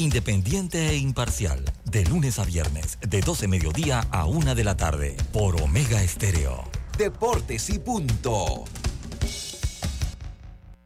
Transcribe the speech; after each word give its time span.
independiente 0.00 0.88
e 0.90 0.96
imparcial, 0.96 1.64
de 1.84 2.04
lunes 2.04 2.38
a 2.38 2.44
viernes, 2.44 2.98
de 3.00 3.20
12 3.20 3.48
mediodía 3.48 4.00
a 4.10 4.24
1 4.24 4.54
de 4.54 4.64
la 4.64 4.76
tarde, 4.76 5.16
por 5.32 5.60
Omega 5.60 6.02
Estéreo. 6.02 6.64
Deportes 6.98 7.70
y 7.70 7.78
punto. 7.78 8.64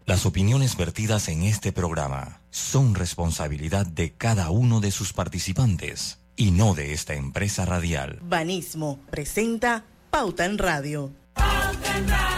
Las 0.07 0.27
opiniones 0.27 0.77
vertidas 0.77 1.29
en 1.29 1.45
este 1.45 1.73
programa 1.73 2.41
son 2.51 2.95
responsabilidad 2.95 3.87
de 3.87 4.13
cada 4.13 4.51
uno 4.51 4.81
de 4.81 4.91
sus 4.91 5.13
participantes 5.13 6.19
y 6.37 6.51
no 6.51 6.75
de 6.75 6.93
esta 6.93 7.15
empresa 7.15 7.65
radial. 7.65 8.19
Banismo 8.23 8.99
presenta 9.11 9.85
Pauta 10.11 10.45
en 10.45 10.59
Radio. 10.59 11.13
Pauta 11.35 11.97
en 11.97 12.09
Radio. 12.09 12.34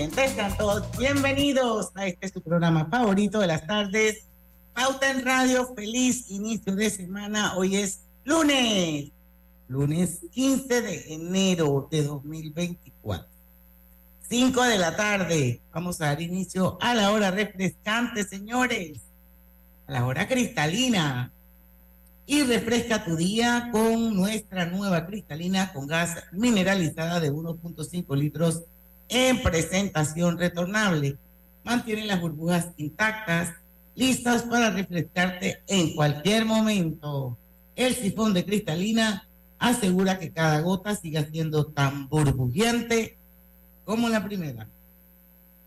Oyentes, 0.00 0.32
sean 0.32 0.56
todos 0.56 0.96
bienvenidos 0.96 1.90
a 1.94 2.06
este 2.06 2.26
su 2.30 2.40
programa 2.40 2.86
favorito 2.86 3.38
de 3.38 3.46
las 3.46 3.66
tardes, 3.66 4.24
Pauta 4.72 5.10
en 5.10 5.22
Radio. 5.22 5.74
Feliz 5.74 6.30
inicio 6.30 6.74
de 6.74 6.88
semana. 6.88 7.54
Hoy 7.54 7.76
es 7.76 8.00
lunes, 8.24 9.10
lunes 9.68 10.20
15 10.32 10.80
de 10.80 11.12
enero 11.12 11.86
de 11.90 12.04
2024. 12.04 13.28
5 14.26 14.62
de 14.62 14.78
la 14.78 14.96
tarde. 14.96 15.60
Vamos 15.70 16.00
a 16.00 16.06
dar 16.06 16.22
inicio 16.22 16.78
a 16.80 16.94
la 16.94 17.10
hora 17.10 17.30
refrescante, 17.30 18.24
señores. 18.24 19.02
A 19.86 19.92
la 19.92 20.06
hora 20.06 20.26
cristalina. 20.26 21.30
Y 22.24 22.44
refresca 22.44 23.04
tu 23.04 23.16
día 23.16 23.68
con 23.70 24.16
nuestra 24.16 24.64
nueva 24.64 25.04
cristalina 25.04 25.74
con 25.74 25.86
gas 25.86 26.24
mineralizada 26.32 27.20
de 27.20 27.30
1.5 27.30 28.16
litros 28.16 28.62
en 29.10 29.42
presentación 29.42 30.38
retornable. 30.38 31.18
Mantienen 31.64 32.06
las 32.06 32.20
burbujas 32.20 32.70
intactas, 32.78 33.52
listas 33.94 34.44
para 34.44 34.70
refrescarte 34.70 35.62
en 35.66 35.94
cualquier 35.94 36.46
momento. 36.46 37.36
El 37.76 37.94
sifón 37.94 38.32
de 38.32 38.44
cristalina 38.44 39.28
asegura 39.58 40.18
que 40.18 40.32
cada 40.32 40.60
gota 40.60 40.94
siga 40.94 41.24
siendo 41.24 41.66
tan 41.66 42.08
burbujeante 42.08 43.18
como 43.84 44.08
la 44.08 44.24
primera. 44.24 44.68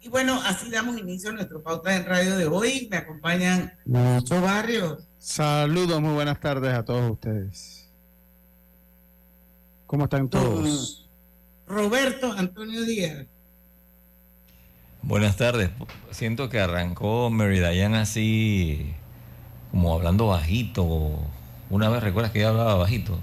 Y 0.02 0.10
bueno, 0.10 0.40
así 0.46 0.70
damos 0.70 0.98
inicio 0.98 1.30
a 1.30 1.34
nuestro 1.34 1.62
pauta 1.62 1.96
en 1.96 2.06
radio 2.06 2.38
de 2.38 2.46
hoy. 2.46 2.88
Me 2.92 2.98
acompañan 2.98 3.74
muchos 3.86 4.42
barrios. 4.42 5.08
Saludos, 5.18 6.02
muy 6.02 6.14
buenas 6.14 6.40
tardes 6.40 6.74
a 6.74 6.84
todos 6.84 7.12
ustedes. 7.12 7.90
¿Cómo 9.86 10.06
están 10.06 10.28
todos? 10.28 11.10
Roberto 11.68 12.32
Antonio 12.34 12.84
Díaz. 12.84 13.28
Buenas 15.04 15.36
tardes. 15.36 15.70
Siento 16.12 16.50
que 16.50 16.62
arrancó 16.62 17.30
Mary 17.30 17.60
Diane 17.60 17.98
así, 17.98 18.94
como 19.72 19.94
hablando 19.94 20.28
bajito. 20.28 21.20
Una 21.70 21.90
vez 21.90 22.02
recuerdas 22.02 22.32
que 22.32 22.40
ella 22.40 22.50
hablaba 22.50 22.76
bajito. 22.76 23.20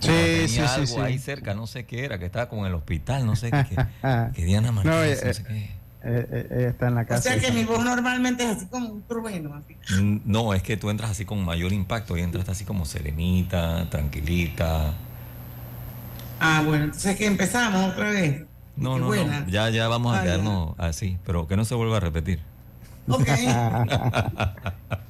Sí, 0.00 0.48
sí, 0.48 0.60
algo 0.60 0.86
sí, 0.86 1.00
ahí 1.00 1.18
cerca, 1.18 1.54
no 1.54 1.66
sé 1.66 1.86
qué 1.86 2.04
era, 2.04 2.18
que 2.18 2.26
estaba 2.26 2.50
como 2.50 2.66
en 2.66 2.72
el 2.72 2.74
hospital, 2.74 3.24
no 3.24 3.34
sé 3.36 3.50
qué. 3.50 3.86
que 4.34 4.44
Diana 4.44 4.70
Martínez, 4.70 4.96
no, 4.96 5.02
eh, 5.02 5.18
no 5.24 5.34
sé 5.34 5.44
qué. 5.44 5.76
Eh, 6.08 6.26
eh, 6.30 6.48
ella 6.50 6.68
está 6.68 6.88
en 6.88 6.94
la 6.94 7.06
casa. 7.06 7.20
O 7.20 7.22
sea 7.32 7.40
que 7.40 7.52
mi 7.52 7.64
voz 7.64 7.82
normalmente 7.82 8.44
es 8.44 8.58
así 8.58 8.66
como 8.66 8.90
un 8.90 9.02
trueno. 9.02 9.54
Así. 9.54 10.20
No, 10.26 10.52
es 10.52 10.62
que 10.62 10.76
tú 10.76 10.90
entras 10.90 11.10
así 11.10 11.24
con 11.24 11.42
mayor 11.42 11.72
impacto 11.72 12.18
y 12.18 12.20
entras 12.20 12.48
así 12.50 12.64
como 12.64 12.84
serenita, 12.84 13.88
tranquilita. 13.88 14.92
Ah, 16.38 16.62
bueno, 16.66 16.84
entonces 16.84 17.16
que 17.16 17.24
empezamos 17.24 17.92
otra 17.92 18.10
vez. 18.10 18.45
No, 18.76 18.98
no, 18.98 19.14
no, 19.14 19.48
ya, 19.48 19.70
ya 19.70 19.88
vamos 19.88 20.14
a 20.14 20.22
quedarnos 20.22 20.74
así, 20.76 21.16
pero 21.24 21.46
que 21.46 21.56
no 21.56 21.64
se 21.64 21.74
vuelva 21.74 21.96
a 21.96 22.00
repetir. 22.00 22.40
Ok. 23.08 23.26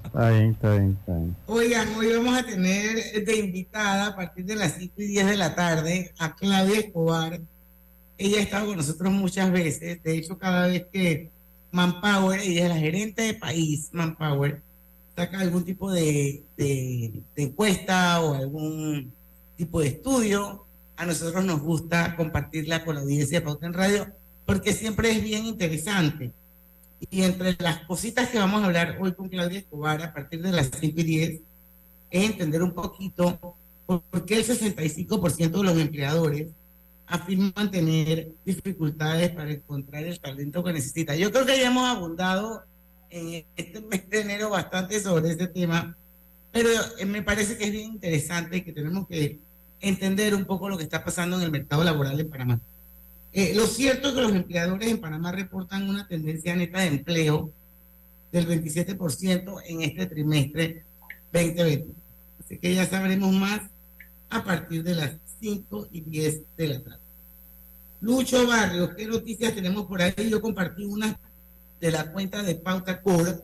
está 0.05 0.31
bien, 0.31 0.51
está 0.53 0.75
bien, 0.75 0.97
está 1.01 1.15
bien. 1.15 1.37
Oigan, 1.47 1.95
hoy 1.97 2.13
vamos 2.15 2.39
a 2.39 2.45
tener 2.45 3.25
de 3.25 3.37
invitada 3.37 4.09
a 4.09 4.17
partir 4.17 4.45
de 4.45 4.55
las 4.55 4.75
5 4.75 4.95
y 4.99 5.07
10 5.07 5.27
de 5.27 5.37
la 5.37 5.55
tarde 5.55 6.13
a 6.19 6.37
Claudia 6.37 6.79
Escobar. 6.79 7.41
Ella 8.19 8.39
ha 8.39 8.43
estado 8.43 8.67
con 8.67 8.77
nosotros 8.77 9.13
muchas 9.13 9.51
veces. 9.51 10.03
De 10.03 10.17
hecho, 10.17 10.39
cada 10.39 10.69
vez 10.69 10.87
que 10.93 11.31
Manpower, 11.73 12.41
ella 12.41 12.65
es 12.65 12.69
la 12.69 12.77
gerente 12.77 13.23
de 13.23 13.35
país, 13.35 13.89
Manpower, 13.93 14.63
saca 15.17 15.41
algún 15.41 15.65
tipo 15.65 15.91
de, 15.91 16.45
de 16.57 17.23
encuesta 17.35 18.21
o 18.21 18.35
algún 18.35 19.13
tipo 19.57 19.81
de 19.81 19.89
estudio, 19.89 20.66
a 20.97 21.07
nosotros 21.07 21.45
nos 21.45 21.61
gusta 21.61 22.17
compartirla 22.17 22.85
con 22.85 22.95
la 22.95 23.03
audiencia 23.03 23.41
de 23.41 23.45
Pauta 23.45 23.67
en 23.67 23.75
Radio 23.75 24.07
porque 24.47 24.73
siempre 24.73 25.11
es 25.11 25.23
bien 25.23 25.45
interesante. 25.45 26.33
Y 27.11 27.23
entre 27.23 27.57
las 27.59 27.81
cositas 27.81 28.29
que 28.31 28.39
vamos 28.39 28.63
a 28.63 28.67
hablar 28.67 28.97
hoy 29.01 29.13
con 29.13 29.29
Claudia 29.29 29.59
Escobar 29.59 30.03
a 30.03 30.15
partir 30.15 30.41
de 30.41 30.53
las 30.53 30.71
5 30.81 31.01
y 31.01 31.05
10 31.05 31.41
es 32.11 32.25
entender 32.31 32.63
un 32.63 32.73
poquito 32.73 33.57
por 33.85 34.25
qué 34.25 34.39
el 34.39 34.45
65% 34.45 35.51
de 35.51 35.63
los 35.63 35.79
empleadores 35.79 36.49
afirman 37.07 37.71
tener 37.71 38.33
dificultades 38.45 39.31
para 39.31 39.53
encontrar 39.53 40.05
el 40.05 40.19
talento 40.19 40.65
que 40.65 40.73
necesita. 40.73 41.15
Yo 41.15 41.31
creo 41.31 41.45
que 41.45 41.59
ya 41.59 41.69
hemos 41.69 41.87
abundado 41.89 42.65
en 43.11 43.45
este 43.57 43.81
mes 43.81 44.09
de 44.09 44.21
enero 44.21 44.51
bastante 44.51 44.99
sobre 45.01 45.31
este 45.31 45.47
tema, 45.47 45.97
pero 46.51 46.71
me 47.07 47.23
parece 47.23 47.57
que 47.57 47.65
es 47.65 47.73
bien 47.73 47.93
interesante 47.93 48.65
que 48.65 48.73
tenemos 48.73 49.07
que 49.07 49.39
entender 49.81 50.35
un 50.35 50.45
poco 50.45 50.69
lo 50.69 50.77
que 50.77 50.85
está 50.85 51.05
pasando 51.05 51.37
en 51.37 51.43
el 51.43 51.51
mercado 51.51 51.85
laboral 51.85 52.19
en 52.19 52.31
Panamá. 52.31 52.61
Eh, 53.33 53.53
lo 53.55 53.67
cierto 53.67 54.09
es 54.09 54.15
que 54.15 54.21
los 54.23 54.33
empleadores 54.33 54.89
en 54.89 55.01
Panamá 55.01 55.33
reportan 55.33 55.89
una 55.89 56.09
tendencia 56.09 56.57
neta 56.57 56.81
de 56.81 56.87
empleo 56.87 57.53
del 58.33 58.49
27% 58.49 59.63
en 59.67 59.83
este 59.83 60.07
trimestre 60.07 60.85
2020. 61.33 61.95
Así 62.43 62.59
que 62.59 62.75
ya 62.75 62.87
sabremos 62.87 63.33
más 63.33 63.61
a 64.31 64.43
partir 64.43 64.83
de 64.83 64.95
las 64.95 65.13
5 65.41 65.89
y 65.93 66.01
10 66.01 66.43
de 66.57 66.67
la 66.67 66.83
tarde. 66.83 67.01
Lucho 68.01 68.47
Barrios, 68.47 68.95
¿qué 68.95 69.07
noticias 69.07 69.55
tenemos 69.55 69.87
por 69.87 70.03
ahí? 70.03 70.15
Yo 70.31 70.41
compartí 70.41 70.85
una 70.85 71.19
de 71.81 71.91
la 71.91 72.11
cuenta 72.13 72.43
de 72.43 72.55
Pauta 72.55 73.01
Core 73.03 73.35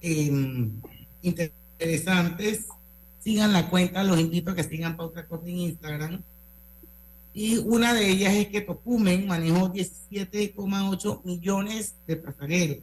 eh, 0.00 0.70
interesantes 1.22 2.66
sigan 3.22 3.52
la 3.52 3.68
cuenta, 3.68 4.04
los 4.04 4.18
invito 4.18 4.50
a 4.50 4.54
que 4.54 4.64
sigan 4.64 4.96
Pauta 4.96 5.26
Corte 5.26 5.50
en 5.50 5.58
Instagram. 5.58 6.22
Y 7.32 7.58
una 7.58 7.94
de 7.94 8.08
ellas 8.08 8.34
es 8.34 8.48
que 8.48 8.60
Tocumen 8.60 9.26
manejó 9.26 9.72
17,8 9.72 11.24
millones 11.24 11.94
de 12.06 12.16
pasajeros. 12.16 12.78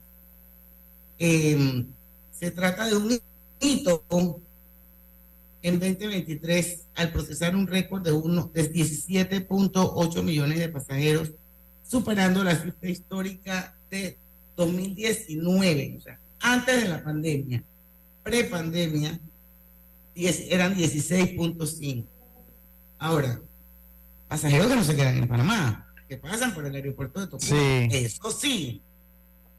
Em, 1.19 1.87
se 2.31 2.51
trata 2.51 2.85
de 2.85 2.95
un 2.95 3.19
hito 3.59 4.03
en 5.61 5.79
2023 5.79 6.85
al 6.95 7.11
procesar 7.11 7.55
un 7.55 7.67
récord 7.67 8.03
de, 8.03 8.11
uno, 8.11 8.49
de 8.53 8.71
17.8 8.71 10.23
millones 10.23 10.59
de 10.59 10.69
pasajeros, 10.69 11.31
superando 11.83 12.43
la 12.43 12.55
cifra 12.55 12.89
histórica 12.89 13.75
de 13.89 14.17
2019, 14.55 15.95
o 15.97 16.01
sea, 16.01 16.19
antes 16.39 16.83
de 16.83 16.89
la 16.89 17.03
pandemia, 17.03 17.63
pre-pandemia, 18.23 19.19
eran 20.49 20.75
16.5. 20.75 22.05
Ahora, 22.99 23.39
pasajeros 24.27 24.67
que 24.67 24.75
no 24.75 24.83
se 24.83 24.95
quedan 24.95 25.17
en 25.17 25.27
Panamá, 25.27 25.93
que 26.09 26.17
pasan 26.17 26.53
por 26.53 26.65
el 26.65 26.75
aeropuerto 26.75 27.19
de 27.19 27.27
Tocumen. 27.27 27.91
Eso 27.91 28.31
sí. 28.31 28.81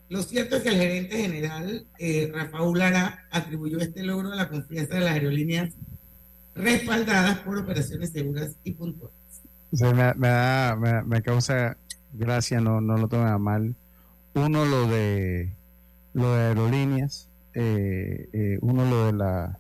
Lo 0.09 0.23
cierto 0.23 0.57
es 0.57 0.63
que 0.63 0.71
el 0.71 0.77
gerente 0.77 1.19
general, 1.19 1.87
eh, 1.99 2.31
Rafael 2.35 2.73
Lara, 2.75 3.27
atribuyó 3.31 3.79
este 3.79 4.03
logro 4.03 4.33
a 4.33 4.37
la 4.37 4.49
confianza 4.49 4.95
de 4.95 5.01
las 5.03 5.13
aerolíneas 5.13 5.75
respaldadas 6.55 7.39
por 7.41 7.59
operaciones 7.59 8.11
seguras 8.11 8.57
y 8.65 8.73
puntuales. 8.73 9.15
me, 9.71 11.03
me, 11.05 11.23
causa 11.23 11.77
gracia, 12.15 12.61
no, 12.61 12.81
no 12.81 12.97
lo 12.97 13.09
tomen 13.09 13.29
a 13.29 13.39
mal. 13.39 13.75
Uno, 14.35 14.65
lo 14.65 14.89
de, 14.89 15.53
lo 16.15 16.35
de 16.35 16.43
aerolíneas, 16.47 17.29
eh, 17.55 18.29
eh, 18.33 18.59
uno, 18.63 18.89
lo 18.89 19.07
de 19.07 19.13
la 19.13 19.59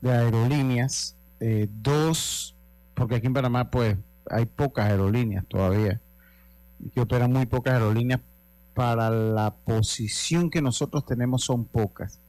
de 0.00 0.12
aerolíneas, 0.12 1.16
eh, 1.40 1.68
dos, 1.70 2.56
porque 2.94 3.16
aquí 3.16 3.26
en 3.26 3.34
Panamá 3.34 3.70
pues 3.70 3.96
hay 4.30 4.46
pocas 4.46 4.86
aerolíneas 4.86 5.46
todavía, 5.46 6.00
que 6.94 7.00
operan 7.00 7.32
muy 7.32 7.46
pocas 7.46 7.74
aerolíneas, 7.74 8.20
para 8.78 9.10
la 9.10 9.56
posición 9.56 10.50
que 10.50 10.62
nosotros 10.62 11.04
tenemos 11.04 11.42
son 11.42 11.64
pocas. 11.64 12.20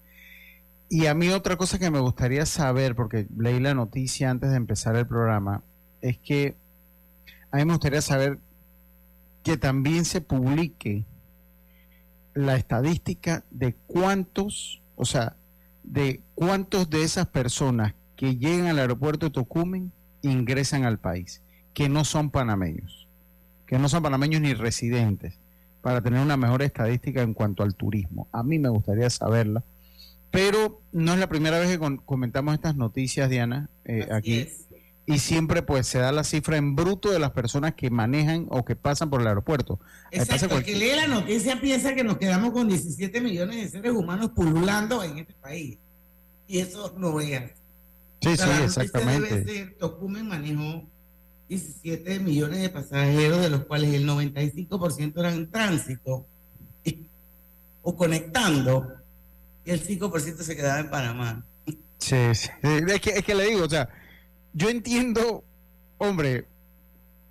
Y 0.90 1.06
a 1.06 1.14
mí 1.14 1.30
otra 1.30 1.58
cosa 1.58 1.78
que 1.78 1.92
me 1.92 2.00
gustaría 2.00 2.48
saber, 2.48 2.96
porque 2.96 3.28
leí 3.38 3.60
la 3.60 3.76
noticia 3.76 4.32
antes 4.32 4.50
de 4.50 4.56
empezar 4.56 4.96
el 4.96 5.06
programa, 5.06 5.62
es 6.02 6.18
que 6.18 6.56
a 7.52 7.58
mí 7.58 7.66
me 7.66 7.74
gustaría 7.74 8.02
saber 8.02 8.40
que 9.44 9.58
también 9.58 10.06
se 10.06 10.22
publique 10.22 11.06
la 12.34 12.56
estadística 12.56 13.44
de 13.52 13.76
cuántos, 13.86 14.82
o 14.96 15.06
sea, 15.06 15.36
de 15.90 16.22
cuántos 16.36 16.90
de 16.90 17.04
esas 17.04 17.28
personas 17.28 17.96
que 18.16 18.38
llegan 18.38 18.68
al 18.68 18.80
aeropuerto 18.80 19.26
de 19.26 19.32
Tocumen 19.32 19.92
ingresan 20.22 20.86
al 20.86 21.00
país, 21.00 21.42
que 21.74 21.90
no 21.90 22.06
son 22.06 22.30
panameños, 22.30 23.08
que 23.66 23.80
no 23.80 23.90
son 23.90 24.04
panameños 24.04 24.42
ni 24.42 24.54
residentes, 24.54 25.40
para 25.82 26.02
tener 26.02 26.22
una 26.22 26.38
mejor 26.38 26.62
estadística 26.62 27.22
en 27.22 27.34
cuanto 27.34 27.64
al 27.64 27.76
turismo. 27.76 28.28
A 28.32 28.44
mí 28.44 28.60
me 28.60 28.70
gustaría 28.70 29.10
saberla, 29.10 29.64
pero 30.30 30.82
no 30.92 31.14
es 31.14 31.20
la 31.20 31.28
primera 31.28 31.60
vez 31.60 31.76
que 31.76 31.98
comentamos 32.06 32.54
estas 32.54 32.76
noticias, 32.76 33.30
Diana, 33.30 33.70
eh, 33.86 34.08
aquí 34.12 34.48
y 35.10 35.18
siempre 35.18 35.64
pues 35.64 35.88
se 35.88 35.98
da 35.98 36.12
la 36.12 36.24
cifra 36.24 36.58
en 36.58 36.76
bruto 36.76 37.10
de 37.10 37.18
las 37.18 37.32
personas 37.32 37.74
que 37.74 37.90
manejan 37.90 38.46
o 38.50 38.64
que 38.64 38.76
pasan 38.76 39.10
por 39.10 39.22
el 39.22 39.28
aeropuerto. 39.28 39.80
Exacto, 40.12 40.56
el 40.56 40.64
que 40.64 40.76
lee 40.76 40.92
la 40.96 41.08
noticia 41.08 41.60
piensa 41.60 41.96
que 41.96 42.04
nos 42.04 42.18
quedamos 42.18 42.52
con 42.52 42.68
17 42.68 43.20
millones 43.20 43.56
de 43.56 43.70
seres 43.70 43.92
humanos 43.92 44.30
pululando 44.36 45.04
en 45.04 45.18
este 45.18 45.34
país. 45.34 45.80
Y 46.48 46.60
eso 46.60 46.94
no 46.96 47.20
es 47.20 47.54
Sí, 48.22 48.38
sí, 48.38 48.50
exactamente. 48.64 49.40
Debe 49.40 49.52
ser, 49.52 49.78
Tocumen 49.80 50.28
manejó 50.28 50.88
17 51.48 52.20
millones 52.20 52.62
de 52.62 52.70
pasajeros, 52.70 53.42
de 53.42 53.50
los 53.50 53.66
cuales 53.66 53.92
el 53.96 54.08
95% 54.08 55.20
eran 55.20 55.34
en 55.34 55.50
tránsito 55.50 56.28
o 57.82 57.96
conectando, 57.96 58.94
y 59.66 59.72
el 59.72 59.84
5% 59.84 60.38
se 60.38 60.56
quedaba 60.56 60.82
en 60.82 60.90
Panamá. 60.92 61.44
Sí, 61.98 62.36
sí. 62.36 62.50
Es 62.62 63.02
que, 63.02 63.10
es 63.10 63.26
que 63.26 63.34
le 63.34 63.46
digo, 63.46 63.66
o 63.66 63.70
sea, 63.70 63.90
yo 64.54 64.70
entiendo, 64.70 65.44
hombre, 65.98 66.46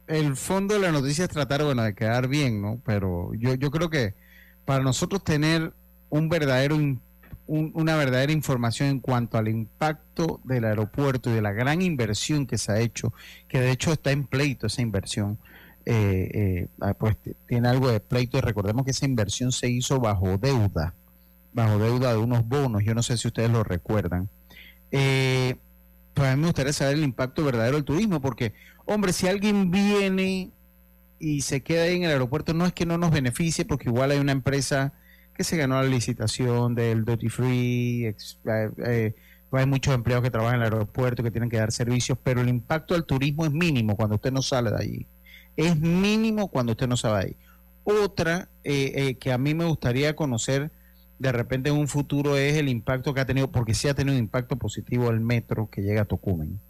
el 0.06 0.36
fondo 0.36 0.74
de 0.74 0.80
la 0.80 0.92
noticia 0.92 1.24
es 1.24 1.30
tratar, 1.30 1.62
bueno, 1.62 1.82
de 1.82 1.94
quedar 1.94 2.28
bien, 2.28 2.62
¿no? 2.62 2.80
Pero 2.84 3.32
yo, 3.34 3.54
yo 3.54 3.70
creo 3.70 3.90
que 3.90 4.14
para 4.64 4.82
nosotros 4.82 5.22
tener 5.22 5.72
un 6.10 6.28
verdadero 6.28 6.78
una 7.48 7.96
verdadera 7.96 8.30
información 8.30 8.90
en 8.90 9.00
cuanto 9.00 9.38
al 9.38 9.48
impacto 9.48 10.38
del 10.44 10.66
aeropuerto 10.66 11.30
y 11.30 11.32
de 11.32 11.40
la 11.40 11.52
gran 11.52 11.80
inversión 11.80 12.46
que 12.46 12.58
se 12.58 12.72
ha 12.72 12.78
hecho, 12.78 13.14
que 13.48 13.58
de 13.58 13.70
hecho 13.70 13.90
está 13.90 14.10
en 14.10 14.26
pleito 14.26 14.66
esa 14.66 14.82
inversión, 14.82 15.38
eh, 15.86 16.28
eh, 16.34 16.68
ah, 16.82 16.92
pues 16.92 17.16
tiene 17.46 17.68
algo 17.68 17.90
de 17.90 18.00
pleito 18.00 18.36
y 18.36 18.42
recordemos 18.42 18.84
que 18.84 18.90
esa 18.90 19.06
inversión 19.06 19.50
se 19.50 19.70
hizo 19.70 19.98
bajo 19.98 20.36
deuda, 20.36 20.92
bajo 21.54 21.78
deuda 21.78 22.12
de 22.12 22.18
unos 22.18 22.46
bonos, 22.46 22.84
yo 22.84 22.94
no 22.94 23.02
sé 23.02 23.16
si 23.16 23.28
ustedes 23.28 23.50
lo 23.50 23.64
recuerdan. 23.64 24.28
Eh, 24.90 25.56
pues 26.18 26.32
a 26.32 26.34
mí 26.34 26.40
me 26.40 26.48
gustaría 26.48 26.72
saber 26.72 26.96
el 26.96 27.04
impacto 27.04 27.44
verdadero 27.44 27.76
del 27.76 27.84
turismo, 27.84 28.20
porque, 28.20 28.52
hombre, 28.86 29.12
si 29.12 29.28
alguien 29.28 29.70
viene 29.70 30.50
y 31.20 31.42
se 31.42 31.62
queda 31.62 31.84
ahí 31.84 31.94
en 31.94 32.02
el 32.02 32.10
aeropuerto, 32.10 32.54
no 32.54 32.66
es 32.66 32.72
que 32.72 32.86
no 32.86 32.98
nos 32.98 33.12
beneficie, 33.12 33.64
porque 33.64 33.88
igual 33.88 34.10
hay 34.10 34.18
una 34.18 34.32
empresa 34.32 34.92
que 35.32 35.44
se 35.44 35.56
ganó 35.56 35.80
la 35.80 35.88
licitación 35.88 36.74
del 36.74 37.04
duty 37.04 37.28
free, 37.28 38.06
eh, 38.06 38.16
eh, 38.84 39.14
hay 39.52 39.66
muchos 39.66 39.94
empleados 39.94 40.24
que 40.24 40.30
trabajan 40.32 40.56
en 40.56 40.66
el 40.66 40.72
aeropuerto 40.72 41.22
que 41.22 41.30
tienen 41.30 41.48
que 41.48 41.58
dar 41.58 41.70
servicios, 41.70 42.18
pero 42.20 42.40
el 42.40 42.48
impacto 42.48 42.96
al 42.96 43.04
turismo 43.04 43.46
es 43.46 43.52
mínimo 43.52 43.96
cuando 43.96 44.16
usted 44.16 44.32
no 44.32 44.42
sale 44.42 44.70
de 44.70 44.76
allí. 44.76 45.06
Es 45.56 45.78
mínimo 45.78 46.48
cuando 46.48 46.72
usted 46.72 46.88
no 46.88 46.96
sale 46.96 47.14
de 47.14 47.24
ahí. 47.26 47.36
Otra 47.84 48.48
eh, 48.64 49.14
que 49.20 49.30
a 49.30 49.38
mí 49.38 49.54
me 49.54 49.66
gustaría 49.66 50.16
conocer 50.16 50.72
de 51.18 51.32
repente 51.32 51.70
en 51.70 51.76
un 51.76 51.88
futuro 51.88 52.36
es 52.36 52.56
el 52.56 52.68
impacto 52.68 53.12
que 53.12 53.20
ha 53.20 53.26
tenido, 53.26 53.50
porque 53.50 53.74
sí 53.74 53.88
ha 53.88 53.94
tenido 53.94 54.16
un 54.16 54.22
impacto 54.22 54.56
positivo 54.56 55.10
el 55.10 55.20
metro 55.20 55.68
que 55.70 55.82
llega 55.82 56.02
a 56.02 56.04
Tocumen. 56.04 56.60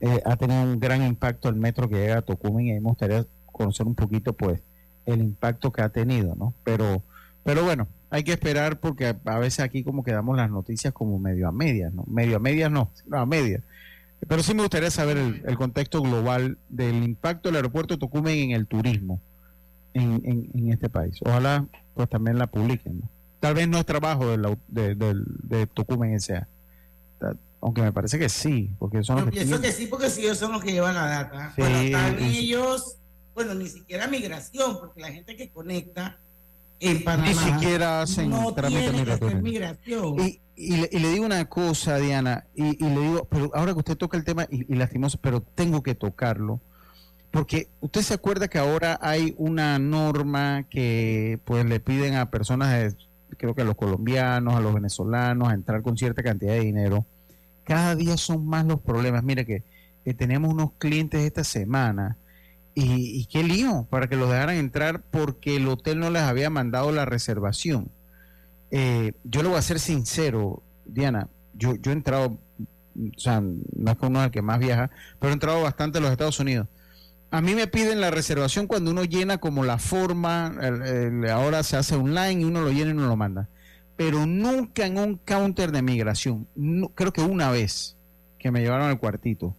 Eh, 0.00 0.20
ha 0.24 0.36
tenido 0.36 0.62
un 0.62 0.80
gran 0.80 1.02
impacto 1.02 1.48
el 1.48 1.56
metro 1.56 1.88
que 1.88 1.96
llega 1.96 2.18
a 2.18 2.22
Tocumen 2.22 2.66
y 2.66 2.72
me 2.72 2.80
gustaría 2.80 3.24
conocer 3.46 3.86
un 3.86 3.94
poquito 3.94 4.32
pues 4.32 4.60
el 5.06 5.20
impacto 5.20 5.72
que 5.72 5.82
ha 5.82 5.88
tenido, 5.88 6.34
¿no? 6.34 6.52
Pero, 6.64 7.02
pero 7.44 7.64
bueno, 7.64 7.86
hay 8.10 8.24
que 8.24 8.32
esperar 8.32 8.80
porque 8.80 9.14
a, 9.24 9.38
veces 9.38 9.60
aquí 9.60 9.84
como 9.84 10.02
quedamos 10.02 10.36
las 10.36 10.50
noticias 10.50 10.92
como 10.92 11.18
medio 11.18 11.48
a 11.48 11.52
medias, 11.52 11.94
¿no? 11.94 12.04
Medio 12.08 12.36
a 12.36 12.40
medias 12.40 12.70
no, 12.70 12.90
no 13.06 13.18
a 13.18 13.26
medias. 13.26 13.62
Pero 14.26 14.42
sí 14.42 14.52
me 14.54 14.62
gustaría 14.62 14.90
saber 14.90 15.16
el, 15.16 15.56
contexto 15.56 16.02
global 16.02 16.58
del 16.68 17.04
impacto 17.04 17.48
del 17.48 17.56
aeropuerto 17.56 17.98
Tocumen 17.98 18.36
en 18.38 18.50
el 18.50 18.66
turismo 18.66 19.20
en, 19.94 20.22
en, 20.24 20.50
en 20.54 20.72
este 20.72 20.88
país. 20.88 21.20
Ojalá 21.24 21.66
pues 21.94 22.08
también 22.08 22.38
la 22.38 22.48
publiquen, 22.48 23.00
¿no? 23.00 23.15
Tal 23.46 23.54
vez 23.54 23.68
no 23.68 23.78
es 23.78 23.86
trabajo 23.86 24.36
de, 24.36 24.56
de, 24.66 24.94
de, 24.96 25.14
de 25.44 25.66
Tocumen 25.68 26.14
S.A. 26.14 26.48
Aunque 27.60 27.80
me 27.80 27.92
parece 27.92 28.18
que 28.18 28.28
sí, 28.28 28.74
porque 28.76 29.04
son 29.04 29.18
Yo 29.18 29.30
pienso 29.30 29.60
que 29.60 29.70
sí, 29.70 29.86
porque 29.86 30.10
sí, 30.10 30.22
ellos 30.22 30.38
son 30.38 30.50
los 30.50 30.64
que 30.64 30.72
llevan 30.72 30.96
la 30.96 31.06
data. 31.06 31.52
Sí, 31.54 31.62
bueno, 31.62 31.78
están 31.78 32.18
ellos, 32.24 32.96
bueno, 33.36 33.54
ni 33.54 33.68
siquiera 33.68 34.08
migración, 34.08 34.80
porque 34.80 35.00
la 35.00 35.12
gente 35.12 35.36
que 35.36 35.48
conecta 35.50 36.18
en 36.80 37.04
Panamá 37.04 37.28
ni 37.28 37.34
siquiera 37.34 38.02
hacen 38.02 38.30
no 38.30 38.52
trámite 38.52 38.90
migratorio. 39.40 40.16
Y, 40.18 40.40
y, 40.56 40.76
le, 40.78 40.88
y, 40.90 40.98
le, 40.98 41.10
digo 41.12 41.24
una 41.24 41.44
cosa, 41.44 41.98
Diana, 41.98 42.46
y, 42.52 42.84
y, 42.84 42.88
le 42.88 43.00
digo, 43.00 43.28
pero 43.30 43.52
ahora 43.54 43.74
que 43.74 43.78
usted 43.78 43.96
toca 43.96 44.16
el 44.16 44.24
tema, 44.24 44.48
y, 44.50 44.74
lastimoso, 44.74 45.20
pero 45.22 45.40
tengo 45.40 45.84
que 45.84 45.94
tocarlo, 45.94 46.60
porque 47.30 47.68
usted 47.80 48.02
se 48.02 48.14
acuerda 48.14 48.48
que 48.48 48.58
ahora 48.58 48.98
hay 49.00 49.36
una 49.38 49.78
norma 49.78 50.64
que 50.68 51.38
pues 51.44 51.64
le 51.64 51.78
piden 51.78 52.16
a 52.16 52.28
personas 52.28 52.72
de 52.72 53.05
creo 53.36 53.54
que 53.54 53.62
a 53.62 53.64
los 53.64 53.76
colombianos, 53.76 54.54
a 54.54 54.60
los 54.60 54.74
venezolanos, 54.74 55.48
a 55.48 55.54
entrar 55.54 55.82
con 55.82 55.96
cierta 55.96 56.22
cantidad 56.22 56.54
de 56.54 56.60
dinero. 56.60 57.06
Cada 57.64 57.96
día 57.96 58.16
son 58.16 58.46
más 58.46 58.64
los 58.64 58.80
problemas. 58.80 59.22
Mire 59.24 59.44
que, 59.44 59.62
tenemos 60.16 60.54
unos 60.54 60.70
clientes 60.78 61.20
esta 61.20 61.42
semana 61.42 62.16
y, 62.74 63.26
qué 63.26 63.42
lío 63.42 63.88
para 63.90 64.06
que 64.06 64.14
los 64.14 64.30
dejaran 64.30 64.54
entrar 64.54 65.02
porque 65.02 65.56
el 65.56 65.66
hotel 65.66 65.98
no 65.98 66.10
les 66.10 66.22
había 66.22 66.48
mandado 66.48 66.92
la 66.92 67.04
reservación. 67.04 67.90
Eh, 68.70 69.14
yo 69.24 69.42
le 69.42 69.48
voy 69.48 69.58
a 69.58 69.62
ser 69.62 69.80
sincero, 69.80 70.62
Diana, 70.84 71.28
yo, 71.54 71.74
yo 71.74 71.90
he 71.90 71.94
entrado, 71.94 72.38
o 72.96 73.18
sea, 73.18 73.40
no 73.40 73.90
es 73.90 73.96
como 73.96 74.10
uno 74.10 74.24
el 74.24 74.30
que 74.30 74.42
más 74.42 74.60
viaja, 74.60 74.90
pero 75.18 75.30
he 75.30 75.34
entrado 75.34 75.62
bastante 75.62 75.98
a 75.98 76.00
los 76.00 76.12
Estados 76.12 76.38
Unidos 76.38 76.68
a 77.30 77.40
mí 77.40 77.54
me 77.54 77.66
piden 77.66 78.00
la 78.00 78.10
reservación 78.10 78.66
cuando 78.66 78.90
uno 78.90 79.04
llena 79.04 79.38
como 79.38 79.64
la 79.64 79.78
forma, 79.78 80.54
ahora 81.32 81.62
se 81.62 81.76
hace 81.76 81.96
online 81.96 82.40
y 82.40 82.44
uno 82.44 82.62
lo 82.62 82.70
llena 82.70 82.90
y 82.90 82.94
uno 82.94 83.08
lo 83.08 83.16
manda. 83.16 83.48
Pero 83.96 84.26
nunca 84.26 84.86
en 84.86 84.98
un 84.98 85.16
counter 85.16 85.72
de 85.72 85.82
migración, 85.82 86.46
creo 86.94 87.12
que 87.12 87.22
una 87.22 87.50
vez 87.50 87.96
que 88.38 88.50
me 88.50 88.60
llevaron 88.60 88.88
al 88.88 88.98
cuartito, 88.98 89.56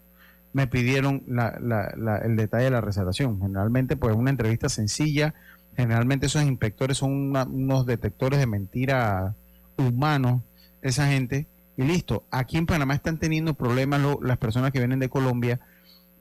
me 0.54 0.68
pidieron 0.68 1.24
el 1.28 2.36
detalle 2.36 2.66
de 2.66 2.72
la 2.72 2.82
reservación. 2.82 3.40
Generalmente, 3.42 3.96
pues 3.96 4.16
una 4.16 4.30
entrevista 4.30 4.70
sencilla, 4.70 5.34
generalmente 5.76 6.28
esos 6.28 6.44
inspectores 6.44 6.98
son 6.98 7.36
unos 7.36 7.86
detectores 7.86 8.40
de 8.40 8.48
mentira 8.48 9.36
humanos, 9.78 10.42
esa 10.82 11.08
gente, 11.08 11.48
y 11.76 11.84
listo. 11.84 12.24
Aquí 12.32 12.58
en 12.58 12.66
Panamá 12.66 12.96
están 12.96 13.20
teniendo 13.20 13.54
problemas 13.54 14.02
las 14.22 14.38
personas 14.38 14.72
que 14.72 14.80
vienen 14.80 15.00
de 15.00 15.10
Colombia 15.10 15.60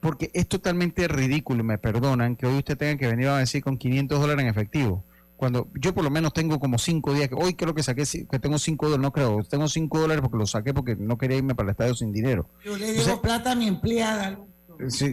porque 0.07 0.31
es 0.35 0.47
totalmente 0.47 1.09
ridículo, 1.09 1.65
y 1.65 1.67
me 1.67 1.79
perdonan, 1.79 2.37
que 2.37 2.47
hoy 2.47 2.59
usted 2.59 2.79
tenga 2.79 2.97
que 2.97 3.09
venir 3.09 3.27
a 3.27 3.39
decir 3.39 3.61
con 3.61 3.77
500 3.77 4.21
dólares 4.21 4.45
en 4.45 4.49
efectivo. 4.49 5.05
Cuando 5.37 5.67
yo 5.75 5.93
por 5.95 6.05
lo 6.05 6.11
menos 6.11 6.33
tengo 6.33 6.61
como 6.61 6.79
5 6.79 7.13
días, 7.13 7.29
que 7.29 7.35
hoy 7.35 7.55
creo 7.55 7.75
que 7.75 7.83
saqué, 7.83 8.05
que 8.05 8.39
tengo 8.39 8.57
5 8.57 8.87
dólares, 8.87 9.03
no 9.03 9.13
creo, 9.13 9.43
tengo 9.43 9.67
5 9.67 9.99
dólares 9.99 10.23
porque 10.23 10.37
lo 10.37 10.47
saqué 10.47 10.73
porque 10.73 10.95
no 10.95 11.19
quería 11.19 11.39
irme 11.39 11.57
para 11.57 11.67
el 11.67 11.71
estadio 11.73 11.97
sin 11.97 12.13
dinero. 12.13 12.49
Yo 12.65 12.77
le 12.77 12.93
digo 12.93 13.21
plata 13.21 13.51
a 13.51 13.55
mi 13.57 13.67
empleada. 13.67 14.39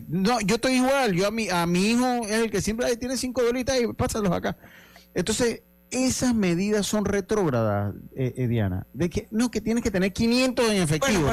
no, 0.09 0.39
yo 0.41 0.55
estoy 0.55 0.73
igual, 0.73 1.13
yo 1.13 1.25
a 1.25 1.31
mi, 1.31 1.50
a 1.50 1.65
mi 1.65 1.88
hijo 1.88 2.05
es 2.25 2.43
el 2.43 2.51
que 2.51 2.62
siempre 2.62 2.95
tiene 2.97 3.17
5 3.17 3.41
dólares 3.41 3.65
y 3.81 3.93
pásalos 3.93 4.31
acá. 4.31 4.55
Entonces, 5.15 5.63
esas 5.93 6.33
medidas 6.33 6.85
son 6.85 7.05
retrógradas, 7.05 7.93
eh, 8.15 8.33
eh, 8.35 8.47
Diana, 8.47 8.88
de 8.93 9.09
que 9.09 9.27
no, 9.31 9.51
que 9.51 9.62
tienes 9.62 9.83
que 9.83 9.91
tener 9.91 10.12
500 10.12 10.69
en 10.71 10.81
efectivo. 10.81 11.29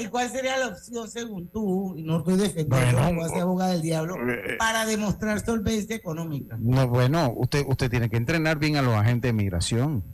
¿y, 0.00 0.06
cuál 0.08 0.30
sería 0.30 0.58
la 0.58 0.68
opción 0.68 1.10
según 1.10 1.48
tú, 1.48 1.94
y 1.96 2.02
no 2.02 2.18
estoy 2.18 2.36
defendiendo 2.36 3.02
como 3.02 3.24
hace 3.24 3.40
abogada 3.40 3.72
del 3.72 3.82
diablo, 3.82 4.16
eh, 4.28 4.56
para 4.58 4.84
demostrar 4.84 5.44
solvencia 5.44 5.96
económica? 5.96 6.56
No, 6.60 6.86
bueno, 6.86 7.32
usted, 7.34 7.64
usted 7.66 7.90
tiene 7.90 8.10
que 8.10 8.16
entrenar 8.16 8.58
bien 8.58 8.76
a 8.76 8.82
los 8.82 8.94
agentes 8.94 9.30
de 9.30 9.32
migración. 9.32 10.04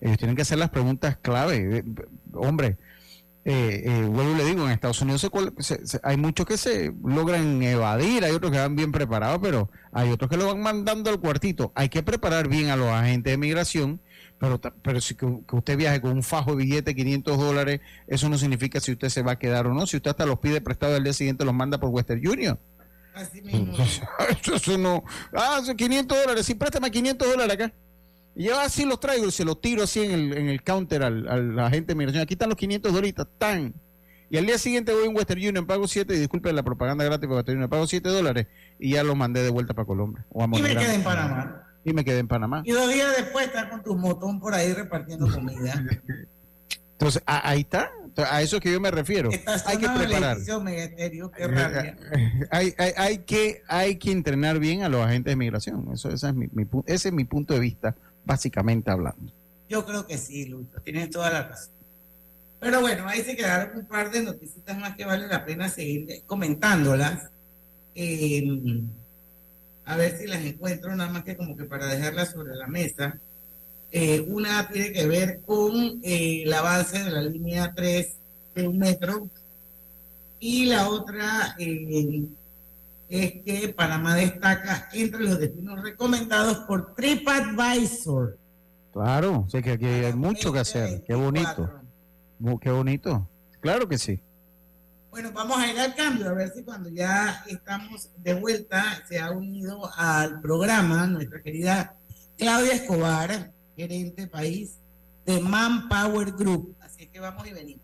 Ellos 0.00 0.18
tienen 0.18 0.36
que 0.36 0.42
hacer 0.42 0.58
las 0.58 0.70
preguntas 0.70 1.16
clave. 1.16 1.84
Hombre, 2.34 2.78
eh, 3.46 3.82
eh, 3.84 4.06
vuelvo 4.08 4.34
le 4.36 4.44
digo, 4.44 4.64
en 4.64 4.70
Estados 4.70 5.02
Unidos 5.02 5.28
hay 6.02 6.16
muchos 6.16 6.46
que 6.46 6.56
se 6.56 6.94
logran 7.04 7.62
evadir, 7.62 8.24
hay 8.24 8.32
otros 8.32 8.50
que 8.50 8.58
van 8.58 8.74
bien 8.74 8.90
preparados, 8.90 9.38
pero 9.42 9.70
hay 9.92 10.10
otros 10.10 10.30
que 10.30 10.38
lo 10.38 10.46
van 10.46 10.62
mandando 10.62 11.10
al 11.10 11.20
cuartito. 11.20 11.70
Hay 11.74 11.90
que 11.90 12.02
preparar 12.02 12.48
bien 12.48 12.70
a 12.70 12.76
los 12.76 12.88
agentes 12.88 13.32
de 13.32 13.36
migración, 13.36 14.00
pero, 14.38 14.58
pero 14.60 15.00
si 15.02 15.14
que, 15.14 15.26
usted 15.26 15.76
viaje 15.76 16.00
con 16.00 16.12
un 16.12 16.22
fajo 16.22 16.52
de 16.52 16.64
billete 16.64 16.92
de 16.92 16.94
500 16.94 17.38
dólares, 17.38 17.80
eso 18.06 18.30
no 18.30 18.38
significa 18.38 18.80
si 18.80 18.92
usted 18.92 19.10
se 19.10 19.22
va 19.22 19.32
a 19.32 19.38
quedar 19.38 19.66
o 19.66 19.74
no. 19.74 19.86
Si 19.86 19.98
usted 19.98 20.10
hasta 20.10 20.24
los 20.24 20.38
pide 20.38 20.62
prestado 20.62 20.96
al 20.96 21.04
día 21.04 21.12
siguiente, 21.12 21.44
los 21.44 21.54
manda 21.54 21.78
por 21.78 21.90
Western 21.90 22.26
Union. 22.26 22.58
Así 23.14 23.42
mismo. 23.42 23.76
Eso, 24.54 24.78
no. 24.78 25.04
Ah, 25.34 25.60
500 25.76 26.18
dólares, 26.18 26.46
sí, 26.46 26.54
préstame 26.54 26.90
500 26.90 27.28
dólares 27.28 27.54
acá. 27.54 27.74
Y 28.36 28.44
yo 28.44 28.58
así 28.58 28.84
los 28.84 29.00
traigo 29.00 29.26
y 29.26 29.30
se 29.30 29.44
los 29.44 29.60
tiro 29.60 29.84
así 29.84 30.02
en 30.02 30.10
el, 30.10 30.36
en 30.36 30.48
el 30.48 30.62
counter 30.62 31.02
al, 31.02 31.28
al 31.28 31.58
agente 31.60 31.92
de 31.92 31.94
migración. 31.96 32.22
Aquí 32.22 32.34
están 32.34 32.48
los 32.48 32.58
500 32.58 32.92
dólares, 32.92 33.14
tan. 33.38 33.74
Y 34.30 34.38
al 34.38 34.46
día 34.46 34.58
siguiente 34.58 34.92
voy 34.92 35.06
a 35.06 35.08
un 35.08 35.16
Western 35.16 35.38
Union, 35.38 35.66
pago 35.66 35.86
7, 35.86 36.14
y 36.14 36.18
disculpe 36.18 36.52
la 36.52 36.62
propaganda 36.62 37.04
gratis 37.04 37.28
para 37.28 37.36
Western 37.36 37.58
Union, 37.58 37.70
pago 37.70 37.86
7 37.86 38.08
dólares 38.08 38.46
y 38.78 38.92
ya 38.92 39.04
lo 39.04 39.14
mandé 39.14 39.42
de 39.42 39.50
vuelta 39.50 39.74
para 39.74 39.86
Colombia. 39.86 40.24
O 40.30 40.42
a 40.42 40.46
y 40.46 40.62
me 40.62 40.76
quedé 40.76 40.94
en 40.94 41.04
Panamá. 41.04 41.60
Y 41.84 41.92
me 41.92 42.04
quedé 42.04 42.18
en 42.18 42.28
Panamá. 42.28 42.62
Y 42.64 42.72
dos 42.72 42.92
días 42.92 43.14
después 43.16 43.46
estás 43.46 43.66
con 43.66 43.82
tu 43.82 43.94
motón 43.94 44.40
por 44.40 44.54
ahí 44.54 44.72
repartiendo 44.72 45.30
comida. 45.30 45.84
Entonces, 46.92 47.22
ahí 47.26 47.60
está. 47.60 47.90
A 48.30 48.42
eso 48.42 48.56
es 48.56 48.62
que 48.62 48.72
yo 48.72 48.80
me 48.80 48.90
refiero. 48.90 49.28
hay 49.66 49.78
que 49.78 49.88
preparar. 49.88 50.38
hay, 52.50 52.74
hay, 52.78 52.92
hay, 52.96 53.18
que, 53.18 53.62
hay 53.68 53.96
que 53.96 54.12
entrenar 54.12 54.58
bien 54.58 54.82
a 54.82 54.88
los 54.88 55.04
agentes 55.04 55.32
de 55.32 55.36
migración. 55.36 55.88
Eso, 55.92 56.08
ese, 56.08 56.28
es 56.28 56.34
mi, 56.34 56.48
ese 56.86 57.08
es 57.08 57.14
mi 57.14 57.24
punto 57.24 57.54
de 57.54 57.60
vista, 57.60 57.96
básicamente 58.24 58.90
hablando. 58.90 59.32
Yo 59.68 59.84
creo 59.84 60.06
que 60.06 60.18
sí, 60.18 60.46
Lucho. 60.46 60.80
Tienes 60.82 61.10
toda 61.10 61.30
la 61.30 61.48
razón. 61.48 61.74
Pero 62.60 62.80
bueno, 62.80 63.06
ahí 63.06 63.22
se 63.22 63.36
quedaron 63.36 63.78
un 63.78 63.86
par 63.86 64.10
de 64.10 64.22
noticias 64.22 64.78
más 64.78 64.96
que 64.96 65.04
vale 65.04 65.26
la 65.26 65.44
pena 65.44 65.68
seguir 65.68 66.22
comentándolas. 66.26 67.30
Em, 67.94 68.88
a 69.84 69.96
ver 69.96 70.18
si 70.18 70.26
las 70.26 70.42
encuentro, 70.42 70.94
nada 70.96 71.10
más 71.10 71.24
que 71.24 71.36
como 71.36 71.56
que 71.56 71.64
para 71.64 71.86
dejarlas 71.86 72.30
sobre 72.30 72.54
la 72.54 72.66
mesa. 72.66 73.18
Eh, 73.92 74.20
una 74.28 74.68
tiene 74.68 74.92
que 74.92 75.06
ver 75.06 75.40
con 75.42 76.00
eh, 76.02 76.42
el 76.44 76.52
avance 76.52 77.04
de 77.04 77.10
la 77.10 77.22
línea 77.22 77.72
3 77.74 78.14
de 78.54 78.68
metro 78.70 79.28
y 80.40 80.66
la 80.66 80.88
otra 80.88 81.54
eh, 81.58 82.24
es 83.08 83.32
que 83.44 83.74
Panamá 83.76 84.14
destaca 84.14 84.88
entre 84.92 85.20
los 85.20 85.38
destinos 85.38 85.82
recomendados 85.82 86.58
por 86.60 86.94
TripAdvisor. 86.94 88.38
Claro, 88.92 89.46
sé 89.48 89.62
que 89.62 89.72
aquí 89.72 89.86
hay 89.86 90.14
mucho 90.14 90.52
que 90.52 90.60
hacer. 90.60 91.02
Qué 91.04 91.14
bonito. 91.14 91.70
Qué 92.60 92.70
bonito. 92.70 93.28
Claro 93.60 93.88
que 93.88 93.98
sí. 93.98 94.20
Bueno, 95.10 95.30
vamos 95.32 95.58
a 95.58 95.70
ir 95.70 95.78
al 95.78 95.94
cambio, 95.94 96.28
a 96.28 96.32
ver 96.32 96.52
si 96.52 96.64
cuando 96.64 96.88
ya 96.88 97.44
estamos 97.46 98.10
de 98.18 98.34
vuelta 98.34 99.00
se 99.08 99.20
ha 99.20 99.30
unido 99.30 99.88
al 99.96 100.40
programa 100.40 101.06
nuestra 101.06 101.40
querida 101.40 101.96
Claudia 102.36 102.74
Escobar, 102.74 103.52
gerente 103.76 104.26
país 104.26 104.80
de 105.24 105.40
Manpower 105.40 106.32
Group. 106.32 106.76
Así 106.80 107.06
que 107.06 107.20
vamos 107.20 107.46
y 107.46 107.52
venimos. 107.52 107.83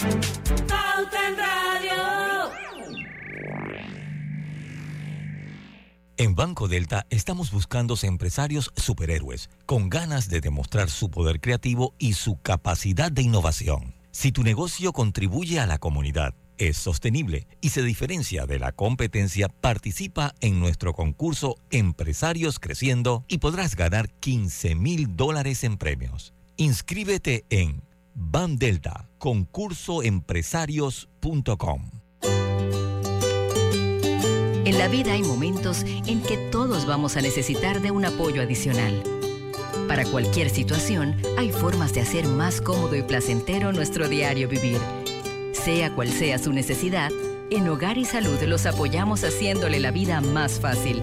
En 0.00 1.36
Radio. 1.36 2.50
En 6.16 6.34
Banco 6.34 6.68
Delta 6.68 7.06
estamos 7.10 7.50
buscando 7.50 7.96
empresarios 8.02 8.72
superhéroes 8.76 9.50
con 9.66 9.88
ganas 9.88 10.28
de 10.28 10.40
demostrar 10.40 10.90
su 10.90 11.10
poder 11.10 11.40
creativo 11.40 11.94
y 11.98 12.14
su 12.14 12.40
capacidad 12.40 13.10
de 13.10 13.22
innovación. 13.22 13.94
Si 14.10 14.30
tu 14.30 14.42
negocio 14.42 14.92
contribuye 14.92 15.58
a 15.58 15.66
la 15.66 15.78
comunidad, 15.78 16.34
es 16.56 16.76
sostenible 16.76 17.48
y 17.60 17.70
se 17.70 17.82
diferencia 17.82 18.46
de 18.46 18.60
la 18.60 18.70
competencia, 18.70 19.48
participa 19.48 20.34
en 20.40 20.60
nuestro 20.60 20.92
concurso 20.92 21.56
Empresarios 21.70 22.60
Creciendo 22.60 23.24
y 23.26 23.38
podrás 23.38 23.74
ganar 23.74 24.08
15 24.20 24.76
mil 24.76 25.16
dólares 25.16 25.64
en 25.64 25.78
premios. 25.78 26.32
Inscríbete 26.56 27.44
en 27.50 27.82
Delta 28.14 29.08
concursoempresarios.com. 29.18 31.90
En 34.66 34.78
la 34.78 34.88
vida 34.88 35.12
hay 35.12 35.22
momentos 35.22 35.84
en 36.06 36.22
que 36.22 36.38
todos 36.50 36.86
vamos 36.86 37.16
a 37.16 37.20
necesitar 37.20 37.82
de 37.82 37.90
un 37.90 38.04
apoyo 38.04 38.42
adicional. 38.42 39.02
Para 39.88 40.04
cualquier 40.06 40.50
situación, 40.50 41.16
hay 41.36 41.52
formas 41.52 41.92
de 41.92 42.00
hacer 42.00 42.26
más 42.26 42.60
cómodo 42.60 42.96
y 42.96 43.02
placentero 43.02 43.72
nuestro 43.72 44.08
diario 44.08 44.48
vivir 44.48 44.78
sea 45.64 45.94
cual 45.94 46.10
sea 46.10 46.38
su 46.38 46.52
necesidad, 46.52 47.10
en 47.50 47.66
Hogar 47.68 47.96
y 47.96 48.04
Salud 48.04 48.38
los 48.42 48.66
apoyamos 48.66 49.24
haciéndole 49.24 49.80
la 49.80 49.92
vida 49.92 50.20
más 50.20 50.60
fácil, 50.60 51.02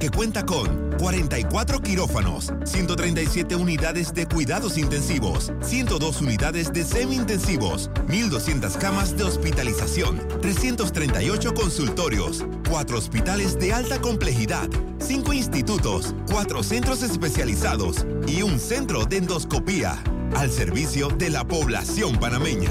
que 0.00 0.10
cuenta 0.10 0.46
con 0.46 0.90
44 0.98 1.80
quirófanos, 1.82 2.52
137 2.64 3.54
unidades 3.54 4.14
de 4.14 4.26
cuidados 4.26 4.78
intensivos, 4.78 5.52
102 5.60 6.22
unidades 6.22 6.72
de 6.72 6.84
semi-intensivos, 6.84 7.90
1.200 8.08 8.78
camas 8.78 9.16
de 9.16 9.24
hospitalización, 9.24 10.26
338 10.40 11.52
consultorios, 11.52 12.46
4 12.68 12.98
hospitales 12.98 13.58
de 13.58 13.74
alta 13.74 14.00
complejidad, 14.00 14.68
5 15.00 15.34
institutos, 15.34 16.14
4 16.30 16.62
centros 16.62 17.02
especializados 17.02 18.06
y 18.26 18.42
un 18.42 18.58
centro 18.58 19.04
de 19.04 19.18
endoscopía, 19.18 20.02
al 20.34 20.50
servicio 20.50 21.08
de 21.08 21.28
la 21.28 21.44
población 21.46 22.18
panameña. 22.18 22.70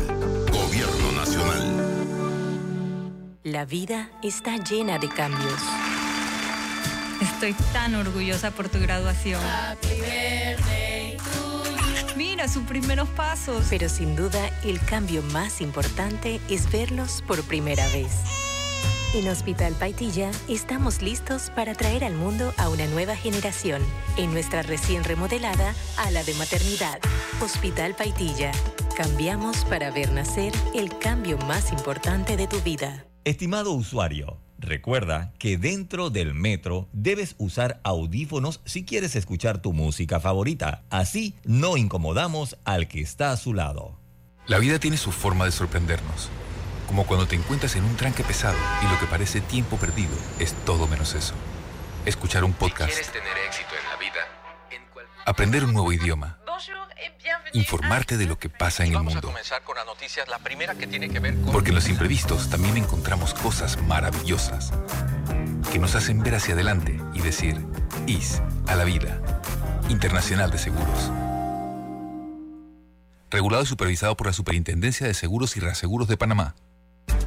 Gobierno 0.52 1.12
Nacional. 1.16 1.90
La 3.44 3.66
vida 3.66 4.10
está 4.24 4.58
llena 4.58 4.98
de 4.98 5.10
cambios. 5.10 5.62
Estoy 7.22 7.54
tan 7.74 7.96
orgullosa 7.96 8.52
por 8.52 8.70
tu 8.70 8.80
graduación. 8.80 9.42
Mira 12.16 12.48
sus 12.48 12.64
primeros 12.64 13.10
pasos. 13.10 13.66
Pero 13.70 13.90
sin 13.90 14.16
duda, 14.16 14.50
el 14.64 14.80
cambio 14.80 15.22
más 15.22 15.62
importante 15.62 16.40
es 16.50 16.72
verlos 16.72 17.24
por 17.28 17.44
primera 17.44 17.88
vez. 17.90 18.12
En 19.14 19.28
Hospital 19.28 19.74
Paitilla 19.74 20.30
estamos 20.48 21.02
listos 21.02 21.50
para 21.56 21.74
traer 21.74 22.04
al 22.04 22.14
mundo 22.14 22.54
a 22.58 22.70
una 22.70 22.86
nueva 22.88 23.16
generación, 23.16 23.82
en 24.18 24.32
nuestra 24.32 24.62
recién 24.62 25.04
remodelada 25.04 25.74
ala 25.98 26.24
de 26.24 26.36
maternidad. 26.36 27.00
Hospital 27.42 27.96
Paitilla. 27.96 28.52
Cambiamos 28.96 29.66
para 29.66 29.90
ver 29.90 30.12
nacer 30.12 30.54
el 30.76 30.96
cambio 31.00 31.38
más 31.40 31.72
importante 31.72 32.38
de 32.38 32.48
tu 32.48 32.62
vida. 32.62 33.06
Estimado 33.24 33.74
usuario, 33.74 34.38
recuerda 34.60 35.34
que 35.40 35.58
dentro 35.58 36.10
del 36.10 36.34
metro 36.34 36.88
debes 36.94 37.36
usar 37.38 37.80
audífonos 37.84 38.62
si 38.66 38.86
quieres 38.86 39.16
escuchar 39.16 39.62
tu 39.62 39.74
música 39.74 40.20
favorita. 40.20 40.84
Así 40.90 41.36
no 41.44 41.78
incomodamos 41.78 42.58
al 42.66 42.88
que 42.88 43.02
está 43.02 43.32
a 43.32 43.38
su 43.38 43.54
lado. 43.54 43.98
La 44.48 44.60
vida 44.60 44.80
tiene 44.80 44.98
su 44.98 45.12
forma 45.12 45.46
de 45.46 45.52
sorprendernos. 45.52 46.30
Como 46.88 47.06
cuando 47.06 47.28
te 47.28 47.36
encuentras 47.36 47.76
en 47.76 47.84
un 47.84 47.96
tranque 47.96 48.24
pesado 48.24 48.58
y 48.84 48.92
lo 48.92 49.00
que 49.00 49.06
parece 49.06 49.42
tiempo 49.42 49.78
perdido 49.78 50.16
es 50.40 50.54
todo 50.66 50.88
menos 50.88 51.14
eso. 51.14 51.36
Escuchar 52.06 52.44
un 52.44 52.54
podcast. 52.54 52.94
tener 53.12 53.38
éxito 53.48 53.70
en 53.80 53.90
la 53.90 53.98
vida, 53.98 54.20
aprender 55.26 55.64
un 55.64 55.74
nuevo 55.74 55.92
idioma 55.94 56.40
informarte 57.54 58.18
de 58.18 58.26
lo 58.26 58.38
que 58.38 58.50
pasa 58.50 58.86
en 58.86 58.94
el 58.94 59.04
mundo. 59.04 59.34
Porque 61.52 61.70
en 61.70 61.76
los 61.76 61.90
imprevistos 61.90 62.50
también 62.50 62.78
encontramos 62.78 63.34
cosas 63.34 63.82
maravillosas 63.84 64.72
que 65.72 65.80
nos 65.80 65.96
hacen 65.96 66.22
ver 66.22 66.36
hacia 66.36 66.54
adelante 66.54 67.00
y 67.14 67.22
decir, 67.22 67.66
IS 68.08 68.42
a 68.68 68.76
la 68.76 68.84
vida. 68.84 69.22
Internacional 69.90 70.52
de 70.52 70.58
Seguros. 70.58 71.12
Regulado 73.32 73.64
y 73.64 73.66
supervisado 73.68 74.16
por 74.18 74.28
la 74.28 74.34
Superintendencia 74.34 75.06
de 75.06 75.14
Seguros 75.14 75.56
y 75.58 75.60
Reaseguros 75.60 76.08
de 76.08 76.18
Panamá. 76.18 76.56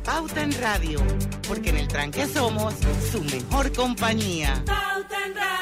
Pauta 0.05 0.43
en 0.43 0.61
Radio, 0.61 1.01
porque 1.47 1.71
en 1.71 1.77
el 1.79 1.89
tranque 1.89 2.27
somos 2.27 2.75
su 3.11 3.23
mejor 3.23 3.73
compañía. 3.73 4.63
Pauta 4.67 5.27
en 5.27 5.35
Radio. 5.35 5.62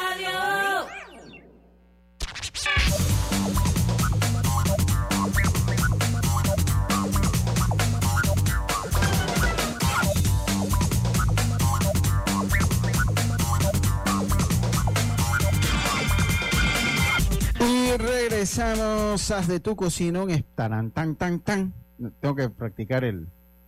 Regresamos 17.98 19.30
a 19.30 19.40
de 19.42 19.58
tu 19.58 19.74
cocina, 19.74 20.24
tan 20.54 20.90
tan 20.92 21.16
tan 21.16 21.40
tan. 21.40 21.74
Tengo 22.20 22.36
que 22.36 22.48
practicar 22.48 23.04
el, 23.04 23.26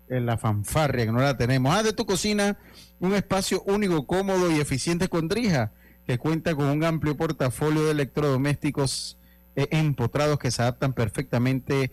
la 0.08 0.38
fanfarria 0.38 1.06
que 1.06 1.12
no 1.12 1.20
la 1.20 1.36
tenemos. 1.36 1.74
Haz 1.74 1.84
de 1.84 1.92
tu 1.92 2.06
cocina 2.06 2.56
un 3.00 3.14
espacio 3.14 3.62
único, 3.62 4.06
cómodo 4.06 4.50
y 4.50 4.60
eficiente 4.60 5.08
con 5.08 5.28
Drija, 5.28 5.72
que 6.06 6.18
cuenta 6.18 6.54
con 6.54 6.66
un 6.66 6.84
amplio 6.84 7.16
portafolio 7.16 7.84
de 7.84 7.90
electrodomésticos 7.90 9.18
eh, 9.56 9.66
empotrados 9.72 10.38
que 10.38 10.50
se 10.50 10.62
adaptan 10.62 10.92
perfectamente 10.92 11.90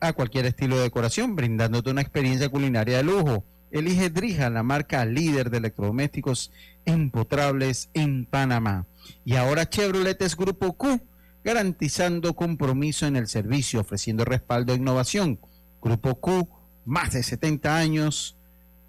a 0.00 0.12
cualquier 0.12 0.46
estilo 0.46 0.76
de 0.76 0.84
decoración, 0.84 1.36
brindándote 1.36 1.90
una 1.90 2.00
experiencia 2.00 2.48
culinaria 2.48 2.98
de 2.98 3.02
lujo. 3.02 3.44
Elige 3.70 4.08
Drija, 4.10 4.48
la 4.48 4.62
marca 4.62 5.04
líder 5.04 5.50
de 5.50 5.58
electrodomésticos 5.58 6.52
empotrables 6.86 7.90
en 7.92 8.24
Panamá. 8.24 8.86
Y 9.24 9.36
ahora 9.36 9.68
Chevrolet 9.68 10.20
es 10.22 10.36
Grupo 10.36 10.72
Q, 10.72 11.00
garantizando 11.46 12.34
compromiso 12.34 13.06
en 13.06 13.14
el 13.14 13.28
servicio, 13.28 13.80
ofreciendo 13.80 14.24
respaldo 14.24 14.72
e 14.72 14.76
innovación. 14.76 15.38
Grupo 15.80 16.16
Q, 16.16 16.48
más 16.84 17.12
de 17.12 17.22
70 17.22 17.76
años, 17.76 18.36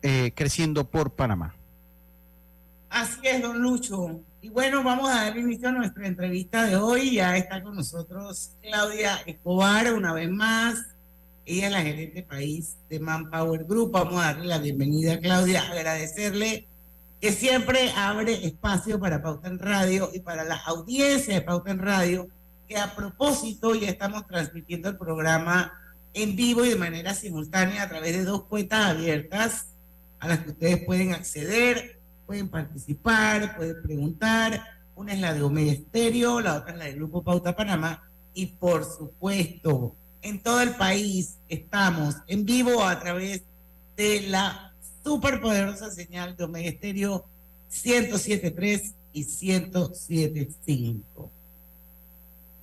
eh, 0.01 0.31
creciendo 0.35 0.89
por 0.89 1.11
Panamá. 1.11 1.53
Así 2.89 3.19
es, 3.21 3.43
don 3.43 3.61
Lucho. 3.61 4.21
Y 4.41 4.49
bueno, 4.49 4.83
vamos 4.83 5.07
a 5.07 5.25
dar 5.25 5.37
inicio 5.37 5.69
a 5.69 5.71
nuestra 5.71 6.07
entrevista 6.07 6.65
de 6.65 6.77
hoy. 6.77 7.13
Ya 7.13 7.37
está 7.37 7.61
con 7.61 7.75
nosotros 7.75 8.53
Claudia 8.63 9.17
Escobar 9.27 9.93
una 9.93 10.13
vez 10.13 10.31
más. 10.31 10.79
Ella 11.45 11.67
es 11.67 11.71
la 11.71 11.81
gerente 11.83 12.23
país 12.23 12.75
de 12.89 12.99
Manpower 12.99 13.65
Group. 13.65 13.91
Vamos 13.91 14.15
a 14.15 14.33
darle 14.33 14.47
la 14.47 14.57
bienvenida 14.57 15.13
a 15.13 15.19
Claudia, 15.19 15.61
agradecerle 15.61 16.65
que 17.21 17.31
siempre 17.31 17.91
abre 17.95 18.47
espacio 18.47 18.99
para 18.99 19.21
Pauta 19.21 19.47
en 19.47 19.59
Radio 19.59 20.09
y 20.11 20.21
para 20.21 20.43
la 20.43 20.55
audiencia 20.55 21.35
de 21.35 21.41
Pauta 21.41 21.69
en 21.69 21.79
Radio, 21.79 22.29
que 22.67 22.77
a 22.77 22.95
propósito 22.95 23.75
ya 23.75 23.89
estamos 23.89 24.27
transmitiendo 24.27 24.89
el 24.89 24.97
programa 24.97 25.73
en 26.13 26.35
vivo 26.35 26.65
y 26.65 26.69
de 26.69 26.75
manera 26.75 27.13
simultánea 27.13 27.83
a 27.83 27.89
través 27.89 28.17
de 28.17 28.23
dos 28.23 28.43
cuentas 28.43 28.87
abiertas 28.87 29.67
a 30.19 30.27
las 30.27 30.39
que 30.39 30.51
ustedes 30.51 30.83
pueden 30.83 31.13
acceder, 31.13 31.99
pueden 32.25 32.49
participar, 32.49 33.55
pueden 33.55 33.81
preguntar. 33.83 34.63
Una 34.95 35.13
es 35.13 35.19
la 35.19 35.33
de 35.33 35.43
Omega 35.43 35.71
Estéreo, 35.71 36.41
la 36.41 36.55
otra 36.55 36.73
es 36.73 36.79
la 36.79 36.85
del 36.85 36.95
Grupo 36.95 37.21
Pauta 37.21 37.55
Panamá 37.55 38.03
y 38.33 38.47
por 38.47 38.83
supuesto 38.83 39.95
en 40.21 40.41
todo 40.41 40.61
el 40.61 40.71
país 40.71 41.37
estamos 41.47 42.15
en 42.27 42.45
vivo 42.45 42.83
a 42.83 42.99
través 42.99 43.43
de 43.95 44.21
la 44.27 44.73
poderosa 45.03 45.89
señal 45.89 46.35
de 46.35 46.43
Omega 46.43 46.69
Estéreo 46.69 47.25
107.3 47.71 48.93
y 49.13 49.23
107.5. 49.23 51.29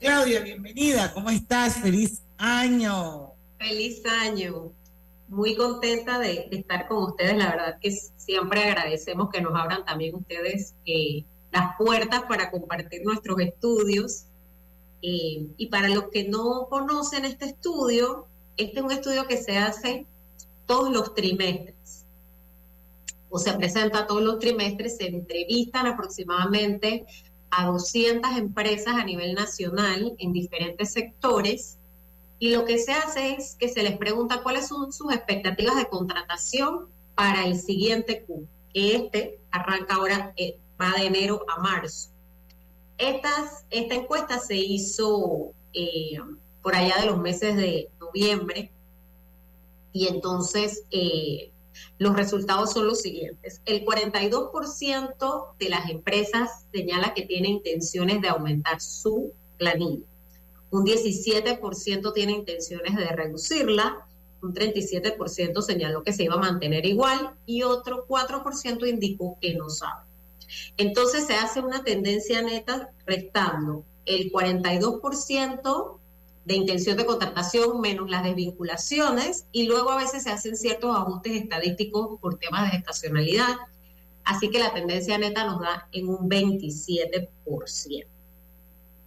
Claudia, 0.04 0.40
bienvenida, 0.40 1.14
¿cómo 1.14 1.30
estás? 1.30 1.76
Feliz 1.78 2.20
año. 2.36 3.32
Feliz 3.56 4.04
año. 4.04 4.70
Muy 5.28 5.56
contenta 5.56 6.18
de, 6.18 6.46
estar 6.50 6.86
con 6.88 7.04
ustedes. 7.04 7.38
La 7.38 7.52
verdad 7.52 7.78
que 7.80 7.90
siempre 7.90 8.64
agradecemos 8.64 9.30
que 9.30 9.40
nos 9.40 9.58
abran 9.58 9.82
también 9.86 10.14
ustedes 10.14 10.74
eh, 10.84 11.24
las 11.50 11.74
puertas 11.78 12.24
para 12.24 12.50
compartir 12.50 13.02
nuestros 13.02 13.40
estudios. 13.40 14.26
Eh, 15.00 15.46
y 15.56 15.68
para 15.68 15.88
los 15.88 16.10
que 16.10 16.28
no 16.28 16.66
conocen 16.68 17.24
este 17.24 17.46
estudio, 17.46 18.26
este 18.58 18.80
es 18.80 18.84
un 18.84 18.92
estudio 18.92 19.26
que 19.26 19.38
se 19.38 19.56
hace 19.56 20.04
todos 20.66 20.92
los 20.92 21.14
trimestres 21.14 22.04
o 23.30 23.38
se 23.38 23.54
presenta 23.54 24.06
todos 24.06 24.22
los 24.22 24.38
trimestres, 24.38 24.98
se 24.98 25.06
entrevistan 25.06 25.86
aproximadamente 25.86 27.06
a 27.56 27.66
200 27.66 28.36
empresas 28.36 28.94
a 28.96 29.04
nivel 29.04 29.34
nacional 29.34 30.14
en 30.18 30.32
diferentes 30.32 30.92
sectores 30.92 31.78
y 32.38 32.50
lo 32.50 32.64
que 32.64 32.78
se 32.78 32.92
hace 32.92 33.32
es 33.34 33.54
que 33.54 33.68
se 33.68 33.82
les 33.82 33.96
pregunta 33.96 34.42
cuáles 34.42 34.68
son 34.68 34.92
sus 34.92 35.12
expectativas 35.12 35.76
de 35.76 35.88
contratación 35.88 36.88
para 37.14 37.46
el 37.46 37.58
siguiente 37.58 38.22
Q, 38.26 38.46
que 38.72 38.96
este 38.96 39.38
arranca 39.50 39.94
ahora, 39.94 40.34
eh, 40.36 40.58
va 40.78 40.92
de 40.98 41.06
enero 41.06 41.44
a 41.48 41.60
marzo. 41.60 42.10
Estas, 42.98 43.64
esta 43.70 43.94
encuesta 43.94 44.38
se 44.40 44.56
hizo 44.56 45.52
eh, 45.72 46.18
por 46.60 46.74
allá 46.74 46.98
de 47.00 47.06
los 47.06 47.18
meses 47.18 47.56
de 47.56 47.88
noviembre 47.98 48.70
y 49.92 50.08
entonces 50.08 50.84
eh, 50.90 51.50
los 51.98 52.16
resultados 52.16 52.72
son 52.72 52.86
los 52.86 53.00
siguientes. 53.00 53.60
El 53.64 53.84
42% 53.84 55.56
de 55.58 55.68
las 55.68 55.90
empresas 55.90 56.66
señala 56.72 57.14
que 57.14 57.22
tiene 57.22 57.48
intenciones 57.48 58.20
de 58.20 58.28
aumentar 58.28 58.80
su 58.80 59.32
planilla. 59.58 60.06
Un 60.70 60.84
17% 60.84 62.12
tiene 62.12 62.32
intenciones 62.32 62.96
de 62.96 63.06
reducirla. 63.06 64.06
Un 64.42 64.52
37% 64.52 65.62
señaló 65.62 66.02
que 66.02 66.12
se 66.12 66.24
iba 66.24 66.34
a 66.34 66.38
mantener 66.38 66.84
igual 66.84 67.34
y 67.46 67.62
otro 67.62 68.06
4% 68.06 68.88
indicó 68.88 69.38
que 69.40 69.54
no 69.54 69.70
sabe. 69.70 70.04
Entonces 70.76 71.26
se 71.26 71.34
hace 71.34 71.60
una 71.60 71.84
tendencia 71.84 72.42
neta 72.42 72.90
restando 73.06 73.84
el 74.04 74.30
42% 74.30 75.98
de 76.44 76.54
intención 76.54 76.96
de 76.96 77.06
contratación 77.06 77.80
menos 77.80 78.10
las 78.10 78.22
desvinculaciones 78.22 79.46
y 79.52 79.64
luego 79.64 79.90
a 79.90 79.96
veces 79.96 80.24
se 80.24 80.30
hacen 80.30 80.56
ciertos 80.56 80.94
ajustes 80.96 81.42
estadísticos 81.42 82.18
por 82.20 82.38
temas 82.38 82.70
de 82.70 82.78
estacionalidad. 82.78 83.56
Así 84.24 84.50
que 84.50 84.58
la 84.58 84.72
tendencia 84.72 85.18
neta 85.18 85.44
nos 85.44 85.60
da 85.60 85.88
en 85.92 86.08
un 86.08 86.28
27%. 86.28 88.06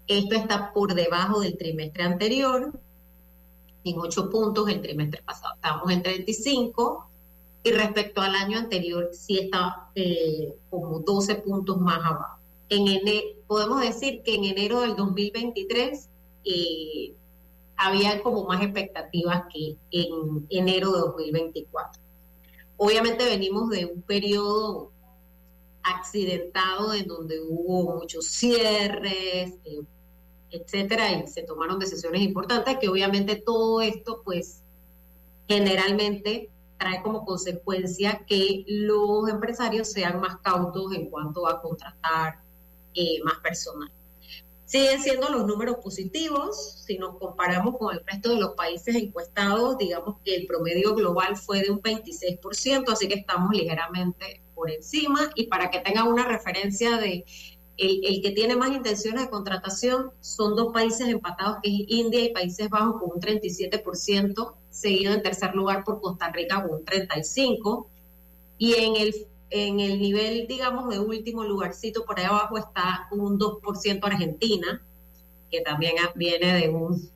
Esto 0.07 0.35
está 0.35 0.73
por 0.73 0.93
debajo 0.93 1.41
del 1.41 1.57
trimestre 1.57 2.03
anterior, 2.03 2.71
en 3.89 3.99
8 3.99 4.29
puntos, 4.29 4.69
el 4.69 4.81
trimestre 4.81 5.21
pasado 5.23 5.55
estábamos 5.55 5.91
en 5.91 6.03
35 6.03 7.09
y 7.63 7.71
respecto 7.71 8.21
al 8.21 8.35
año 8.35 8.57
anterior 8.57 9.09
sí 9.13 9.39
está 9.39 9.89
eh, 9.95 10.53
como 10.69 10.99
12 10.99 11.35
puntos 11.35 11.77
más 11.79 11.99
abajo. 12.03 12.39
En 12.69 12.85
podemos 13.47 13.81
decir 13.81 14.23
que 14.23 14.35
en 14.35 14.43
enero 14.43 14.81
del 14.81 14.95
2023 14.95 16.09
eh, 16.43 17.13
había 17.77 18.21
como 18.23 18.45
más 18.45 18.61
expectativas 18.61 19.43
que 19.53 19.77
en 19.91 20.45
enero 20.49 20.91
de 20.91 20.99
2024. 20.99 22.01
Obviamente 22.75 23.25
venimos 23.25 23.69
de 23.69 23.85
un 23.85 24.01
periodo 24.01 24.91
accidentado 25.83 26.93
en 26.93 27.07
donde 27.07 27.39
hubo 27.39 27.95
muchos 27.99 28.25
cierres, 28.25 29.53
eh, 29.63 29.81
etcétera, 30.49 31.11
y 31.11 31.27
se 31.27 31.43
tomaron 31.43 31.79
decisiones 31.79 32.21
importantes 32.21 32.77
que 32.79 32.89
obviamente 32.89 33.35
todo 33.35 33.81
esto, 33.81 34.21
pues, 34.23 34.63
generalmente 35.47 36.49
trae 36.77 37.01
como 37.01 37.25
consecuencia 37.25 38.25
que 38.27 38.63
los 38.67 39.29
empresarios 39.29 39.91
sean 39.91 40.19
más 40.19 40.37
cautos 40.37 40.93
en 40.93 41.09
cuanto 41.09 41.47
a 41.47 41.61
contratar 41.61 42.39
eh, 42.93 43.19
más 43.23 43.39
personal. 43.39 43.91
Siguen 44.67 45.01
siendo 45.01 45.29
los 45.29 45.47
números 45.47 45.77
positivos. 45.81 46.83
Si 46.85 46.97
nos 46.97 47.17
comparamos 47.17 47.77
con 47.77 47.95
el 47.95 48.03
resto 48.05 48.31
de 48.31 48.35
los 48.35 48.51
países 48.51 48.95
encuestados, 48.95 49.77
digamos 49.77 50.17
que 50.25 50.35
el 50.35 50.45
promedio 50.45 50.93
global 50.93 51.37
fue 51.37 51.61
de 51.61 51.71
un 51.71 51.81
26%, 51.81 52.91
así 52.91 53.07
que 53.07 53.15
estamos 53.15 53.51
ligeramente 53.51 54.41
por 54.53 54.69
encima. 54.69 55.29
Y 55.35 55.47
para 55.47 55.71
que 55.71 55.79
tengan 55.79 56.09
una 56.09 56.27
referencia 56.27 56.97
de 56.97 57.23
el, 57.77 58.21
que 58.21 58.31
tiene 58.31 58.57
más 58.57 58.71
intenciones 58.71 59.21
de 59.23 59.29
contratación, 59.29 60.11
son 60.19 60.57
dos 60.57 60.73
países 60.73 61.07
empatados, 61.07 61.59
que 61.63 61.69
es 61.69 61.85
India 61.87 62.25
y 62.25 62.33
Países 62.33 62.69
Bajos 62.69 62.99
con 62.99 63.11
un 63.15 63.21
37%, 63.21 64.53
seguido 64.69 65.13
en 65.13 65.23
tercer 65.23 65.55
lugar 65.55 65.85
por 65.85 66.01
Costa 66.01 66.29
Rica 66.29 66.61
con 66.61 66.79
un 66.79 66.85
35%. 66.85 67.85
Y 68.57 68.73
en 68.73 68.97
el 68.97 69.27
en 69.49 69.79
el 69.79 69.99
nivel, 69.99 70.47
digamos, 70.47 70.89
de 70.89 70.99
último 70.99 71.43
lugarcito, 71.43 72.05
por 72.05 72.19
ahí 72.19 72.25
abajo 72.25 72.57
está 72.57 73.07
un 73.11 73.39
2% 73.39 73.99
Argentina, 74.03 74.81
que 75.49 75.61
también 75.61 75.95
viene 76.15 76.53
de 76.53 76.69
un 76.69 77.09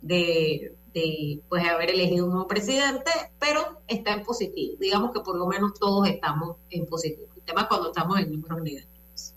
de, 0.00 0.74
de 0.94 1.40
pues 1.48 1.66
haber 1.68 1.90
elegido 1.90 2.24
un 2.24 2.32
nuevo 2.32 2.48
presidente, 2.48 3.10
pero 3.38 3.82
está 3.86 4.14
en 4.14 4.22
positivo. 4.22 4.76
Digamos 4.80 5.12
que 5.12 5.20
por 5.20 5.36
lo 5.36 5.46
menos 5.46 5.74
todos 5.78 6.08
estamos 6.08 6.56
en 6.70 6.86
positivo. 6.86 7.28
El 7.36 7.42
tema 7.42 7.62
es 7.62 7.66
cuando 7.66 7.88
estamos 7.88 8.18
en 8.18 8.32
números 8.32 8.62
negativos. 8.62 9.34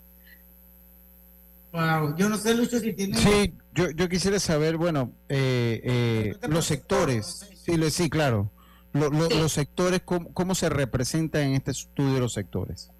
Wow, 1.72 2.16
yo 2.16 2.28
no 2.28 2.36
sé, 2.38 2.54
Lucho, 2.54 2.78
si 2.78 2.92
tiene... 2.92 3.18
Sí, 3.18 3.52
yo, 3.74 3.90
yo 3.90 4.08
quisiera 4.08 4.38
saber, 4.38 4.76
bueno, 4.76 5.12
eh, 5.28 5.80
eh, 5.84 6.48
los 6.48 6.64
sectores. 6.64 7.50
Sí, 7.64 7.90
sí, 7.90 8.08
claro 8.08 8.50
los 8.94 9.52
sectores, 9.52 10.02
¿cómo, 10.02 10.54
se 10.54 10.68
representan 10.68 11.42
en 11.42 11.54
este 11.54 11.72
estudio 11.72 12.20
los 12.20 12.32
sectores? 12.32 12.90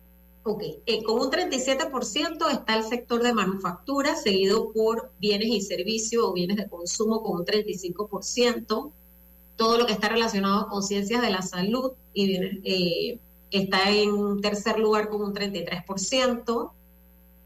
Ok, 0.42 0.62
eh, 0.86 1.02
con 1.04 1.20
un 1.20 1.30
37% 1.30 2.50
está 2.50 2.76
el 2.76 2.84
sector 2.84 3.22
de 3.22 3.32
manufactura, 3.32 4.16
seguido 4.16 4.72
por 4.72 5.12
bienes 5.18 5.48
y 5.48 5.62
servicios 5.62 6.22
o 6.24 6.32
bienes 6.32 6.56
de 6.56 6.68
consumo 6.68 7.22
con 7.22 7.40
un 7.40 7.46
35%. 7.46 8.92
Todo 9.56 9.78
lo 9.78 9.86
que 9.86 9.92
está 9.92 10.08
relacionado 10.08 10.68
con 10.68 10.82
ciencias 10.82 11.22
de 11.22 11.30
la 11.30 11.42
salud 11.42 11.92
y 12.12 12.34
eh, 12.64 13.18
está 13.52 13.88
en 13.90 14.40
tercer 14.40 14.78
lugar 14.80 15.08
con 15.08 15.22
un 15.22 15.32
33%. 15.32 16.70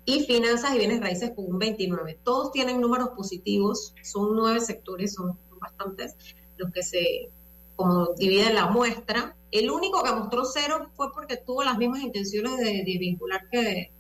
Y 0.07 0.25
finanzas 0.25 0.75
y 0.75 0.79
bienes 0.79 1.01
raíces 1.01 1.33
con 1.37 1.45
un 1.45 1.61
29%. 1.61 2.17
Todos 2.25 2.51
tienen 2.51 2.81
números 2.81 3.11
positivos, 3.11 3.95
son 4.03 4.35
nueve 4.35 4.59
sectores, 4.61 5.13
son 5.13 5.39
bastantes 5.61 6.17
los 6.57 6.73
que 6.73 6.83
se 6.83 7.31
como 7.79 8.09
divide 8.15 8.53
la 8.53 8.67
muestra. 8.67 9.37
El 9.53 9.71
único 9.71 10.03
que 10.03 10.11
mostró 10.11 10.45
cero 10.45 10.91
fue 10.97 11.13
porque 11.13 11.37
tuvo 11.37 11.63
las 11.63 11.79
mismas 11.79 12.03
intenciones 12.03 12.57
de, 12.57 12.83
vincular 12.99 13.49
que 13.49 13.93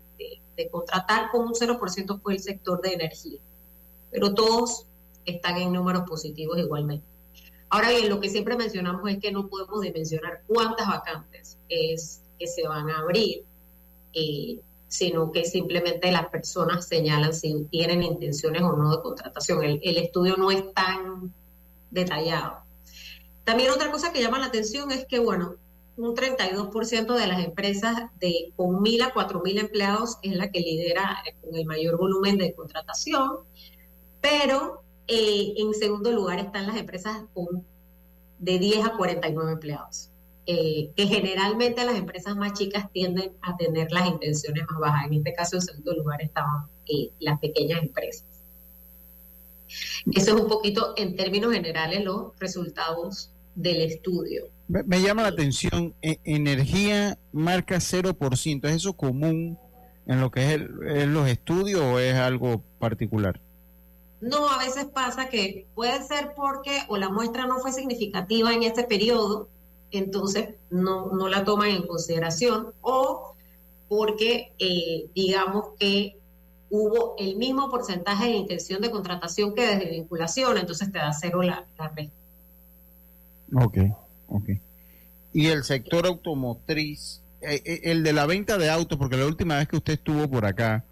de, 0.56 0.68
contratar 0.68 1.30
con 1.30 1.42
un 1.46 1.54
0% 1.54 2.20
fue 2.20 2.34
el 2.34 2.40
sector 2.40 2.82
de 2.82 2.94
energía. 2.94 3.38
Pero 4.10 4.34
todos 4.34 4.86
están 5.24 5.58
en 5.58 5.72
números 5.72 6.02
positivos 6.08 6.58
igualmente. 6.58 7.06
Ahora 7.68 7.90
bien, 7.90 8.08
lo 8.08 8.18
que 8.18 8.28
siempre 8.28 8.56
mencionamos 8.56 9.08
es 9.08 9.18
que 9.18 9.30
no 9.30 9.46
podemos 9.46 9.80
dimensionar 9.80 10.42
cuántas 10.48 10.88
vacantes 10.88 11.56
es 11.68 12.22
que 12.36 12.48
se 12.48 12.66
van 12.66 12.90
a 12.90 12.98
abrir, 12.98 13.44
eh, 14.12 14.58
sino 14.88 15.30
que 15.30 15.44
simplemente 15.44 16.10
las 16.10 16.26
personas 16.30 16.88
señalan 16.88 17.32
si 17.32 17.62
tienen 17.70 18.02
intenciones 18.02 18.62
o 18.62 18.72
no 18.72 18.96
de 18.96 19.02
contratación. 19.02 19.62
El, 19.62 19.78
el 19.84 19.98
estudio 19.98 20.36
no 20.36 20.50
es 20.50 20.74
tan 20.74 21.32
detallado. 21.92 22.67
También 23.48 23.70
otra 23.70 23.90
cosa 23.90 24.12
que 24.12 24.20
llama 24.20 24.38
la 24.38 24.44
atención 24.44 24.92
es 24.92 25.06
que, 25.06 25.18
bueno, 25.18 25.54
un 25.96 26.14
32% 26.14 27.14
de 27.14 27.26
las 27.26 27.42
empresas 27.42 28.10
de 28.20 28.52
con 28.56 28.76
1.000 28.84 29.04
a 29.04 29.14
4.000 29.14 29.60
empleados 29.60 30.18
es 30.20 30.34
la 30.34 30.50
que 30.50 30.60
lidera 30.60 31.22
con 31.40 31.56
el 31.56 31.64
mayor 31.64 31.96
volumen 31.96 32.36
de 32.36 32.52
contratación, 32.52 33.38
pero 34.20 34.82
eh, 35.06 35.54
en 35.56 35.72
segundo 35.72 36.12
lugar 36.12 36.40
están 36.40 36.66
las 36.66 36.76
empresas 36.76 37.22
con 37.32 37.64
de 38.38 38.58
10 38.58 38.84
a 38.84 38.96
49 38.98 39.52
empleados, 39.52 40.10
eh, 40.44 40.90
que 40.94 41.06
generalmente 41.06 41.82
las 41.86 41.96
empresas 41.96 42.36
más 42.36 42.52
chicas 42.52 42.92
tienden 42.92 43.32
a 43.40 43.56
tener 43.56 43.90
las 43.92 44.08
intenciones 44.08 44.64
más 44.70 44.78
bajas. 44.78 45.06
En 45.06 45.14
este 45.14 45.32
caso, 45.32 45.56
en 45.56 45.62
segundo 45.62 45.94
lugar 45.94 46.20
estaban 46.20 46.66
eh, 46.84 47.12
las 47.18 47.40
pequeñas 47.40 47.82
empresas. 47.82 48.26
Eso 50.12 50.36
es 50.36 50.42
un 50.42 50.48
poquito, 50.48 50.92
en 50.98 51.16
términos 51.16 51.54
generales, 51.54 52.04
los 52.04 52.38
resultados 52.38 53.30
del 53.58 53.82
estudio. 53.82 54.44
Me, 54.68 55.02
llama 55.02 55.22
la 55.22 55.28
atención, 55.28 55.94
e, 56.00 56.20
energía 56.24 57.18
marca 57.32 57.76
0%, 57.76 58.68
¿es 58.68 58.76
eso 58.76 58.92
común 58.92 59.58
en 60.06 60.20
lo 60.20 60.30
que 60.30 60.46
es, 60.46 60.52
el, 60.52 61.12
los 61.12 61.28
estudios 61.28 61.80
o 61.80 61.98
es 61.98 62.14
algo 62.14 62.62
particular? 62.78 63.40
No, 64.20 64.48
a 64.48 64.58
veces 64.58 64.86
pasa 64.86 65.28
que 65.28 65.66
puede 65.74 66.02
ser 66.04 66.34
porque 66.36 66.82
o 66.88 66.96
la 66.96 67.08
muestra 67.08 67.46
no 67.46 67.58
fue 67.58 67.72
significativa 67.72 68.52
en 68.52 68.62
este 68.62 68.84
periodo, 68.84 69.48
entonces 69.90 70.50
no, 70.70 71.10
no 71.12 71.28
la 71.28 71.44
toman 71.44 71.70
en 71.70 71.86
consideración, 71.86 72.74
o 72.80 73.34
porque 73.88 74.52
eh, 74.58 75.10
digamos 75.14 75.70
que 75.78 76.16
hubo 76.70 77.14
el 77.18 77.36
mismo 77.36 77.70
porcentaje 77.70 78.26
de 78.26 78.36
intención 78.36 78.82
de 78.82 78.90
contratación 78.90 79.54
que 79.54 79.66
desde 79.66 79.90
vinculación, 79.90 80.58
entonces 80.58 80.92
te 80.92 80.98
da 80.98 81.12
cero 81.12 81.42
la, 81.42 81.66
la. 81.76 81.92
Ok, 83.54 83.78
ok. 84.28 84.50
Y 85.32 85.46
el 85.46 85.64
sector 85.64 86.06
automotriz, 86.06 87.22
eh, 87.40 87.62
eh, 87.64 87.80
el 87.84 88.02
de 88.02 88.12
la 88.12 88.26
venta 88.26 88.58
de 88.58 88.70
autos, 88.70 88.98
porque 88.98 89.16
la 89.16 89.26
última 89.26 89.56
vez 89.56 89.68
que 89.68 89.76
usted 89.76 89.94
estuvo 89.94 90.28
por 90.28 90.46
acá, 90.46 90.84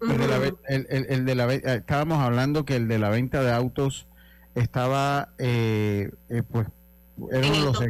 el 0.00 0.18
de 0.18 0.28
la, 0.28 0.52
el, 0.68 1.24
de 1.24 1.34
la, 1.34 1.54
eh, 1.54 1.62
estábamos 1.64 2.18
hablando 2.18 2.64
que 2.64 2.76
el 2.76 2.88
de 2.88 2.98
la 2.98 3.10
venta 3.10 3.42
de 3.42 3.52
autos 3.52 4.06
estaba, 4.54 5.28
pues, 5.36 6.66
era 7.30 7.46
uno 7.46 7.56
de 7.56 7.62
los... 7.62 7.80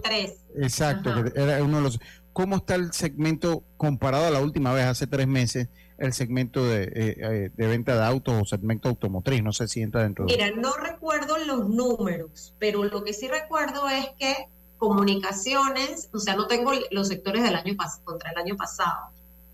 Exacto, 0.56 1.10
era 1.34 1.62
uno 1.62 1.78
de 1.78 1.82
los... 1.82 2.00
¿Cómo 2.32 2.56
está 2.56 2.74
el 2.74 2.92
segmento 2.92 3.62
comparado 3.76 4.26
a 4.26 4.30
la 4.30 4.40
última 4.40 4.72
vez, 4.72 4.84
hace 4.84 5.06
tres 5.06 5.26
meses, 5.26 5.68
el 5.98 6.12
segmento 6.12 6.64
de, 6.64 7.50
de 7.54 7.66
venta 7.66 7.94
de 7.94 8.04
autos 8.04 8.42
o 8.42 8.44
segmento 8.44 8.88
automotriz? 8.88 9.42
No 9.42 9.52
sé 9.52 9.68
si 9.68 9.82
entra 9.82 10.02
dentro 10.02 10.26
de... 10.26 10.32
Mira, 10.32 10.50
no 10.50 10.72
recuerdo 10.74 11.38
los 11.38 11.68
números, 11.68 12.54
pero 12.58 12.84
lo 12.84 13.04
que 13.04 13.12
sí 13.12 13.28
recuerdo 13.28 13.88
es 13.88 14.08
que 14.18 14.48
comunicaciones, 14.82 16.10
o 16.12 16.18
sea, 16.18 16.34
no 16.34 16.48
tengo 16.48 16.72
los 16.90 17.06
sectores 17.06 17.44
del 17.44 17.54
año 17.54 17.76
contra 18.02 18.32
el 18.32 18.38
año 18.38 18.56
pasado, 18.56 19.12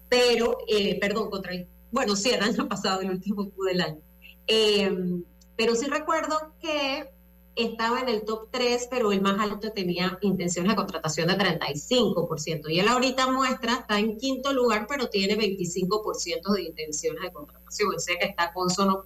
pero, 0.08 0.56
eh, 0.66 0.98
perdón, 0.98 1.28
contra 1.28 1.52
el, 1.52 1.68
bueno, 1.90 2.16
sí, 2.16 2.30
el 2.30 2.42
año 2.42 2.66
pasado, 2.70 3.02
el 3.02 3.10
último 3.10 3.50
del 3.66 3.80
año. 3.82 4.00
Em, 4.46 5.22
pero 5.54 5.74
sí 5.74 5.86
recuerdo 5.86 6.54
que 6.62 7.10
estaba 7.58 8.00
en 8.00 8.08
el 8.08 8.22
top 8.22 8.48
3, 8.50 8.88
pero 8.90 9.12
el 9.12 9.20
más 9.20 9.38
alto 9.40 9.72
tenía 9.72 10.18
intenciones 10.22 10.70
de 10.70 10.76
contratación 10.76 11.28
de 11.28 11.36
35%. 11.36 12.70
Y 12.70 12.80
él 12.80 12.88
ahorita 12.88 13.30
muestra, 13.30 13.74
está 13.74 13.98
en 13.98 14.16
quinto 14.16 14.52
lugar, 14.52 14.86
pero 14.88 15.08
tiene 15.08 15.36
25% 15.36 16.52
de 16.54 16.62
intenciones 16.62 17.22
de 17.22 17.32
contratación. 17.32 17.94
O 17.94 17.98
sea 17.98 18.18
que 18.18 18.26
está 18.26 18.52
consono 18.52 19.04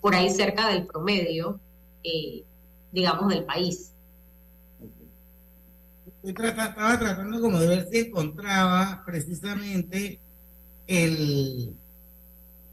por 0.00 0.14
ahí 0.14 0.30
cerca 0.30 0.68
del 0.68 0.86
promedio, 0.86 1.60
eh, 2.04 2.44
digamos, 2.92 3.28
del 3.28 3.44
país 3.44 3.92
estaba 6.22 6.98
tratando 6.98 7.40
como 7.40 7.58
de 7.58 7.66
ver 7.66 7.88
si 7.90 7.98
encontraba 7.98 9.02
precisamente 9.06 10.18
el, 10.86 11.74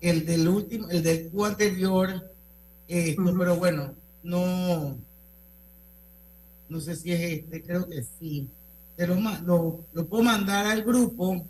el 0.02 0.26
del 0.26 0.48
último, 0.48 0.90
el 0.90 1.04
del 1.04 1.32
anterior, 1.46 2.32
pero 2.88 3.56
bueno, 3.56 3.94
no, 4.26 4.98
no 6.68 6.80
sé 6.80 6.96
si 6.96 7.14
es 7.14 7.22
este, 7.22 7.64
creo 7.64 7.88
que 7.88 8.04
sí. 8.04 8.50
Pero 8.96 9.16
lo, 9.46 9.86
lo 9.94 10.08
puedo 10.08 10.24
mandar 10.24 10.66
al 10.66 10.84
grupo. 10.84 11.46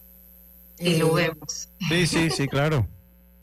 Y 0.77 0.97
lo 0.97 1.17
eh, 1.17 1.29
vemos. 1.29 1.69
Sí, 1.87 2.05
sí, 2.05 2.29
sí, 2.29 2.47
claro. 2.47 2.85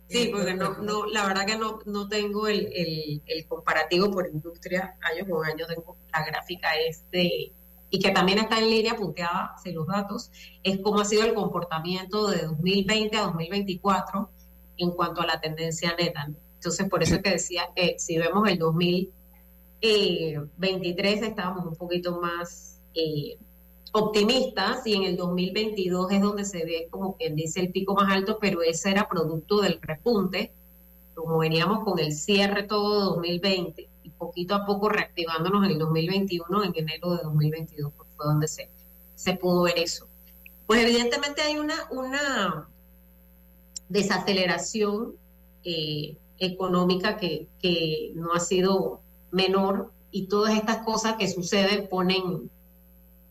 Sí, 0.09 0.29
porque 0.31 0.53
no, 0.53 0.77
no, 0.79 1.07
la 1.07 1.27
verdad 1.27 1.47
que 1.47 1.57
no, 1.57 1.79
no 1.87 2.07
tengo 2.09 2.47
el, 2.47 2.69
el, 2.75 3.23
el 3.25 3.47
comparativo 3.47 4.11
por 4.11 4.29
industria 4.29 4.97
año 5.01 5.27
con 5.27 5.47
año, 5.47 5.67
tengo 5.67 5.97
la 6.13 6.27
gráfica 6.27 6.69
este 6.87 7.53
y 7.89 7.99
que 7.99 8.11
también 8.11 8.39
está 8.39 8.59
en 8.59 8.71
línea 8.71 8.97
punteada 8.97 9.55
en 9.65 9.75
los 9.75 9.87
datos, 9.87 10.31
es 10.63 10.79
cómo 10.81 11.01
ha 11.01 11.05
sido 11.05 11.25
el 11.25 11.35
comportamiento 11.35 12.31
de 12.31 12.43
2020 12.43 13.17
a 13.19 13.23
2024 13.23 14.31
en 14.79 14.91
cuanto 14.93 15.21
a 15.21 15.27
la 15.27 15.41
tendencia 15.41 15.95
neta. 15.99 16.27
Entonces, 16.55 16.89
por 16.89 17.03
eso 17.03 17.17
es 17.17 17.23
que 17.23 17.31
decía 17.31 17.69
que 17.75 17.97
si 17.99 18.17
vemos 18.17 18.49
el 18.49 18.59
2023 19.83 21.23
estábamos 21.23 21.67
un 21.67 21.77
poquito 21.77 22.21
más 22.21 22.81
eh, 22.95 23.37
optimistas 23.93 24.87
y 24.87 24.95
en 24.95 25.03
el 25.03 25.17
2022 25.17 26.13
es 26.13 26.21
donde 26.23 26.45
se 26.45 26.65
ve 26.65 26.89
como 26.91 27.17
quien 27.17 27.37
dice 27.37 27.61
el 27.61 27.73
pico 27.73 27.95
más 27.95 28.11
alto, 28.13 28.39
pero 28.41 28.63
ese 28.63 28.91
era 28.91 29.09
producto 29.09 29.61
del 29.61 29.79
repunte, 29.83 30.53
como 31.15 31.39
veníamos 31.39 31.85
con 31.85 31.99
el 31.99 32.13
cierre 32.13 32.63
todo 32.63 33.17
2020 33.17 33.93
poquito 34.23 34.55
a 34.55 34.65
poco 34.65 34.89
reactivándonos 34.89 35.65
en 35.65 35.73
el 35.73 35.79
2021, 35.79 36.65
en 36.65 36.73
enero 36.77 37.17
de 37.17 37.25
2022, 37.25 37.93
fue 38.17 38.27
donde 38.27 38.47
se, 38.47 38.71
se 39.17 39.35
pudo 39.35 39.63
ver 39.63 39.79
eso. 39.79 40.07
Pues 40.67 40.81
evidentemente 40.81 41.43
hay 41.43 41.59
una, 41.59 41.75
una 41.91 42.69
desaceleración 43.89 45.17
eh, 45.65 46.17
económica 46.39 47.17
que, 47.17 47.49
que 47.61 48.13
no 48.15 48.33
ha 48.33 48.39
sido 48.39 49.01
menor 49.33 49.93
y 50.13 50.29
todas 50.29 50.55
estas 50.55 50.79
cosas 50.79 51.17
que 51.17 51.29
suceden 51.29 51.89
ponen, 51.89 52.51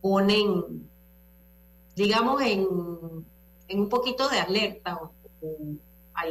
ponen 0.02 0.90
digamos, 1.96 2.42
en, 2.42 2.68
en 3.68 3.80
un 3.80 3.90
poquito 3.90 4.28
de 4.28 4.40
alerta 4.40 5.00
a, 6.14 6.24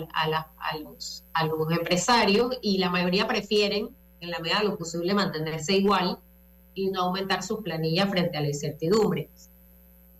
a, 0.62 0.78
los, 0.78 1.24
a 1.32 1.46
los 1.46 1.70
empresarios 1.72 2.58
y 2.60 2.78
la 2.78 2.90
mayoría 2.90 3.26
prefieren 3.26 3.88
en 4.20 4.30
la 4.30 4.38
medida 4.38 4.58
de 4.58 4.66
lo 4.66 4.76
posible 4.76 5.14
mantenerse 5.14 5.76
igual 5.76 6.18
y 6.74 6.90
no 6.90 7.02
aumentar 7.02 7.42
sus 7.42 7.60
planillas 7.60 8.10
frente 8.10 8.36
a 8.36 8.42
la 8.42 8.48
incertidumbre. 8.48 9.30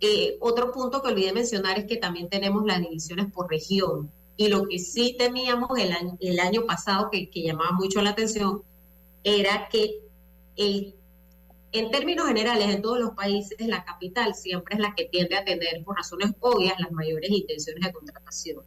Eh, 0.01 0.39
otro 0.41 0.73
punto 0.73 1.03
que 1.03 1.09
olvidé 1.09 1.33
mencionar 1.33 1.79
es 1.79 1.85
que 1.85 1.97
también 1.97 2.29
tenemos 2.29 2.65
las 2.65 2.81
divisiones 2.81 3.31
por 3.33 3.51
región. 3.51 4.11
Y 4.37 4.49
lo 4.49 4.67
que 4.67 4.79
sí 4.79 5.15
teníamos 5.19 5.79
el 5.79 5.93
año, 5.93 6.17
el 6.21 6.41
año 6.41 6.65
pasado 6.65 7.11
que, 7.11 7.29
llamaba 7.35 7.73
mucho 7.73 8.01
la 8.01 8.11
atención 8.11 8.63
era 9.25 9.69
que 9.71 10.01
en 11.73 11.91
términos 11.91 12.27
generales 12.27 12.75
en 12.75 12.83
todos 12.83 12.99
los 12.99 13.11
países 13.13 13.67
la 13.67 13.85
capital 13.85 14.35
siempre 14.35 14.75
es 14.75 14.81
la 14.81 14.95
que 14.95 15.05
tiende 15.05 15.37
a 15.37 15.45
tener 15.45 15.85
por 15.85 15.97
razones 15.97 16.33
obvias 16.41 16.79
las 16.79 16.91
mayores 16.93 17.31
intenciones 17.31 17.85
de 17.85 17.93
contratación. 17.93 18.65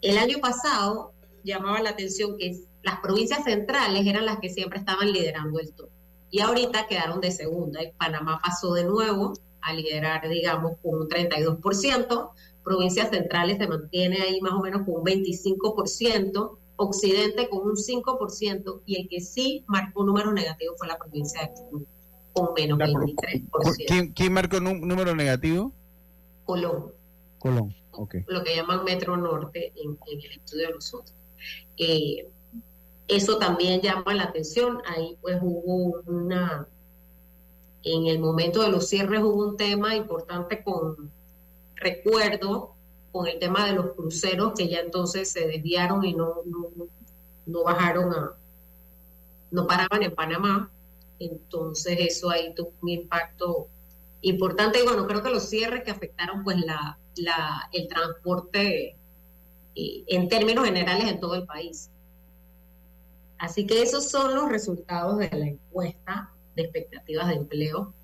El 0.00 0.18
año 0.18 0.38
pasado 0.38 1.12
llamaba 1.44 1.80
la 1.80 1.90
atención 1.90 2.36
que 2.38 2.56
las 2.82 3.00
provincias 3.00 3.44
centrales 3.44 4.06
eran 4.06 4.26
las 4.26 4.38
que 4.38 4.48
siempre 4.48 4.78
estaban 4.78 5.12
liderando 5.12 5.58
el 5.58 5.72
top. 5.72 5.90
Y 6.30 6.40
ahorita 6.40 6.86
quedaron 6.86 7.20
de 7.20 7.30
segunda. 7.30 7.82
Y 7.82 7.92
Panamá 7.92 8.40
pasó 8.42 8.74
de 8.74 8.84
nuevo 8.84 9.32
a 9.60 9.72
liderar, 9.72 10.28
digamos, 10.28 10.78
con 10.82 11.02
un 11.02 11.08
32%. 11.08 12.30
Provincias 12.62 13.10
centrales 13.10 13.58
se 13.58 13.66
mantiene 13.66 14.20
ahí 14.22 14.40
más 14.40 14.52
o 14.52 14.60
menos 14.60 14.82
con 14.82 14.96
un 14.96 15.04
25%. 15.04 16.58
Occidente 16.80 17.48
con 17.48 17.66
un 17.66 17.76
5%. 17.76 18.82
Y 18.86 19.00
el 19.02 19.08
que 19.08 19.20
sí 19.20 19.64
marcó 19.66 20.00
un 20.00 20.06
número 20.06 20.32
negativo 20.32 20.74
fue 20.78 20.86
la 20.86 20.96
provincia 20.96 21.42
de 21.42 21.52
Colón, 21.52 21.86
con 22.32 22.54
menos 22.54 22.78
23%. 22.78 24.12
¿Quién, 24.14 24.32
marcó 24.32 24.58
un 24.58 24.86
número 24.86 25.14
negativo? 25.14 25.72
Colón. 26.44 26.92
Colón, 27.38 27.74
ok. 27.92 28.16
Lo 28.28 28.42
que 28.44 28.56
llaman 28.56 28.84
Metro 28.84 29.16
Norte 29.16 29.72
en, 29.76 29.98
el 30.06 30.30
estudio 30.30 30.68
de 30.68 30.74
nosotros. 30.74 31.14
Eh, 31.76 32.28
eso 33.08 33.38
también 33.38 33.80
llama 33.80 34.14
la 34.14 34.24
atención. 34.24 34.80
Ahí 34.86 35.16
pues 35.20 35.38
hubo 35.42 36.00
una, 36.06 36.68
en 37.82 38.06
el 38.06 38.20
momento 38.20 38.62
de 38.62 38.70
los 38.70 38.88
cierres 38.88 39.22
hubo 39.22 39.48
un 39.48 39.56
tema 39.56 39.96
importante 39.96 40.62
con, 40.62 41.10
recuerdo, 41.74 42.76
con 43.12 43.26
el 43.26 43.38
tema 43.38 43.66
de 43.66 43.72
los 43.72 43.92
cruceros 43.94 44.52
que 44.56 44.68
ya 44.68 44.80
entonces 44.80 45.30
se 45.30 45.46
desviaron 45.46 46.04
y 46.04 46.14
no, 46.14 46.36
no, 47.46 47.62
bajaron 47.62 48.12
a, 48.12 48.32
no 49.50 49.66
paraban 49.66 50.02
en 50.02 50.14
Panamá. 50.14 50.70
entonces 51.18 51.96
eso 52.00 52.30
ahí 52.30 52.54
tuvo 52.54 52.72
un 52.82 52.88
impacto 52.88 53.68
importante 54.20 54.80
y 54.80 54.84
bueno, 54.84 55.06
creo 55.06 55.22
que 55.22 55.30
los 55.30 55.48
cierres 55.48 55.84
que 55.84 55.90
afectaron 55.90 56.44
pues 56.44 56.58
la, 56.58 56.98
la, 57.16 57.68
el 57.72 57.88
transporte 57.88 58.96
eh, 59.74 60.04
en 60.06 60.28
términos 60.28 60.64
generales 60.64 61.08
en 61.08 61.20
todo 61.20 61.34
el 61.34 61.46
país. 61.46 61.90
Así 63.38 63.66
que 63.66 63.82
esos 63.82 64.10
son 64.10 64.34
los 64.34 64.48
resultados 64.48 65.18
de 65.18 65.30
la 65.30 65.46
encuesta 65.46 66.32
de 66.56 66.62
expectativas 66.62 67.28
de 67.28 67.34
empleo. 67.34 67.94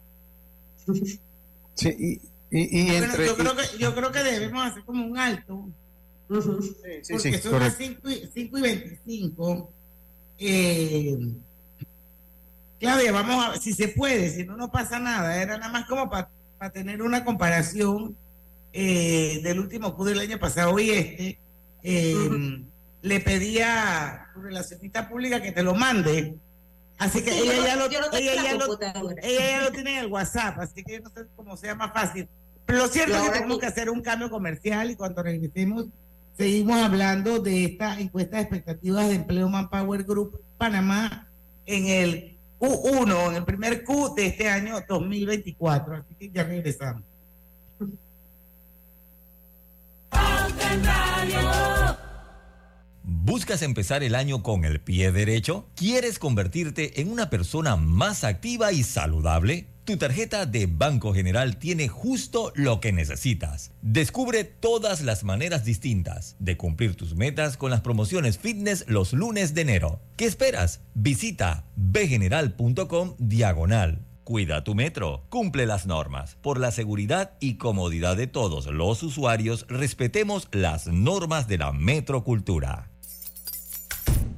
Sí, 1.75 1.89
y, 1.99 2.34
entre, 2.55 3.27
yo, 3.27 3.37
creo 3.37 3.57
que, 3.57 3.79
yo 3.79 3.95
creo 3.95 4.13
que 4.13 4.23
debemos 4.23 4.65
hacer 4.67 4.85
como 4.85 5.05
un 5.07 5.19
alto. 5.19 5.69
porque 6.29 7.39
son 7.39 7.61
las 7.61 7.77
5 7.77 8.11
y, 8.35 8.49
25. 8.61 9.73
Eh, 10.39 11.19
Claudia, 12.79 13.13
vamos 13.13 13.57
a 13.57 13.61
si 13.61 13.73
se 13.73 13.89
puede, 13.89 14.31
si 14.31 14.45
no, 14.45 14.57
no 14.57 14.71
pasa 14.71 14.99
nada. 14.99 15.41
Era 15.43 15.59
nada 15.59 15.73
más 15.73 15.87
como 15.87 16.09
para 16.09 16.29
tener 16.73 17.03
una 17.03 17.25
comparación 17.25 18.17
eh, 18.73 19.41
del 19.43 19.59
último 19.59 19.95
Q 19.97 20.05
del 20.05 20.21
año 20.21 20.39
pasado 20.39 20.79
y 20.79 20.91
este. 20.91 21.39
Eh, 21.83 22.65
le 23.03 23.21
pedía 23.21 24.09
a 24.09 24.33
tu 24.33 24.41
relacionista 24.41 25.09
pública 25.09 25.43
que 25.43 25.53
te 25.53 25.63
lo 25.63 25.75
mande. 25.75 26.37
Así 26.99 27.23
que 27.23 27.37
ella, 27.37 27.67
ya 27.67 27.77
lo, 27.77 27.87
ella, 27.87 28.01
ya 28.43 28.55
lo, 28.55 28.81
ella 29.23 29.51
ya 29.51 29.63
lo 29.63 29.73
tiene 29.73 29.99
en 29.99 30.05
el 30.05 30.07
WhatsApp, 30.07 30.59
así 30.61 30.83
que 30.83 31.01
no 31.01 31.11
sé 31.11 31.27
cómo 31.37 31.57
sea 31.57 31.75
más 31.75 31.93
fácil. 31.93 32.29
Lo 32.67 32.89
cierto 32.89 33.17
es 33.17 33.23
que 33.23 33.31
tenemos 33.31 33.59
que 33.59 33.67
hacer 33.67 33.91
un 33.91 34.01
cambio 34.01 34.31
comercial 34.31 34.91
y 34.91 34.97
cuando 34.97 35.23
regresemos 35.23 35.87
seguimos 36.37 36.79
hablando 36.79 37.39
de 37.39 37.65
esta 37.65 37.99
encuesta 38.01 38.37
de 38.37 38.43
expectativas 38.43 39.09
de 39.09 39.15
empleo 39.17 39.49
Manpower 39.49 40.05
Group 40.05 40.41
Panamá 40.59 41.29
en 41.67 41.87
el 41.87 42.37
Q1, 42.59 43.31
en 43.31 43.37
el 43.37 43.45
primer 43.45 43.85
Q 43.85 44.15
de 44.17 44.27
este 44.27 44.49
año 44.49 44.83
2024. 44.89 45.97
Así 45.97 46.15
que 46.15 46.31
ya 46.31 46.45
regresamos. 46.45 47.03
¿Buscas 53.03 53.63
empezar 53.63 54.03
el 54.03 54.15
año 54.15 54.43
con 54.43 54.65
el 54.65 54.81
pie 54.81 55.13
derecho? 55.13 55.67
¿Quieres 55.77 56.19
convertirte 56.19 57.01
en 57.01 57.11
una 57.11 57.31
persona 57.31 57.77
más 57.77 58.25
activa 58.25 58.73
y 58.73 58.83
saludable? 58.83 59.67
Tu 59.85 59.99
tarjeta 59.99 60.47
de 60.47 60.65
Banco 60.65 61.13
General 61.13 61.59
tiene 61.59 61.89
justo 61.89 62.53
lo 62.55 62.81
que 62.81 62.91
necesitas. 62.91 63.71
Descubre 63.83 64.45
todas 64.45 65.03
las 65.03 65.25
maneras 65.25 65.67
distintas 65.67 66.37
de 66.39 66.57
cumplir 66.57 66.97
tus 66.97 67.15
metas 67.15 67.59
con 67.59 67.71
las 67.71 67.83
promociones 67.83 68.39
fitness 68.39 68.87
los 68.89 69.13
lunes 69.13 69.53
de 69.53 69.61
enero. 69.61 70.01
¿Qué 70.17 70.25
esperas? 70.25 70.81
Visita 70.95 71.67
bgeneral.com 71.77 73.17
diagonal. 73.19 74.07
Cuida 74.25 74.65
tu 74.65 74.75
metro, 74.75 75.27
cumple 75.29 75.67
las 75.67 75.85
normas. 75.85 76.39
Por 76.41 76.59
la 76.59 76.71
seguridad 76.71 77.37
y 77.39 77.59
comodidad 77.59 78.17
de 78.17 78.27
todos 78.27 78.65
los 78.65 79.03
usuarios, 79.03 79.67
respetemos 79.69 80.49
las 80.51 80.87
normas 80.87 81.47
de 81.47 81.59
la 81.59 81.73
metrocultura. 81.73 82.94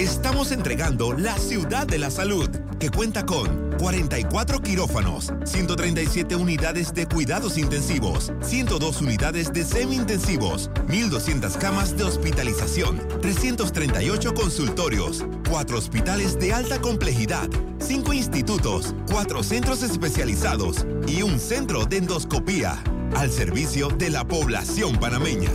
Estamos 0.00 0.50
entregando 0.50 1.12
la 1.12 1.36
ciudad 1.36 1.86
de 1.86 1.98
la 1.98 2.10
salud, 2.10 2.48
que 2.78 2.88
cuenta 2.88 3.26
con 3.26 3.76
44 3.78 4.62
quirófanos, 4.62 5.30
137 5.44 6.36
unidades 6.36 6.94
de 6.94 7.04
cuidados 7.06 7.58
intensivos, 7.58 8.32
102 8.40 9.02
unidades 9.02 9.52
de 9.52 9.62
semi-intensivos, 9.62 10.70
1.200 10.88 11.54
camas 11.58 11.98
de 11.98 12.04
hospitalización, 12.04 12.98
338 13.20 14.32
consultorios, 14.32 15.26
4 15.50 15.76
hospitales 15.76 16.38
de 16.38 16.54
alta 16.54 16.80
complejidad, 16.80 17.50
5 17.80 18.14
institutos, 18.14 18.94
4 19.10 19.42
centros 19.42 19.82
especializados 19.82 20.86
y 21.06 21.20
un 21.20 21.38
centro 21.38 21.84
de 21.84 21.98
endoscopía, 21.98 22.82
al 23.16 23.30
servicio 23.30 23.88
de 23.88 24.08
la 24.08 24.26
población 24.26 24.98
panameña. 24.98 25.50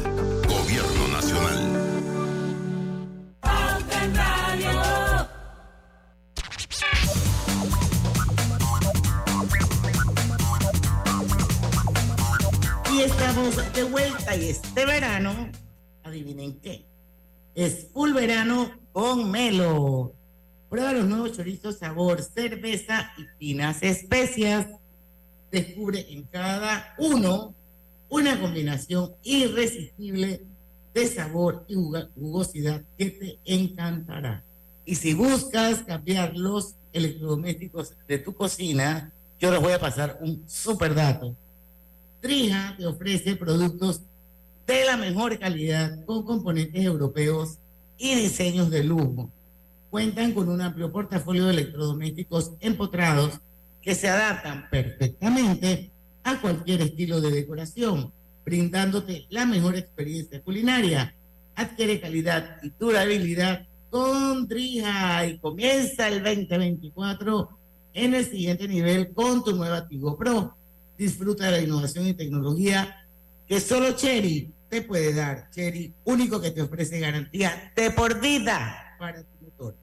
Gobierno 0.47 1.04
estamos 13.35 13.73
de 13.73 13.83
vuelta 13.83 14.37
y 14.37 14.47
este 14.47 14.85
verano, 14.85 15.51
adivinen 16.03 16.57
qué, 16.61 16.85
es 17.53 17.87
full 17.91 18.13
verano 18.13 18.71
con 18.93 19.29
Melo. 19.29 20.13
Prueba 20.69 20.93
los 20.93 21.05
nuevos 21.05 21.33
chorizos 21.33 21.79
sabor, 21.79 22.21
cerveza 22.21 23.11
y 23.17 23.25
finas 23.37 23.83
especias. 23.83 24.67
Descubre 25.51 26.05
en 26.09 26.23
cada 26.23 26.95
uno 26.97 27.53
una 28.07 28.39
combinación 28.39 29.11
irresistible 29.21 30.41
de 30.93 31.07
sabor 31.07 31.65
y 31.67 31.75
jugosidad 31.75 32.83
que 32.97 33.09
te 33.09 33.39
encantará. 33.43 34.45
Y 34.85 34.95
si 34.95 35.13
buscas 35.13 35.83
cambiar 35.83 36.37
los 36.37 36.75
electrodomésticos 36.93 37.95
de 38.07 38.17
tu 38.17 38.33
cocina, 38.33 39.11
yo 39.41 39.51
les 39.51 39.59
voy 39.59 39.73
a 39.73 39.79
pasar 39.79 40.19
un 40.21 40.47
super 40.47 40.95
dato. 40.95 41.35
Trija 42.25 42.73
te 42.75 42.87
ofrece 42.87 43.35
productos 43.35 44.01
de 44.65 44.83
la 44.83 44.97
mejor 44.97 45.37
calidad 45.37 46.03
con 46.05 46.25
componentes 46.25 46.83
europeos 46.83 47.59
y 47.99 48.15
diseños 48.15 48.71
de 48.71 48.83
lujo. 48.83 49.29
Cuentan 49.91 50.31
con 50.31 50.49
un 50.49 50.59
amplio 50.59 50.91
portafolio 50.91 51.45
de 51.45 51.51
electrodomésticos 51.51 52.53
empotrados 52.61 53.39
que 53.79 53.93
se 53.93 54.09
adaptan 54.09 54.67
perfectamente 54.71 55.91
a 56.23 56.41
cualquier 56.41 56.81
estilo 56.81 57.21
de 57.21 57.29
decoración 57.29 58.11
brindándote 58.43 59.27
la 59.29 59.45
mejor 59.45 59.75
experiencia 59.75 60.41
culinaria. 60.41 61.13
Adquiere 61.53 62.01
calidad 62.01 62.57
y 62.63 62.71
durabilidad 62.71 63.67
con 63.91 64.47
Drija 64.47 65.27
y 65.27 65.37
comienza 65.37 66.07
el 66.07 66.23
2024 66.23 67.49
en 67.93 68.15
el 68.15 68.25
siguiente 68.25 68.67
nivel 68.67 69.13
con 69.13 69.43
tu 69.43 69.55
nueva 69.55 69.87
Tigo 69.87 70.17
Pro. 70.17 70.55
Disfruta 70.97 71.45
de 71.45 71.51
la 71.51 71.61
innovación 71.61 72.07
y 72.07 72.13
tecnología 72.13 73.07
que 73.47 73.59
solo 73.59 73.91
Cherry 73.91 74.53
te 74.69 74.81
puede 74.81 75.13
dar. 75.13 75.49
Cherry, 75.51 75.93
único 76.03 76.41
que 76.41 76.51
te 76.51 76.61
ofrece 76.61 76.99
garantía 76.99 77.71
de 77.75 77.91
por 77.91 78.19
vida 78.19 78.95
para 78.97 79.23
tu 79.23 79.45
motor. 79.45 79.75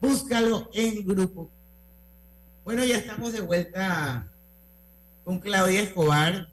Búscalo 0.00 0.70
en 0.72 1.06
grupo. 1.06 1.50
Bueno, 2.64 2.84
ya 2.84 2.96
estamos 2.98 3.32
de 3.32 3.40
vuelta 3.40 4.30
con 5.24 5.38
Claudia 5.38 5.82
Escobar 5.82 6.48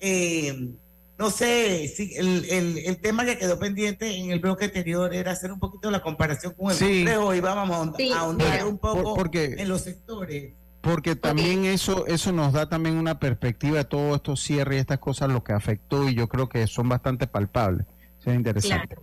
eh, 0.00 0.72
no 1.18 1.30
sé 1.30 1.86
si 1.94 2.14
el, 2.16 2.46
el, 2.86 3.00
tema 3.02 3.26
que 3.26 3.36
quedó 3.36 3.58
pendiente 3.58 4.16
en 4.16 4.30
el 4.30 4.40
bloque 4.40 4.64
anterior 4.64 5.14
era 5.14 5.32
hacer 5.32 5.52
un 5.52 5.60
poquito 5.60 5.90
la 5.90 6.00
comparación 6.00 6.54
con 6.54 6.70
el 6.70 6.76
sí. 6.78 7.02
y 7.02 7.40
vamos 7.40 7.70
a 7.70 8.18
ahondar 8.18 8.66
un 8.66 8.78
poco 8.78 9.14
porque, 9.14 9.56
en 9.58 9.68
los 9.68 9.82
sectores. 9.82 10.54
Porque 10.80 11.14
también 11.14 11.66
eso 11.66 12.06
eso 12.06 12.32
nos 12.32 12.52
da 12.52 12.68
también 12.68 12.96
una 12.96 13.18
perspectiva 13.18 13.78
de 13.78 13.84
todo 13.84 14.14
estos 14.14 14.40
cierres 14.40 14.78
y 14.78 14.80
estas 14.80 14.98
cosas, 14.98 15.30
lo 15.30 15.44
que 15.44 15.52
afectó 15.52 16.08
y 16.08 16.14
yo 16.14 16.28
creo 16.28 16.48
que 16.48 16.66
son 16.66 16.88
bastante 16.88 17.26
palpables. 17.26 17.86
Es 18.24 18.34
interesante. 18.34 18.96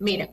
Mira, 0.00 0.30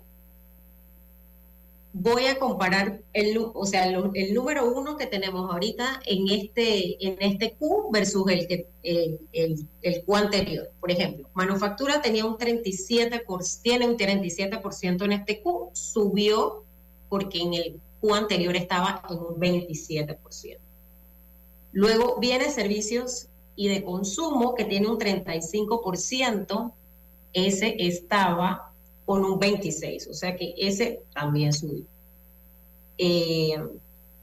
voy 1.98 2.26
a 2.26 2.38
comparar 2.38 3.00
el, 3.14 3.38
o 3.38 3.66
sea, 3.66 3.88
el, 3.88 4.34
número 4.34 4.70
uno 4.70 4.98
que 4.98 5.06
tenemos 5.06 5.50
ahorita 5.50 6.02
en 6.06 6.28
este, 6.30 7.08
en 7.08 7.16
este 7.22 7.54
Q 7.54 7.90
versus 7.92 8.30
el, 8.30 8.48
que, 8.48 8.68
el, 8.84 9.66
el, 9.82 10.04
Q 10.04 10.16
anterior. 10.16 10.70
Por 10.82 10.92
ejemplo, 10.92 11.30
manufactura 11.34 12.02
tenía 12.02 12.26
un 12.26 12.38
37%, 12.38 13.62
tiene 13.62 13.88
un 13.88 13.98
37% 13.98 15.06
en 15.06 15.12
este 15.14 15.42
Q, 15.42 15.70
subió 15.74 16.66
porque 17.08 17.42
en 17.42 17.54
el 17.54 17.82
Q 18.02 18.14
anterior 18.14 18.56
estaba 18.56 19.02
en 19.10 19.18
un 19.18 19.36
27%. 19.36 20.58
Luego 21.72 22.20
viene 22.20 22.50
servicios 22.50 23.28
y 23.56 23.68
de 23.68 23.84
consumo, 23.84 24.56
que 24.56 24.66
tiene 24.66 24.88
un 24.88 24.98
35%, 24.98 26.72
ese 27.34 27.76
estaba 27.80 28.72
con 29.06 29.24
un 29.24 29.40
26%, 29.40 30.10
o 30.10 30.14
sea 30.14 30.36
que 30.36 30.54
ese 30.58 31.02
también 31.14 31.54
subió. 31.54 31.84
Eh, 32.98 33.62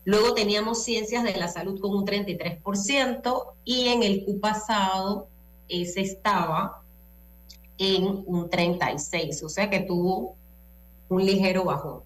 luego 0.04 0.35
teníamos 0.35 0.82
ciencias 0.82 1.24
de 1.24 1.37
la 1.37 1.48
salud 1.48 1.78
con 1.80 1.94
un 1.94 2.06
33% 2.06 3.44
y 3.64 3.88
en 3.88 4.02
el 4.02 4.24
Q 4.24 4.40
pasado 4.40 5.28
ese 5.68 6.00
estaba 6.00 6.82
en 7.78 8.04
un 8.26 8.48
36%, 8.48 9.44
o 9.44 9.48
sea 9.48 9.70
que 9.70 9.80
tuvo 9.80 10.37
un 11.08 11.24
ligero 11.24 11.64
bajón. 11.64 12.00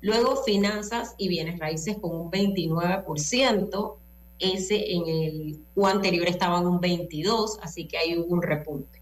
Luego 0.00 0.42
finanzas 0.44 1.14
y 1.18 1.28
bienes 1.28 1.58
raíces 1.58 1.96
con 2.00 2.14
un 2.14 2.30
29%, 2.30 3.96
ese 4.38 4.92
en 4.92 5.06
el 5.06 5.58
Q 5.74 5.86
anterior 5.86 6.28
estaba 6.28 6.58
en 6.58 6.66
un 6.66 6.80
22%, 6.80 7.58
así 7.62 7.86
que 7.86 7.98
hay 7.98 8.14
un 8.16 8.42
repunte. 8.42 9.00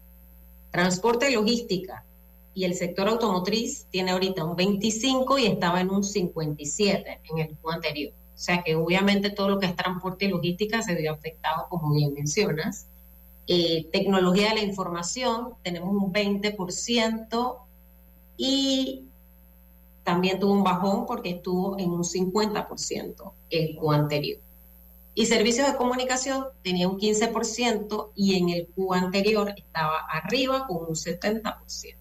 Transporte 0.71 1.29
y 1.29 1.35
logística 1.35 2.05
y 2.53 2.63
el 2.63 2.73
sector 2.73 3.09
automotriz 3.09 3.85
tiene 3.89 4.11
ahorita 4.11 4.45
un 4.45 4.55
25 4.55 5.37
y 5.37 5.45
estaba 5.45 5.81
en 5.81 5.89
un 5.89 6.03
57 6.03 7.19
en 7.29 7.37
el 7.37 7.55
Q 7.57 7.69
anterior. 7.69 8.13
O 8.33 8.37
sea 8.37 8.63
que 8.63 8.75
obviamente 8.75 9.29
todo 9.29 9.49
lo 9.49 9.59
que 9.59 9.65
es 9.67 9.75
transporte 9.75 10.25
y 10.25 10.29
logística 10.29 10.81
se 10.81 10.95
vio 10.95 11.13
afectado, 11.13 11.67
como 11.69 11.93
bien 11.93 12.13
mencionas. 12.13 12.87
Eh, 13.47 13.87
tecnología 13.91 14.49
de 14.49 14.55
la 14.55 14.61
información, 14.63 15.53
tenemos 15.63 15.89
un 15.89 16.11
20% 16.11 17.57
y 18.37 19.05
también 20.05 20.39
tuvo 20.39 20.53
un 20.53 20.63
bajón 20.63 21.05
porque 21.07 21.31
estuvo 21.31 21.77
en 21.79 21.89
un 21.89 22.03
50% 22.03 23.33
el 23.49 23.75
Q 23.75 23.91
anterior. 23.91 24.39
Y 25.15 25.25
servicios 25.25 25.67
de 25.67 25.75
comunicación 25.75 26.45
tenía 26.61 26.87
un 26.87 26.99
15% 26.99 28.11
y 28.15 28.35
en 28.35 28.49
el 28.49 28.67
Q 28.67 28.93
anterior 28.93 29.53
estaba 29.57 29.97
arriba 30.11 30.67
con 30.67 30.77
un 30.77 30.95
70%. 30.95 31.95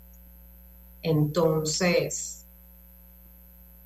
Entonces, 1.00 2.44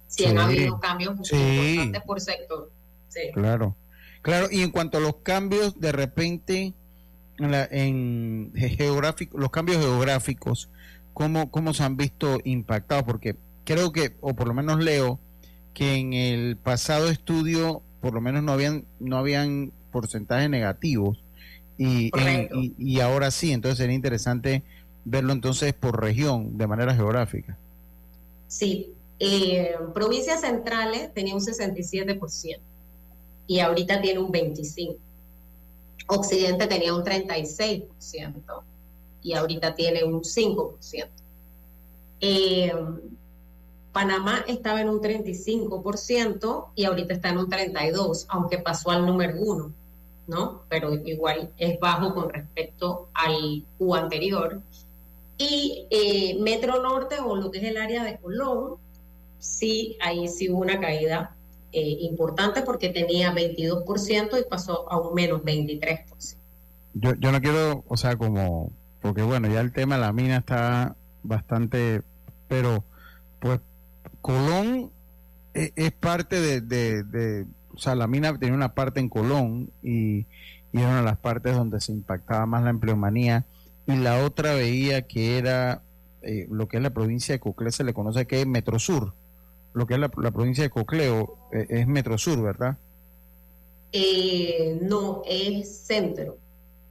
sí, 0.09 0.25
han 0.25 0.39
habido 0.39 0.81
cambios 0.81 1.33
importantes 1.33 2.03
por 2.03 2.21
sector. 2.21 2.73
Claro, 3.35 3.77
claro. 4.23 4.49
Y 4.51 4.63
en 4.63 4.71
cuanto 4.71 4.99
a 4.99 5.01
los 5.01 5.17
cambios, 5.17 5.79
de 5.79 5.93
repente, 5.93 6.75
en, 7.39 7.51
la, 7.51 7.69
en 7.71 8.53
geográfico, 8.55 9.39
los 9.39 9.51
cambios 9.51 9.79
geográficos, 9.79 10.71
¿cómo, 11.15 11.51
¿cómo 11.51 11.73
se 11.73 11.85
han 11.85 11.97
visto 11.97 12.39
impactados? 12.45 13.05
Porque 13.05 13.37
creo 13.69 13.93
que, 13.93 14.15
o 14.23 14.33
por 14.33 14.49
lo 14.49 14.55
menos 14.55 14.83
leo, 14.83 15.19
que 15.75 15.97
en 15.97 16.15
el 16.15 16.57
pasado 16.57 17.09
estudio, 17.09 17.83
por 18.01 18.15
lo 18.15 18.23
menos 18.23 18.43
no 18.43 18.53
habían, 18.53 18.87
no 18.99 19.19
habían 19.19 19.73
porcentajes 19.93 20.49
negativos. 20.49 21.19
Y, 21.77 22.07
y, 22.07 22.75
y, 22.79 23.01
ahora 23.01 23.31
sí, 23.31 23.53
entonces 23.53 23.77
sería 23.77 23.95
interesante 23.95 24.63
verlo 25.05 25.35
entonces 25.35 25.75
por 25.75 26.01
región, 26.01 26.57
de 26.57 26.67
manera 26.67 26.95
geográfica. 26.95 27.59
Sí, 28.47 28.95
eh, 29.21 29.77
provincias 29.93 30.41
centrales 30.41 31.13
tenía 31.13 31.35
un 31.35 31.41
67% 31.43 32.59
y 33.47 33.61
ahorita 33.61 34.01
tiene 34.01 34.19
un 34.19 34.33
25%. 34.33 34.97
Occidente 36.07 36.67
tenía 36.69 36.95
un 36.95 37.05
36% 37.05 37.85
y 39.23 39.35
ahorita 39.35 39.75
tiene 39.75 40.05
un 40.05 40.23
5%. 40.23 41.07
Eh, 42.21 42.73
Panamá 43.99 44.45
estaba 44.47 44.81
en 44.81 44.91
un 44.91 45.01
35% 45.01 46.67
y 46.77 46.85
ahorita 46.85 47.15
está 47.15 47.31
en 47.31 47.39
un 47.39 47.51
32%, 47.51 48.27
aunque 48.29 48.59
pasó 48.59 48.93
al 48.93 49.05
número 49.05 49.35
uno, 49.41 49.73
¿no? 50.29 50.63
Pero 50.69 50.95
igual 50.95 51.51
es 51.59 51.81
bajo 51.81 52.15
con 52.15 52.33
respecto 52.33 53.09
al 53.13 53.65
Q 53.77 53.97
anterior. 53.97 54.61
Y 55.37 55.89
eh, 55.91 56.39
Metro 56.39 56.81
Norte 56.81 57.17
o 57.19 57.35
lo 57.35 57.51
que 57.51 57.59
es 57.59 57.65
el 57.65 57.77
área 57.77 58.05
de 58.05 58.19
Colón, 58.19 58.77
sí, 59.41 59.97
ahí 60.01 60.29
sí 60.29 60.49
hubo 60.49 60.61
una 60.61 60.79
caída 60.79 61.35
eh, 61.73 61.97
importante 62.03 62.63
porque 62.63 62.91
tenía 62.91 63.35
22% 63.35 64.41
y 64.41 64.49
pasó 64.49 64.89
a 64.93 65.01
un 65.01 65.13
menos 65.13 65.43
23%. 65.43 66.37
Yo, 66.95 67.15
yo 67.19 67.33
no 67.33 67.41
quiero, 67.41 67.83
o 67.89 67.97
sea, 67.97 68.15
como, 68.15 68.71
porque 69.03 69.23
bueno, 69.23 69.49
ya 69.49 69.59
el 69.61 69.73
tema 69.73 69.97
de 69.97 70.03
la 70.03 70.13
mina 70.13 70.37
está 70.37 70.95
bastante, 71.25 72.03
pero 72.47 72.85
pues 73.41 73.59
Colón 74.21 74.91
es, 75.55 75.73
es 75.77 75.93
parte 75.93 76.41
de, 76.41 76.61
de, 76.61 77.03
de, 77.05 77.47
o 77.75 77.79
sea, 77.79 77.95
la 77.95 78.07
mina 78.07 78.37
tenía 78.39 78.55
una 78.55 78.75
parte 78.75 79.01
en 79.01 79.09
Colón 79.09 79.71
y, 79.83 80.27
y 80.73 80.79
era 80.81 80.89
una 80.89 80.99
de 80.99 81.05
las 81.05 81.19
partes 81.19 81.55
donde 81.55 81.81
se 81.81 81.93
impactaba 81.93 82.47
más 82.47 82.63
la 82.63 82.71
empleomanía 82.71 83.45
y 83.87 83.97
la 83.97 84.25
otra 84.25 84.55
veía 84.55 85.03
que 85.03 85.39
era 85.39 85.83
eh, 86.23 86.47
lo 86.51 86.69
que 86.69 86.77
es 86.77 86.83
la 86.83 86.91
provincia 86.91 87.35
de 87.35 87.41
Coclé, 87.41 87.73
se 87.73 87.85
le 87.85 87.95
conoce 87.95 88.27
que 88.27 88.41
es 88.41 88.47
Metrosur. 88.47 89.15
Lo 89.73 89.87
que 89.87 89.95
es 89.95 90.01
la, 90.01 90.09
provincia 90.09 90.65
de 90.65 90.71
Cocleo 90.71 91.39
eh, 91.53 91.67
es 91.71 91.87
Metrosur, 91.87 92.43
¿verdad? 92.43 92.77
Eh, 93.93 94.79
no, 94.83 95.23
es 95.27 95.87
centro. 95.87 96.37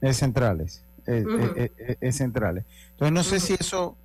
Es 0.00 0.16
centrales, 0.16 0.82
es, 1.06 2.16
centrales. 2.16 2.64
Entonces 2.90 3.12
no 3.12 3.22
sé 3.22 3.40
si 3.40 3.54
eso, 3.54 3.96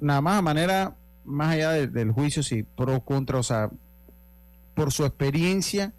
nada 0.00 0.20
más 0.20 0.38
a 0.38 0.42
manera, 0.42 0.96
más 1.24 1.54
allá 1.54 1.72
del 1.72 2.12
juicio, 2.12 2.42
si 2.42 2.62
pro 2.62 2.96
o 2.96 3.04
contra, 3.04 3.38
o 3.38 3.42
sea, 3.42 3.70
por 4.74 4.92
su 4.92 5.04
experiencia, 5.04 5.92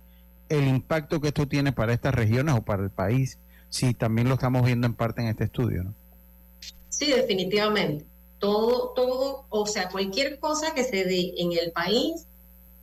el 0.50 0.68
impacto 0.68 1.22
que 1.22 1.28
esto 1.28 1.48
tiene 1.48 1.72
para 1.72 1.94
estas 1.94 2.16
regiones 2.16 2.56
o 2.56 2.62
para 2.62 2.84
el 2.84 2.90
país, 2.90 3.38
si 3.70 3.94
también 3.94 4.28
lo 4.28 4.36
estamos 4.36 4.66
viendo 4.66 4.88
en 4.88 4.94
parte 4.94 5.22
en 5.22 5.28
este 5.28 5.46
estudio, 5.46 5.84
¿no? 5.84 5.94
Sí, 6.90 7.12
definitivamente. 7.12 8.06
Todo, 8.40 8.90
todo, 8.90 9.46
o 9.50 9.66
sea, 9.68 9.90
cualquier 9.90 10.40
cosa 10.40 10.74
que 10.74 10.84
se 10.84 11.06
dé 11.06 11.34
en 11.38 11.52
el 11.52 11.72
país 11.72 12.26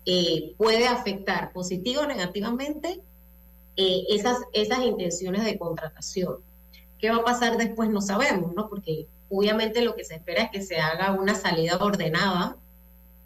eh, 0.04 0.54
puede 0.56 0.86
afectar 0.86 1.52
positivo 1.52 2.02
o 2.02 2.06
negativamente 2.06 3.00
eh, 3.76 4.04
esas, 4.10 4.38
esas 4.52 4.84
intenciones 4.84 5.44
de 5.44 5.58
contratación. 5.58 6.36
¿Qué 6.98 7.10
va 7.10 7.16
a 7.16 7.24
pasar 7.24 7.56
después? 7.56 7.90
No 7.90 8.00
sabemos, 8.00 8.54
¿no? 8.54 8.68
Porque 8.68 9.06
obviamente 9.28 9.82
lo 9.82 9.94
que 9.94 10.04
se 10.04 10.14
espera 10.14 10.44
es 10.44 10.50
que 10.50 10.62
se 10.62 10.78
haga 10.78 11.12
una 11.12 11.34
salida 11.34 11.78
ordenada, 11.78 12.56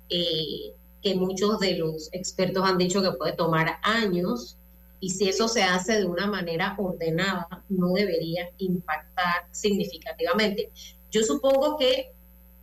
eh, 0.09 0.75
que 1.03 1.15
muchos 1.15 1.59
de 1.61 1.77
los 1.77 2.13
expertos 2.13 2.65
han 2.65 2.79
dicho 2.79 3.03
que 3.03 3.13
puede 3.13 3.33
tomar 3.33 3.79
años, 3.83 4.57
y 5.01 5.11
si 5.11 5.29
eso 5.29 5.49
se 5.49 5.63
hace 5.63 5.99
de 5.99 6.07
una 6.07 6.27
manera 6.27 6.75
ordenada, 6.79 7.65
no 7.71 7.95
debería 7.95 8.51
impactar 8.59 9.47
significativamente. 9.51 10.71
Yo 11.11 11.23
supongo 11.23 11.79
que 11.79 12.13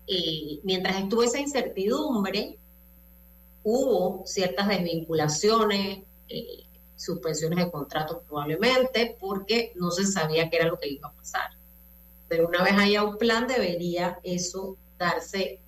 eh, 0.06 0.60
mientras 0.63 0.97
estuvo 0.97 1.23
esa 1.23 1.39
incertidumbre, 1.39 2.58
hubo 3.63 4.23
ciertas 4.26 4.67
desvinculaciones, 4.67 6.04
eh, 6.30 6.63
suspensiones 6.95 7.65
de 7.65 7.71
contratos 7.71 8.19
probablemente, 8.28 9.17
porque 9.19 9.71
no 9.76 9.89
se 9.91 10.06
sabía 10.06 10.50
qué 10.50 10.58
era 10.58 10.67
lo 10.67 10.78
que 10.78 10.89
iba 10.89 11.10
a 11.10 11.13
pasar. 11.13 11.57
Pero 12.28 12.48
una 12.48 12.63
vez 12.63 12.74
haya 12.78 13.04
un 13.04 13.18
plan, 13.18 13.48
debería 13.48 14.20
eso 14.24 14.78
darse 14.98 15.60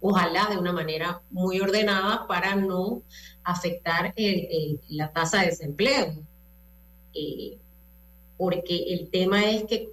ojalá 0.00 0.48
de 0.50 0.58
una 0.58 0.72
manera 0.72 1.22
muy 1.30 1.60
ordenada 1.60 2.26
para 2.26 2.54
no 2.54 3.02
afectar 3.42 4.14
la 4.88 5.10
tasa 5.12 5.40
de 5.40 5.46
desempleo. 5.46 6.14
Eh, 7.14 7.56
porque 8.36 8.92
el 8.92 9.08
tema 9.08 9.48
es 9.48 9.64
que 9.64 9.88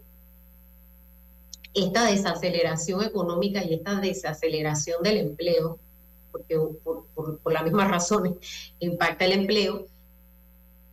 esta 1.74 2.06
desaceleración 2.06 3.04
económica 3.04 3.64
y 3.64 3.76
esta 3.76 4.02
desaceleración 4.02 5.02
del 5.02 5.18
empleo, 5.18 5.80
porque 6.32 6.58
por, 6.84 7.06
por, 7.14 7.54
las 7.54 7.64
mismas 7.64 7.90
razones 7.90 8.34
impacta 8.80 9.26
el 9.26 9.32
empleo, 9.32 9.88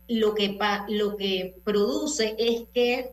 lo 0.07 0.33
que, 0.33 0.57
lo 0.87 1.17
que 1.17 1.55
produce 1.63 2.35
es 2.37 2.63
que 2.73 3.11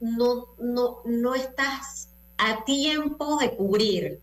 no, 0.00 0.48
no, 0.58 0.98
no 1.04 1.34
estás 1.34 2.10
a 2.36 2.64
tiempo 2.64 3.38
de 3.38 3.56
cubrir 3.56 4.20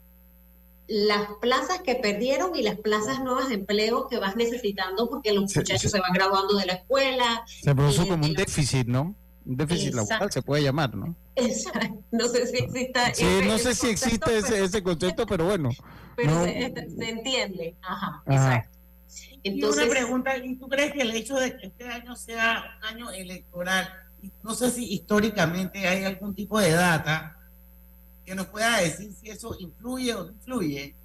las 0.88 1.28
plazas 1.42 1.82
que 1.82 1.96
perdieron 1.96 2.56
y 2.56 2.62
las 2.62 2.78
plazas 2.78 3.22
nuevas 3.22 3.50
de 3.50 3.56
empleo 3.56 4.08
que 4.08 4.20
vas 4.20 4.36
necesitando 4.36 5.10
porque 5.10 5.34
los 5.34 5.56
muchachos 5.56 5.92
se, 5.92 6.00
van 6.00 6.14
graduando 6.14 6.58
de 6.58 6.66
la 6.66 6.74
escuela. 6.74 7.44
Se 7.46 7.74
produce 7.74 8.08
como 8.08 8.26
un 8.26 8.34
déficit, 8.34 8.88
¿no? 8.88 9.16
Un 9.46 9.58
déficit 9.58 9.94
laboral 9.94 10.32
se 10.32 10.42
puede 10.42 10.64
llamar, 10.64 10.96
¿no? 10.96 11.16
Exacto. 11.36 12.04
No 12.12 12.28
sé 12.28 12.48
si 12.48 12.58
exista. 12.58 13.14
Sí, 13.14 13.26
no 13.46 13.58
sé 13.58 13.76
si 13.76 13.88
existe 13.88 14.38
ese, 14.38 14.64
ese, 14.64 14.82
concepto, 14.82 15.26
pero 15.26 15.46
bueno. 15.46 15.70
Pero 16.16 16.44
se, 16.44 17.10
entiende. 17.10 17.76
Ajá, 17.82 18.24
exacto. 18.26 18.76
Entonces, 19.44 19.84
y 19.84 19.86
una 19.86 19.92
pregunta, 19.92 20.38
¿y 20.38 20.56
tú 20.56 20.68
crees 20.68 20.94
que 20.94 21.02
el 21.02 21.16
hecho 21.16 21.36
de 21.36 21.56
que 21.56 21.68
este 21.68 21.88
año 21.88 22.16
sea 22.16 22.64
un 22.80 22.86
año 22.86 23.12
electoral, 23.12 23.88
no 24.44 24.54
sé 24.56 24.72
si 24.72 24.94
históricamente 24.94 25.88
hay 25.88 26.04
algún 26.04 26.36
tipo 26.36 26.60
de 26.60 26.72
data 26.72 27.38
que 28.26 28.36
nos 28.36 28.48
pueda 28.48 28.78
decir 28.78 29.14
si 29.14 29.30
eso 29.30 29.56
influye 29.60 30.14
o 30.14 30.26
no 30.26 30.32
influye. 30.32 30.96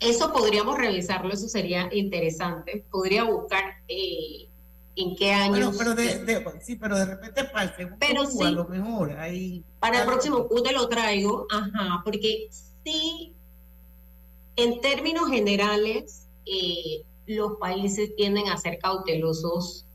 Eso 0.00 0.32
podríamos 0.32 0.76
revisarlo, 0.76 1.32
eso 1.32 1.48
sería 1.48 1.88
interesante. 1.92 2.84
Podría 2.90 3.22
buscar 3.22 3.62
eh, 3.86 4.48
en 4.96 5.14
qué 5.14 5.32
pero 5.78 5.94
de, 5.94 6.44
sí, 6.60 6.76
pero 6.76 6.98
de 6.98 7.04
repente 7.06 7.44
para 7.44 7.64
el 7.64 7.76
segundo 7.76 7.96
pero 8.00 8.26
sí, 8.26 8.42
a 8.42 8.50
lo 8.50 8.66
mejor. 8.66 9.12
Ahí, 9.12 9.64
para 9.78 10.00
el 10.00 10.06
próximo 10.06 10.48
Q 10.48 10.62
te 10.62 10.72
lo 10.72 10.88
traigo, 10.88 11.46
ajá, 11.50 12.02
porque 12.04 12.48
sí, 12.84 13.32
en 14.56 14.80
términos 14.80 15.28
generales, 15.28 16.26
eh, 16.46 17.04
los 17.26 17.56
países 17.58 18.14
tienden 18.16 18.48
a 18.48 18.56
ser 18.58 18.78
cautelosos 18.80 19.86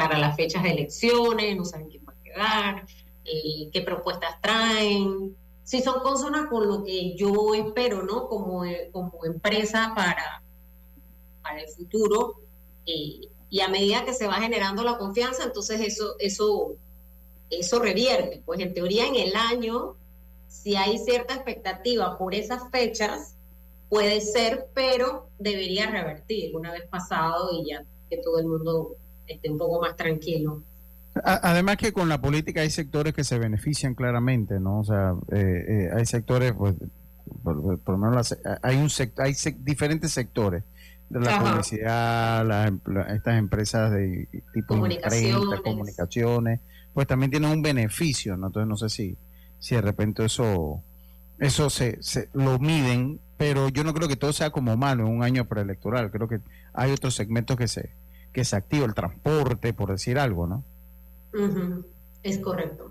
para 0.00 0.18
las 0.18 0.36
fechas 0.36 0.62
de 0.62 0.70
elecciones, 0.70 1.56
no 1.56 1.64
saben 1.64 1.88
quién 1.88 2.04
va 2.08 2.12
a 2.12 2.22
quedar, 2.22 2.86
eh, 3.24 3.68
qué 3.70 3.82
propuestas 3.82 4.40
traen, 4.40 5.36
si 5.62 5.82
son 5.82 6.00
cosas 6.00 6.46
con 6.48 6.66
lo 6.66 6.82
que 6.82 7.14
yo 7.16 7.54
espero, 7.54 8.02
¿no? 8.02 8.28
Como, 8.28 8.64
eh, 8.64 8.88
como 8.92 9.24
empresa 9.24 9.92
para, 9.94 10.42
para 11.42 11.60
el 11.60 11.68
futuro. 11.68 12.40
Eh, 12.86 13.28
y 13.50 13.60
a 13.60 13.68
medida 13.68 14.04
que 14.04 14.14
se 14.14 14.26
va 14.26 14.34
generando 14.34 14.82
la 14.82 14.96
confianza, 14.96 15.44
entonces 15.44 15.80
eso, 15.80 16.16
eso, 16.18 16.76
eso 17.50 17.78
revierte. 17.78 18.42
Pues 18.44 18.58
en 18.60 18.74
teoría 18.74 19.06
en 19.06 19.16
el 19.16 19.36
año, 19.36 19.96
si 20.48 20.76
hay 20.76 20.98
cierta 20.98 21.34
expectativa 21.34 22.16
por 22.16 22.34
esas 22.34 22.70
fechas, 22.70 23.36
puede 23.88 24.20
ser, 24.20 24.66
pero 24.74 25.28
debería 25.38 25.90
revertir 25.90 26.56
una 26.56 26.72
vez 26.72 26.88
pasado 26.88 27.50
y 27.52 27.70
ya 27.70 27.84
que 28.08 28.16
todo 28.16 28.38
el 28.38 28.46
mundo 28.46 28.96
esté 29.34 29.50
un 29.50 29.58
poco 29.58 29.80
más 29.80 29.96
tranquilo. 29.96 30.62
Además 31.24 31.76
que 31.76 31.92
con 31.92 32.08
la 32.08 32.20
política 32.20 32.60
hay 32.60 32.70
sectores 32.70 33.14
que 33.14 33.24
se 33.24 33.38
benefician 33.38 33.94
claramente, 33.94 34.60
¿no? 34.60 34.80
O 34.80 34.84
sea, 34.84 35.14
eh, 35.32 35.64
eh, 35.68 35.90
hay 35.96 36.06
sectores, 36.06 36.52
pues, 36.52 36.74
por, 37.42 37.80
lo 37.88 37.98
menos 37.98 38.36
hay 38.62 38.76
un 38.76 38.88
hay 39.18 39.34
diferentes 39.58 40.12
sectores 40.12 40.62
de 41.08 41.20
la 41.20 41.40
publicidad, 41.40 42.72
estas 43.12 43.38
empresas 43.38 43.90
de 43.90 44.28
tipo 44.54 44.74
comunicaciones. 44.74 45.60
comunicaciones, 45.62 46.60
pues 46.94 47.06
también 47.08 47.32
tienen 47.32 47.50
un 47.50 47.62
beneficio, 47.62 48.36
¿no? 48.36 48.46
Entonces 48.46 48.68
no 48.68 48.76
sé 48.76 48.88
si, 48.88 49.16
si 49.58 49.74
de 49.74 49.80
repente 49.80 50.24
eso, 50.24 50.80
eso 51.40 51.68
se, 51.70 52.00
se 52.00 52.28
lo 52.32 52.60
miden, 52.60 53.18
pero 53.36 53.68
yo 53.68 53.82
no 53.82 53.92
creo 53.92 54.06
que 54.06 54.16
todo 54.16 54.32
sea 54.32 54.50
como 54.50 54.76
malo 54.76 55.06
en 55.06 55.12
un 55.12 55.24
año 55.24 55.46
preelectoral, 55.46 56.12
creo 56.12 56.28
que 56.28 56.38
hay 56.72 56.92
otros 56.92 57.16
segmentos 57.16 57.56
que 57.56 57.66
se, 57.66 57.90
que 58.32 58.44
se 58.44 58.56
activa, 58.56 58.86
el 58.86 58.94
transporte, 58.94 59.72
por 59.72 59.90
decir 59.90 60.18
algo, 60.18 60.46
¿no? 60.46 60.64
Es 62.22 62.38
correcto. 62.38 62.90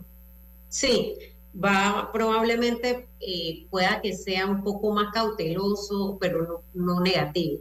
Sí, 0.69 1.15
va 1.53 2.09
probablemente 2.11 3.07
eh, 3.19 3.65
pueda 3.69 4.01
que 4.01 4.13
sea 4.13 4.45
un 4.45 4.63
poco 4.63 4.91
más 4.93 5.13
cauteloso, 5.13 6.17
pero 6.19 6.63
no, 6.73 6.99
negativo. 6.99 7.59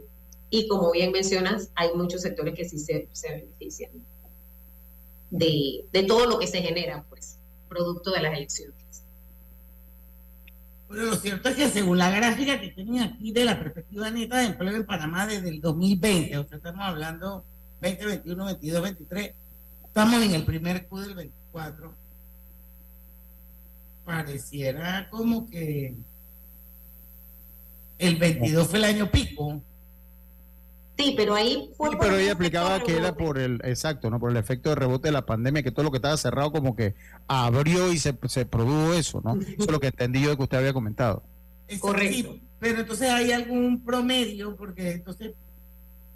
Y 0.49 0.67
como 0.67 0.91
bien 0.91 1.11
mencionas, 1.11 1.69
hay 1.75 1.89
muchos 1.95 2.21
sectores 2.21 2.55
que 2.55 2.67
sí 2.67 2.79
se, 2.79 3.07
benefician 3.29 3.91
de, 5.29 5.85
de, 5.91 6.03
todo 6.03 6.25
lo 6.25 6.39
que 6.39 6.47
se 6.47 6.61
genera, 6.61 7.05
pues, 7.09 7.37
producto 7.67 8.11
de 8.11 8.21
las 8.21 8.35
elecciones. 8.35 8.75
Bueno, 10.87 11.03
lo 11.03 11.15
cierto 11.15 11.49
es 11.49 11.55
que 11.55 11.69
según 11.69 11.99
la 11.99 12.09
gráfica 12.09 12.59
que 12.59 12.69
tienen 12.69 13.03
aquí 13.03 13.31
de 13.31 13.45
la 13.45 13.59
perspectiva 13.59 14.09
neta 14.09 14.39
de 14.39 14.45
empleo 14.47 14.75
en 14.75 14.85
Panamá 14.87 15.27
desde 15.27 15.49
el 15.49 15.61
2020, 15.61 16.35
o 16.39 16.47
sea, 16.47 16.57
estamos 16.57 16.81
hablando 16.81 17.45
2021, 17.81 18.45
22, 18.45 18.81
23, 18.81 19.33
Estamos 19.89 20.21
en 20.21 20.33
el 20.33 20.45
primer 20.45 20.87
Q 20.87 20.99
del 20.99 21.15
24. 21.15 21.93
Pareciera 24.05 25.09
como 25.09 25.49
que 25.49 25.95
el 27.97 28.15
22 28.15 28.67
fue 28.67 28.79
el 28.79 28.85
año 28.85 29.11
pico. 29.11 29.61
Sí, 30.97 31.13
pero 31.17 31.33
ahí 31.33 31.69
fue. 31.75 31.89
pero 31.99 32.17
ella 32.17 32.33
aplicaba 32.33 32.81
que 32.83 32.95
era 32.95 33.15
por 33.15 33.39
el, 33.39 33.61
exacto, 33.63 34.09
¿no? 34.09 34.19
Por 34.19 34.31
el 34.31 34.37
efecto 34.37 34.69
de 34.69 34.75
rebote 34.75 35.07
de 35.07 35.13
la 35.13 35.25
pandemia, 35.25 35.63
que 35.63 35.71
todo 35.71 35.83
lo 35.83 35.91
que 35.91 35.97
estaba 35.97 36.17
cerrado 36.17 36.51
como 36.51 36.75
que 36.75 36.93
abrió 37.27 37.91
y 37.91 37.97
se, 37.97 38.15
se 38.27 38.45
produjo 38.45 38.93
eso, 38.93 39.21
¿no? 39.23 39.39
Eso 39.41 39.55
es 39.59 39.71
lo 39.71 39.79
que 39.79 39.87
entendí 39.87 40.21
yo 40.21 40.37
que 40.37 40.43
usted 40.43 40.57
había 40.57 40.73
comentado. 40.73 41.23
Correcto. 41.79 42.37
pero 42.59 42.79
entonces 42.79 43.09
hay 43.09 43.31
algún 43.31 43.83
promedio, 43.83 44.55
porque 44.55 44.91
entonces 44.91 45.33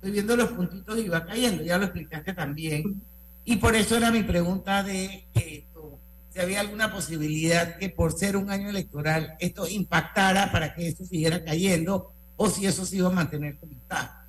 estoy 0.03 0.11
viendo 0.11 0.35
los 0.35 0.51
puntitos 0.51 0.99
y 0.99 1.07
va 1.07 1.25
cayendo, 1.25 1.63
ya 1.63 1.77
lo 1.77 1.85
explicaste 1.85 2.33
también. 2.33 3.01
Y 3.45 3.55
por 3.55 3.73
eso 3.73 3.95
era 3.95 4.11
mi 4.11 4.21
pregunta 4.21 4.83
de 4.83 5.25
esto, 5.33 5.97
si 6.29 6.41
había 6.41 6.59
alguna 6.59 6.91
posibilidad 6.91 7.77
que 7.77 7.87
por 7.87 8.11
ser 8.11 8.35
un 8.35 8.51
año 8.51 8.69
electoral 8.69 9.37
esto 9.39 9.65
impactara 9.65 10.51
para 10.51 10.75
que 10.75 10.89
esto 10.89 11.05
siguiera 11.05 11.41
cayendo 11.45 12.11
o 12.35 12.49
si 12.49 12.65
eso 12.65 12.85
se 12.85 12.97
iba 12.97 13.07
a 13.07 13.13
mantener 13.13 13.57
como 13.57 13.71
está. 13.71 14.27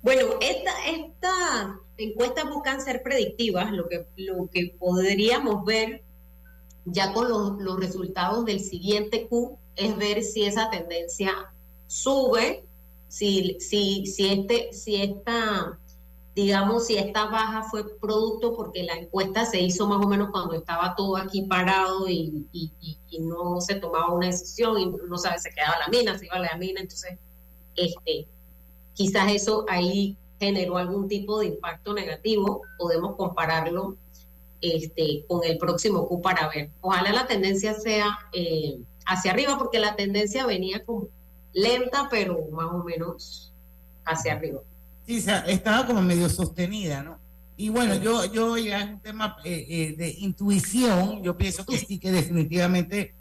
Bueno, 0.00 0.28
esta, 0.40 0.70
esta 0.86 1.78
encuestas 1.98 2.48
buscan 2.48 2.80
ser 2.80 3.02
predictivas, 3.02 3.70
lo 3.70 3.86
que, 3.86 4.06
lo 4.16 4.48
que 4.50 4.74
podríamos 4.78 5.62
ver 5.66 6.02
ya 6.86 7.12
con 7.12 7.28
los, 7.28 7.60
los 7.60 7.78
resultados 7.78 8.46
del 8.46 8.60
siguiente 8.60 9.26
Q 9.28 9.58
es 9.76 9.94
ver 9.98 10.22
si 10.22 10.44
esa 10.44 10.70
tendencia 10.70 11.34
sube, 11.86 12.64
si, 13.10 13.58
si, 13.60 14.06
si, 14.06 14.32
este, 14.32 14.72
si 14.72 15.02
esta 15.02 15.78
digamos, 16.34 16.86
si 16.86 16.96
esta 16.96 17.26
baja 17.26 17.64
fue 17.64 17.98
producto 17.98 18.54
porque 18.56 18.84
la 18.84 18.94
encuesta 18.94 19.44
se 19.44 19.60
hizo 19.60 19.86
más 19.88 20.04
o 20.04 20.08
menos 20.08 20.30
cuando 20.30 20.54
estaba 20.54 20.94
todo 20.94 21.16
aquí 21.16 21.42
parado 21.42 22.08
y, 22.08 22.46
no 23.20 23.60
se 23.60 23.74
tomaba 23.74 24.14
una 24.14 24.28
decisión 24.28 24.78
y 24.78 24.86
no 24.86 25.18
sabe, 25.18 25.38
se 25.38 25.50
quedaba 25.50 25.78
la 25.78 25.88
mina, 25.88 26.18
se 26.18 26.24
iba 26.24 26.38
la 26.38 26.56
mina, 26.56 26.80
entonces, 26.80 27.18
este, 27.76 28.26
quizás 28.94 29.30
eso 29.30 29.66
ahí 29.68 30.16
generó 30.38 30.78
algún 30.78 31.06
tipo 31.06 31.40
de 31.40 31.48
impacto 31.48 31.92
negativo, 31.92 32.62
podemos 32.78 33.16
compararlo 33.16 33.96
este, 34.62 35.24
con 35.28 35.44
el 35.44 35.58
próximo 35.58 36.08
Q 36.08 36.22
para 36.22 36.48
ver. 36.48 36.70
Ojalá 36.80 37.12
la 37.12 37.26
tendencia 37.26 37.74
sea 37.74 38.18
eh, 38.32 38.78
hacia 39.04 39.32
arriba, 39.32 39.58
porque 39.58 39.78
la 39.78 39.96
tendencia 39.96 40.46
venía 40.46 40.82
como 40.84 41.08
lenta, 41.52 42.08
pero 42.10 42.38
más 42.52 42.72
o 42.72 42.84
menos 42.84 43.52
hacia 44.04 44.34
arriba 44.34 44.60
sí, 45.18 45.24
estaba 45.46 45.86
como 45.86 46.02
medio 46.02 46.28
sostenida, 46.28 47.02
¿no? 47.02 47.18
Y 47.56 47.68
bueno, 47.68 47.94
yo, 47.96 48.24
yo 48.32 48.56
ya 48.56 48.80
es 48.80 48.90
un 48.90 49.00
tema 49.00 49.36
eh, 49.44 49.66
eh, 49.68 49.94
de 49.96 50.10
intuición, 50.20 51.22
yo 51.22 51.36
pienso 51.36 51.66
que 51.66 51.76
sí, 51.76 51.98
que 51.98 52.10
definitivamente 52.10 53.12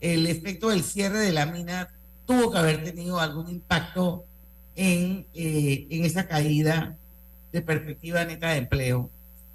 el 0.00 0.26
efecto 0.26 0.70
del 0.70 0.82
cierre 0.82 1.20
de 1.20 1.32
la 1.32 1.46
mina 1.46 1.88
tuvo 2.26 2.50
que 2.50 2.58
haber 2.58 2.82
tenido 2.82 3.20
algún 3.20 3.48
impacto 3.48 4.24
en, 4.74 5.26
eh, 5.34 5.86
en 5.88 6.04
esa 6.04 6.26
caída 6.26 6.96
de 7.52 7.62
perspectiva 7.62 8.24
neta 8.24 8.50
de 8.50 8.58
empleo. 8.58 9.08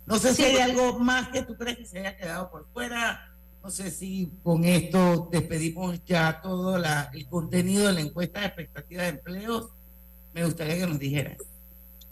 No 0.06 0.18
sé 0.18 0.34
si 0.34 0.44
hay 0.44 0.58
algo 0.58 0.98
más 1.00 1.28
que 1.30 1.42
tú 1.42 1.58
crees 1.58 1.78
que 1.78 1.86
se 1.86 2.00
haya 2.00 2.16
quedado 2.16 2.50
por 2.50 2.66
fuera. 2.74 3.31
No 3.64 3.70
sé 3.70 3.92
si 3.92 4.32
con 4.44 4.64
esto 4.64 5.30
despedimos 5.32 6.04
ya 6.06 6.42
todo 6.42 6.80
la, 6.80 7.12
el 7.14 7.28
contenido 7.28 7.88
de 7.88 7.94
la 7.94 8.02
encuesta 8.02 8.40
de 8.40 8.48
expectativa 8.48 9.04
de 9.04 9.10
empleo. 9.10 9.70
Me 10.34 10.46
gustaría 10.46 10.78
que 10.78 10.88
nos 10.88 10.98
dijeras. 10.98 11.38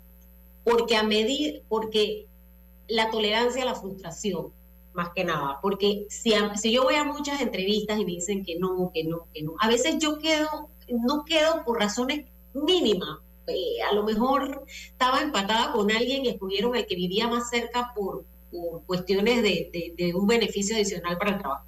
Porque 0.63 0.95
a 0.95 1.03
medir, 1.03 1.63
porque 1.67 2.27
la 2.87 3.11
tolerancia 3.11 3.63
a 3.63 3.65
la 3.65 3.75
frustración, 3.75 4.53
más 4.93 5.09
que 5.13 5.25
nada, 5.25 5.59
porque 5.61 6.05
si, 6.07 6.31
si 6.55 6.71
yo 6.71 6.83
voy 6.83 6.95
a 6.95 7.03
muchas 7.03 7.41
entrevistas 7.41 7.99
y 7.99 8.05
me 8.05 8.11
dicen 8.11 8.45
que 8.45 8.57
no, 8.57 8.89
que 8.93 9.03
no, 9.03 9.27
que 9.33 9.43
no, 9.43 9.55
a 9.59 9.67
veces 9.67 9.97
yo 9.99 10.17
quedo 10.17 10.69
no 10.89 11.25
quedo 11.25 11.63
por 11.65 11.79
razones 11.79 12.25
mínimas. 12.53 13.19
Eh, 13.47 13.81
a 13.89 13.93
lo 13.93 14.03
mejor 14.03 14.65
estaba 14.67 15.21
empatada 15.21 15.71
con 15.71 15.89
alguien 15.91 16.25
y 16.25 16.29
escogieron 16.29 16.75
el 16.75 16.85
que 16.85 16.95
vivía 16.95 17.27
más 17.27 17.49
cerca 17.49 17.93
por, 17.95 18.25
cuestiones 18.85 19.43
de, 19.43 20.13
un 20.15 20.25
beneficio 20.25 20.75
adicional 20.75 21.17
para 21.17 21.31
el 21.31 21.39
trabajo. 21.39 21.65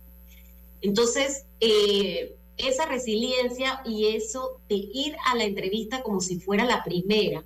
Entonces, 0.82 1.45
eh, 1.59 2.36
esa 2.57 2.86
resiliencia 2.86 3.82
y 3.86 4.07
eso 4.15 4.59
de 4.67 4.76
ir 4.76 5.15
a 5.28 5.36
la 5.36 5.43
entrevista 5.43 6.01
como 6.01 6.20
si 6.20 6.39
fuera 6.39 6.65
la 6.65 6.84
primera 6.84 7.43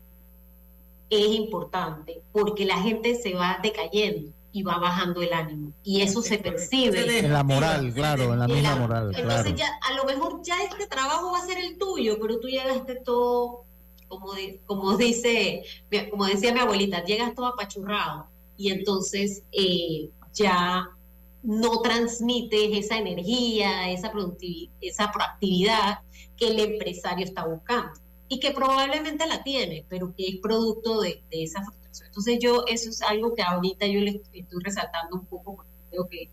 es 1.10 1.28
importante 1.28 2.22
porque 2.32 2.66
la 2.66 2.78
gente 2.78 3.16
se 3.16 3.34
va 3.34 3.60
decayendo 3.62 4.32
y 4.54 4.62
va 4.62 4.78
bajando 4.78 5.22
el 5.22 5.34
ánimo. 5.34 5.74
Y 5.84 6.02
eso 6.02 6.22
se 6.22 6.38
percibe. 6.38 7.20
En 7.20 7.34
la 7.34 7.44
moral, 7.44 7.92
claro, 7.92 8.34
en 8.34 8.40
la 8.40 8.48
misma 8.48 8.76
moral. 8.76 9.12
Entonces 9.14 9.56
ya, 9.56 9.68
a 9.82 9.96
lo 9.96 10.06
mejor 10.06 10.42
ya 10.44 10.62
este 10.64 10.86
trabajo 10.86 11.32
va 11.32 11.40
a 11.40 11.46
ser 11.46 11.58
el 11.58 11.78
tuyo, 11.80 12.18
pero 12.22 12.40
tú 12.40 12.48
llegaste 12.48 13.02
todo, 13.04 13.66
como, 14.08 14.34
como 14.68 14.96
dice, 14.96 15.64
como 16.12 16.28
decía 16.28 16.54
mi 16.54 16.60
abuelita, 16.60 17.04
llegas 17.04 17.34
todo 17.34 17.48
apachurrado. 17.48 18.28
Y 18.56 18.70
entonces 18.70 19.42
eh, 19.52 20.12
ya 20.34 20.88
no 21.42 21.82
transmites 21.82 22.86
esa 22.86 23.00
energía, 23.00 23.90
esa, 23.90 24.14
esa 24.82 25.12
proactividad 25.12 26.00
que 26.38 26.50
el 26.50 26.60
empresario 26.60 27.26
está 27.26 27.48
buscando. 27.48 28.00
Y 28.28 28.40
que 28.40 28.52
probablemente 28.52 29.26
la 29.26 29.42
tiene, 29.42 29.84
pero 29.90 30.14
que 30.16 30.28
es 30.28 30.36
producto 30.38 31.02
de, 31.02 31.24
de 31.32 31.44
esa 31.44 31.64
entonces 32.06 32.40
yo, 32.42 32.66
eso 32.68 32.90
es 32.90 33.02
algo 33.02 33.34
que 33.34 33.42
ahorita 33.42 33.86
yo 33.88 34.00
le 34.00 34.22
estoy 34.34 34.64
resaltando 34.64 35.16
un 35.16 35.26
poco, 35.26 35.56
porque 35.56 35.72
creo 35.90 36.08
que, 36.08 36.30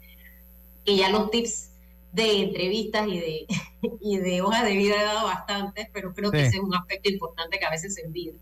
que 0.84 0.96
ya 0.96 1.10
los 1.10 1.30
tips 1.30 1.70
de 2.12 2.42
entrevistas 2.42 3.06
y 3.08 3.18
de, 3.18 3.46
y 4.00 4.18
de 4.18 4.42
hoja 4.42 4.64
de 4.64 4.76
vida 4.76 4.94
he 5.00 5.04
dado 5.04 5.26
bastantes, 5.26 5.88
pero 5.92 6.12
creo 6.12 6.30
que 6.30 6.46
ese 6.46 6.56
es 6.56 6.62
un 6.62 6.74
aspecto 6.74 7.10
importante 7.10 7.58
que 7.58 7.66
a 7.66 7.70
veces 7.70 7.94
se 7.94 8.06
olvida. 8.06 8.32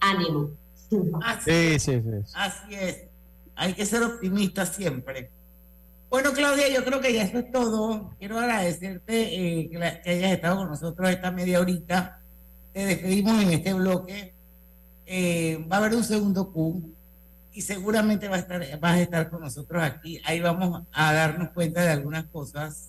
Ánimo. 0.00 0.50
Así, 1.22 1.78
sí, 1.78 1.78
sí, 1.78 2.02
sí. 2.02 2.32
Así 2.34 2.74
es. 2.74 3.04
Hay 3.54 3.74
que 3.74 3.86
ser 3.86 4.02
optimista 4.02 4.66
siempre. 4.66 5.30
Bueno, 6.10 6.32
Claudia, 6.32 6.68
yo 6.68 6.84
creo 6.84 7.00
que 7.00 7.12
ya 7.12 7.22
eso 7.22 7.38
es 7.38 7.50
todo. 7.50 8.14
Quiero 8.18 8.38
agradecerte 8.38 9.60
eh, 9.60 9.70
que, 9.70 9.78
que, 9.78 10.10
hayas 10.10 10.32
estado 10.32 10.56
con 10.58 10.68
nosotros 10.68 11.08
esta 11.08 11.30
media 11.30 11.60
horita. 11.60 12.20
Te 12.72 12.84
despedimos 12.84 13.42
en 13.42 13.50
este 13.52 13.72
bloque. 13.72 14.34
Eh, 15.06 15.64
va 15.70 15.76
a 15.76 15.78
haber 15.80 15.94
un 15.94 16.04
segundo 16.04 16.52
Q 16.52 16.82
y 17.52 17.60
seguramente 17.62 18.28
va 18.28 18.36
a 18.36 18.38
estar, 18.38 18.80
vas 18.80 18.92
a 18.94 19.00
estar 19.00 19.30
con 19.30 19.40
nosotros 19.40 19.82
aquí. 19.82 20.20
Ahí 20.24 20.40
vamos 20.40 20.82
a 20.92 21.12
darnos 21.12 21.50
cuenta 21.50 21.82
de 21.82 21.90
algunas 21.90 22.24
cosas. 22.26 22.88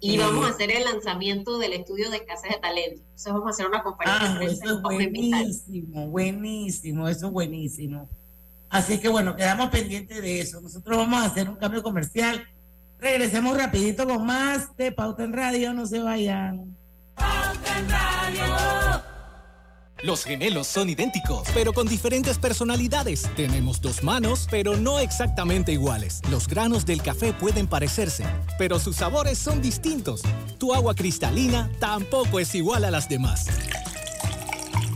Y 0.00 0.18
vamos 0.18 0.44
a 0.44 0.48
eh, 0.48 0.52
hacer 0.52 0.70
el 0.70 0.84
lanzamiento 0.84 1.58
del 1.58 1.72
estudio 1.72 2.10
de 2.10 2.18
escasez 2.18 2.52
de 2.52 2.58
talento. 2.58 3.00
Entonces 3.00 3.32
vamos 3.32 3.46
a 3.46 3.50
hacer 3.50 3.66
una 3.66 3.82
conferencia. 3.82 4.38
Ah, 4.38 4.44
eso 4.44 4.76
es 4.76 4.82
buenísimo, 4.82 6.08
buenísimo, 6.08 7.08
eso 7.08 7.26
es 7.26 7.32
buenísimo. 7.32 8.08
Así 8.70 8.98
que 8.98 9.08
bueno, 9.08 9.34
quedamos 9.34 9.70
pendientes 9.70 10.20
de 10.20 10.40
eso. 10.40 10.60
Nosotros 10.60 10.96
vamos 10.96 11.22
a 11.22 11.26
hacer 11.26 11.48
un 11.48 11.56
cambio 11.56 11.82
comercial. 11.82 12.46
Regresemos 13.00 13.56
rapidito 13.56 14.06
con 14.06 14.26
más 14.26 14.76
de 14.76 14.92
Pauta 14.92 15.24
en 15.24 15.32
Radio, 15.32 15.72
no 15.72 15.86
se 15.86 16.00
vayan. 16.00 16.76
Pauta 17.14 17.78
en 17.78 17.88
Radio. 17.88 19.07
Los 20.04 20.24
gemelos 20.24 20.68
son 20.68 20.88
idénticos, 20.88 21.48
pero 21.52 21.72
con 21.72 21.88
diferentes 21.88 22.38
personalidades. 22.38 23.28
Tenemos 23.34 23.80
dos 23.80 24.04
manos, 24.04 24.46
pero 24.48 24.76
no 24.76 25.00
exactamente 25.00 25.72
iguales. 25.72 26.20
Los 26.30 26.46
granos 26.46 26.86
del 26.86 27.02
café 27.02 27.32
pueden 27.32 27.66
parecerse, 27.66 28.24
pero 28.58 28.78
sus 28.78 28.94
sabores 28.94 29.38
son 29.38 29.60
distintos. 29.60 30.22
Tu 30.58 30.72
agua 30.72 30.94
cristalina 30.94 31.68
tampoco 31.80 32.38
es 32.38 32.54
igual 32.54 32.84
a 32.84 32.92
las 32.92 33.08
demás. 33.08 33.46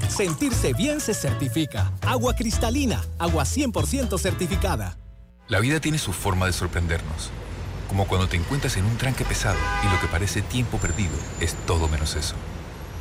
Sentirse 0.09 0.73
bien 0.73 1.01
se 1.01 1.15
certifica. 1.15 1.91
Agua 2.03 2.37
cristalina, 2.37 3.05
agua 3.19 3.43
100% 3.43 4.17
certificada. 4.21 4.97
La 5.49 5.59
vida 5.59 5.81
tiene 5.81 5.99
su 5.99 6.13
forma 6.13 6.47
de 6.47 6.53
sorprendernos. 6.53 7.31
Como 7.89 8.07
cuando 8.07 8.29
te 8.29 8.37
encuentras 8.37 8.77
en 8.77 8.85
un 8.85 8.97
tranque 8.99 9.25
pesado 9.25 9.59
y 9.85 9.93
lo 9.93 10.01
que 10.01 10.07
parece 10.07 10.43
tiempo 10.43 10.79
perdido 10.79 11.17
es 11.41 11.57
todo 11.67 11.89
menos 11.89 12.15
eso. 12.15 12.37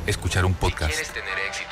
Escuchar 0.04 0.44
un 0.44 0.54
podcast. 0.54 0.94
tener 1.12 1.38
éxito 1.48 1.71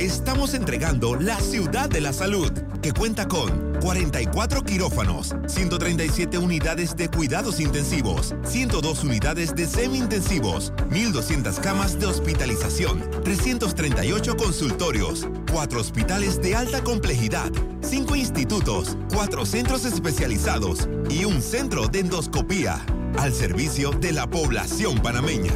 Estamos 0.00 0.54
entregando 0.54 1.14
la 1.14 1.38
ciudad 1.40 1.86
de 1.86 2.00
la 2.00 2.14
salud, 2.14 2.50
que 2.80 2.90
cuenta 2.90 3.28
con 3.28 3.74
44 3.82 4.64
quirófanos, 4.64 5.34
137 5.46 6.38
unidades 6.38 6.96
de 6.96 7.10
cuidados 7.10 7.60
intensivos, 7.60 8.34
102 8.44 9.04
unidades 9.04 9.54
de 9.54 9.66
semi-intensivos, 9.66 10.72
1.200 10.88 11.60
camas 11.60 12.00
de 12.00 12.06
hospitalización, 12.06 13.10
338 13.24 14.38
consultorios, 14.38 15.28
4 15.52 15.78
hospitales 15.78 16.40
de 16.40 16.56
alta 16.56 16.82
complejidad, 16.82 17.52
5 17.82 18.16
institutos, 18.16 18.96
4 19.12 19.44
centros 19.44 19.84
especializados 19.84 20.88
y 21.10 21.26
un 21.26 21.42
centro 21.42 21.88
de 21.88 22.00
endoscopía, 22.00 22.80
al 23.18 23.34
servicio 23.34 23.90
de 23.90 24.12
la 24.12 24.26
población 24.26 24.98
panameña. 25.02 25.52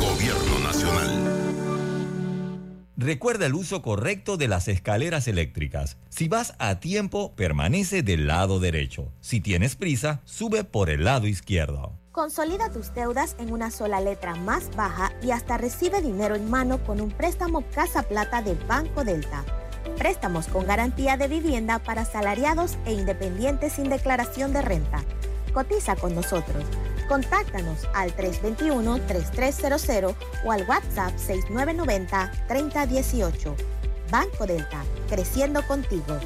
Gobierno 0.00 0.58
Nacional. 0.64 1.13
Recuerda 2.96 3.46
el 3.46 3.54
uso 3.54 3.82
correcto 3.82 4.36
de 4.36 4.46
las 4.46 4.68
escaleras 4.68 5.26
eléctricas. 5.26 5.96
Si 6.10 6.28
vas 6.28 6.54
a 6.58 6.78
tiempo, 6.78 7.32
permanece 7.34 8.04
del 8.04 8.28
lado 8.28 8.60
derecho. 8.60 9.10
Si 9.20 9.40
tienes 9.40 9.74
prisa, 9.74 10.20
sube 10.24 10.62
por 10.62 10.90
el 10.90 11.04
lado 11.04 11.26
izquierdo. 11.26 11.98
Consolida 12.12 12.70
tus 12.70 12.94
deudas 12.94 13.34
en 13.40 13.52
una 13.52 13.72
sola 13.72 14.00
letra 14.00 14.36
más 14.36 14.70
baja 14.76 15.12
y 15.20 15.32
hasta 15.32 15.58
recibe 15.58 16.02
dinero 16.02 16.36
en 16.36 16.48
mano 16.48 16.84
con 16.84 17.00
un 17.00 17.10
préstamo 17.10 17.64
Casa 17.74 18.04
Plata 18.04 18.42
de 18.42 18.54
Banco 18.54 19.02
Delta. 19.02 19.44
Préstamos 19.98 20.46
con 20.46 20.64
garantía 20.64 21.16
de 21.16 21.26
vivienda 21.26 21.80
para 21.80 22.02
asalariados 22.02 22.78
e 22.86 22.92
independientes 22.92 23.72
sin 23.72 23.88
declaración 23.88 24.52
de 24.52 24.62
renta. 24.62 25.02
Cotiza 25.52 25.96
con 25.96 26.14
nosotros 26.14 26.64
Contáctanos 27.08 27.88
al 27.94 28.14
321-3300 28.16 30.14
o 30.44 30.52
al 30.52 30.68
WhatsApp 30.68 31.14
6990-3018. 31.16 33.54
Banco 34.10 34.46
Delta, 34.46 34.84
creciendo 35.08 35.66
contigo. 35.66 36.18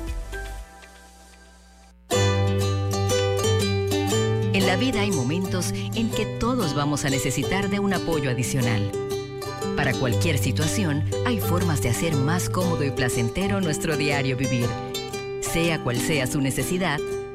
En 4.53 4.67
la 4.67 4.77
vida 4.77 5.01
hay 5.01 5.11
momentos 5.11 5.73
en 5.73 6.11
que 6.11 6.27
todos 6.39 6.75
vamos 6.75 7.05
a 7.05 7.11
necesitar 7.11 7.71
de 7.71 7.79
un 7.79 7.95
apoyo 7.95 8.31
adicional. 8.31 8.91
Para 9.77 9.95
cualquier 9.95 10.39
situación, 10.39 11.05
hay 11.25 11.41
formas 11.41 11.83
de 11.83 11.91
hacer 11.91 12.17
más 12.17 12.51
cómodo 12.51 12.83
y 12.83 12.91
placentero 12.91 13.61
nuestro 13.61 13.97
diario 13.97 14.37
vivir. 14.37 14.67
Sea 15.41 15.83
cual 15.85 15.99
sea 15.99 16.27
su 16.27 16.41
necesidad, 16.41 16.99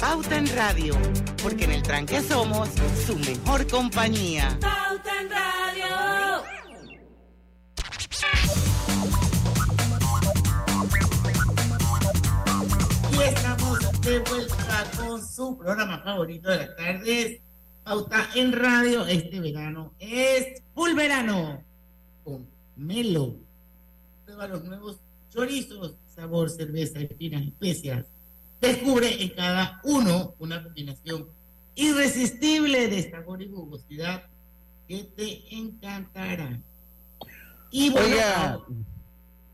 Pauta 0.00 0.38
en 0.38 0.46
Radio, 0.56 0.94
porque 1.42 1.64
en 1.64 1.72
el 1.72 1.82
tranque 1.82 2.22
somos 2.22 2.70
su 3.06 3.18
mejor 3.18 3.66
compañía. 3.66 4.58
Pauta 4.58 5.20
en 5.20 5.30
Radio. 5.30 6.42
Y 13.12 13.22
estamos 13.28 14.00
de 14.00 14.18
vuelta 14.20 14.90
con 14.96 15.28
su 15.28 15.58
programa 15.58 15.98
favorito 15.98 16.50
de 16.50 16.56
las 16.56 16.76
tardes, 16.76 17.40
Pauta 17.84 18.26
en 18.34 18.52
Radio. 18.52 19.06
Este 19.06 19.38
verano 19.38 19.92
es 19.98 20.62
full 20.74 20.94
verano 20.94 21.62
con 22.24 22.48
Melo. 22.74 23.36
Prueba 24.24 24.48
los 24.48 24.64
nuevos 24.64 24.96
chorizos, 25.30 25.94
sabor, 26.14 26.48
cerveza, 26.48 27.00
espinas, 27.00 27.42
especias. 27.42 28.06
Descubre 28.60 29.22
en 29.22 29.30
cada 29.30 29.80
uno 29.84 30.34
una 30.38 30.62
combinación 30.62 31.28
irresistible 31.74 32.88
de 32.88 33.10
sabor 33.10 33.42
y 33.42 33.48
jugosidad 33.48 34.24
que 34.86 35.04
te 35.16 35.54
encantará. 35.54 36.60
Y 37.70 37.90
bueno, 37.90 38.06
Oiga, 38.06 38.58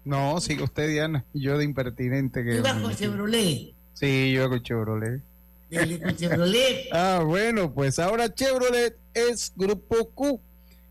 no, 0.04 0.40
sigue 0.40 0.62
usted, 0.62 0.88
Diana. 0.88 1.24
Yo 1.34 1.58
de 1.58 1.64
impertinente 1.64 2.44
que. 2.44 2.56
iba 2.56 2.80
con 2.80 2.94
Chevrolet. 2.94 3.74
Sí, 3.92 4.32
yo 4.32 4.48
con 4.48 4.62
Chevrolet. 4.62 5.22
Dele 5.68 6.00
con 6.00 6.16
Chevrolet. 6.16 6.88
Ah, 6.92 7.22
bueno, 7.24 7.72
pues 7.72 7.98
ahora 7.98 8.32
Chevrolet 8.32 8.96
es 9.14 9.52
Grupo 9.56 10.10
Q, 10.10 10.40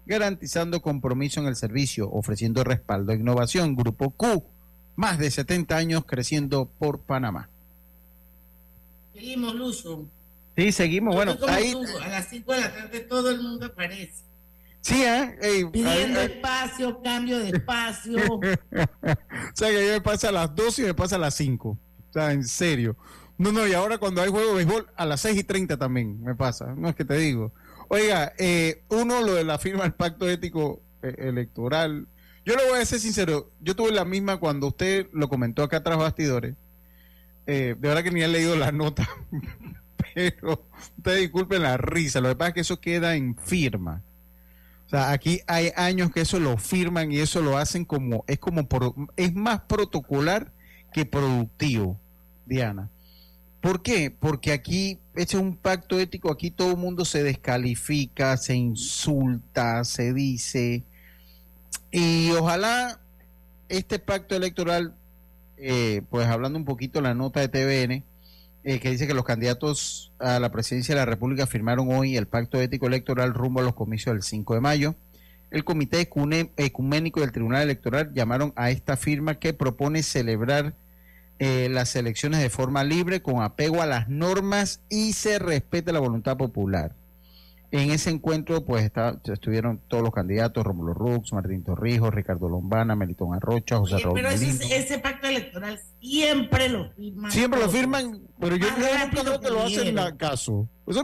garantizando 0.06 0.82
compromiso 0.82 1.40
en 1.40 1.48
el 1.48 1.56
servicio, 1.56 2.10
ofreciendo 2.12 2.64
respaldo 2.64 3.14
e 3.14 3.16
innovación. 3.16 3.76
Grupo 3.76 4.12
Q, 4.12 4.44
más 4.96 5.18
de 5.18 5.32
70 5.32 5.78
años 5.78 6.06
creciendo 6.06 6.70
por 6.78 7.00
Panamá. 7.00 7.50
Seguimos, 9.16 9.56
Lucho. 9.56 10.06
Sí, 10.58 10.72
seguimos. 10.72 11.16
Bueno, 11.16 11.38
Como 11.40 11.52
ahí. 11.54 11.72
tú, 11.72 11.84
a 12.02 12.08
las 12.08 12.30
5 12.30 12.54
de 12.54 12.62
la 12.62 12.74
tarde 12.74 13.00
todo 13.02 13.30
el 13.32 13.42
mundo 13.42 13.66
aparece. 13.66 14.24
Sí, 14.82 15.02
¿eh? 15.04 15.36
Ey, 15.42 15.66
Pidiendo 15.66 16.20
ahí- 16.20 16.26
espacio, 16.28 17.02
cambio 17.02 17.40
de 17.40 17.50
espacio. 17.50 18.18
o 18.40 18.40
sea, 19.54 19.70
que 19.70 19.78
a 19.78 19.82
mí 19.82 19.88
me 19.88 20.02
pasa 20.02 20.30
a 20.30 20.32
las 20.32 20.56
2 20.56 20.80
y 20.80 20.82
me 20.84 20.94
pasa 20.94 21.16
a 21.16 21.20
las 21.20 21.34
5. 21.36 21.70
O 21.70 22.14
sea, 22.14 22.32
en 22.32 22.44
serio. 22.44 22.96
No, 23.38 23.52
no, 23.52 23.68
y 23.68 23.74
ahora 23.74 23.98
cuando 23.98 24.22
hay 24.22 24.30
juego 24.30 24.50
de 24.50 24.56
béisbol, 24.64 24.88
a 24.96 25.06
las 25.06 25.22
6 25.22 25.38
y 25.40 25.44
30 25.44 25.78
también 25.78 26.22
me 26.24 26.36
pasa. 26.36 26.74
No 26.78 26.88
es 26.88 26.96
que 26.96 27.04
te 27.04 27.16
digo. 27.18 27.52
Oiga, 27.90 28.34
eh, 28.38 28.84
uno, 28.90 29.22
lo 29.22 29.34
de 29.34 29.44
la 29.44 29.58
firma 29.58 29.84
del 29.84 29.94
pacto 29.94 30.30
ético 30.30 30.82
eh, 31.02 31.16
electoral. 31.18 32.08
Yo 32.46 32.56
le 32.56 32.70
voy 32.70 32.80
a 32.80 32.86
ser 32.86 33.00
sincero. 33.00 33.50
Yo 33.60 33.76
tuve 33.76 33.92
la 33.92 34.06
misma 34.06 34.38
cuando 34.38 34.68
usted 34.68 35.08
lo 35.14 35.28
comentó 35.30 35.64
acá 35.64 35.84
tras 35.84 35.98
bastidores. 35.98 36.56
Eh, 37.48 37.76
de 37.80 37.88
verdad 37.88 38.04
que 38.04 38.12
ni 38.12 38.22
he 38.22 38.28
leído 38.28 38.56
la 38.56 38.72
nota. 38.72 39.08
Pero 40.14 40.66
ustedes 40.98 41.22
disculpen 41.22 41.64
la 41.64 41.78
risa. 41.78 42.22
Lo 42.22 42.30
que 42.30 42.36
pasa 42.36 42.50
es 42.50 42.54
que 42.56 42.62
eso 42.62 42.80
queda 42.80 43.16
en 43.16 43.36
firma. 43.38 44.02
O 44.86 44.90
sea, 44.90 45.12
aquí 45.12 45.42
hay 45.48 45.72
años 45.76 46.12
que 46.12 46.22
eso 46.22 46.40
lo 46.40 46.58
firman 46.58 47.12
y 47.12 47.20
eso 47.20 47.42
lo 47.42 47.58
hacen 47.58 47.86
como, 47.86 48.24
es 48.28 48.38
como, 48.40 48.68
pro- 48.68 48.96
es 49.18 49.34
más 49.34 49.62
protocolar 49.62 50.52
que 50.94 51.06
productivo, 51.06 52.00
Diana. 52.46 52.90
¿Por 53.62 53.82
qué? 53.82 54.12
Porque 54.12 54.52
aquí, 54.52 55.00
este 55.16 55.38
es 55.38 55.42
un 55.42 55.58
pacto 55.58 56.00
ético, 56.00 56.32
aquí 56.32 56.52
todo 56.52 56.72
el 56.72 56.78
mundo 56.78 57.04
se 57.04 57.24
descalifica, 57.24 58.38
se 58.38 58.54
insulta, 58.56 59.84
se 59.86 60.14
dice, 60.14 60.84
y 61.92 62.30
ojalá 62.32 63.00
este 63.70 63.98
pacto 63.98 64.36
electoral, 64.36 64.94
eh, 65.58 66.02
pues 66.10 66.28
hablando 66.28 66.60
un 66.60 66.66
poquito 66.66 67.00
de 67.00 67.04
la 67.04 67.14
nota 67.14 67.40
de 67.40 67.48
TVN, 67.48 68.04
eh, 68.64 68.80
que 68.80 68.90
dice 68.90 69.06
que 69.08 69.14
los 69.14 69.26
candidatos 69.26 70.12
a 70.20 70.40
la 70.40 70.52
presidencia 70.52 70.96
de 70.96 71.02
la 71.02 71.06
República 71.06 71.46
firmaron 71.46 71.92
hoy 71.92 72.18
el 72.18 72.28
pacto 72.28 72.60
ético 72.60 72.88
electoral 72.88 73.34
rumbo 73.34 73.60
a 73.60 73.64
los 73.64 73.76
comicios 73.76 74.16
del 74.16 74.24
5 74.24 74.56
de 74.56 74.62
mayo. 74.62 74.96
El 75.52 75.64
Comité 75.64 76.10
Ecuménico 76.58 77.22
del 77.22 77.32
Tribunal 77.32 77.62
Electoral 77.62 78.12
llamaron 78.14 78.54
a 78.56 78.72
esta 78.72 78.98
firma 78.98 79.36
que 79.36 79.54
propone 79.54 80.04
celebrar 80.04 80.74
eh, 81.38 81.68
las 81.70 81.96
elecciones 81.96 82.40
de 82.40 82.50
forma 82.50 82.84
libre, 82.84 83.22
con 83.22 83.44
apego 83.44 83.82
a 83.82 83.86
las 83.86 84.10
normas 84.10 84.82
y 84.90 85.14
se 85.14 85.38
respete 85.38 85.94
la 85.94 86.00
voluntad 86.00 86.38
popular. 86.38 86.94
En 87.78 87.92
ese 87.92 88.10
encuentro, 88.10 88.64
pues 88.64 88.84
está- 88.84 89.20
estuvieron 89.26 89.80
todos 89.88 90.04
los 90.04 90.12
candidatos, 90.14 90.64
Rómulo 90.64 90.94
Rux, 90.94 91.34
Martín 91.34 91.64
Torrijos, 91.64 92.14
Ricardo 92.14 92.48
Lombana, 92.50 92.96
Melitón 92.96 93.34
Arrocha, 93.34 93.78
José 93.78 93.98
Raúl 94.00 94.16
pero 94.16 94.30
ese, 94.30 95.00
pacto 95.00 95.28
electoral 95.28 95.80
siempre 96.00 96.70
lo 96.70 96.92
firman. 96.92 97.32
Siempre 97.32 97.60
lo 97.60 97.70
firman, 97.70 98.22
pero 98.40 98.56
yo 98.56 98.68
creo 98.76 99.40
que 99.42 99.50
lo 99.50 99.64
hacen 99.64 99.96
la- 99.96 100.16
caso. 100.16 100.68
Yo, 100.88 101.02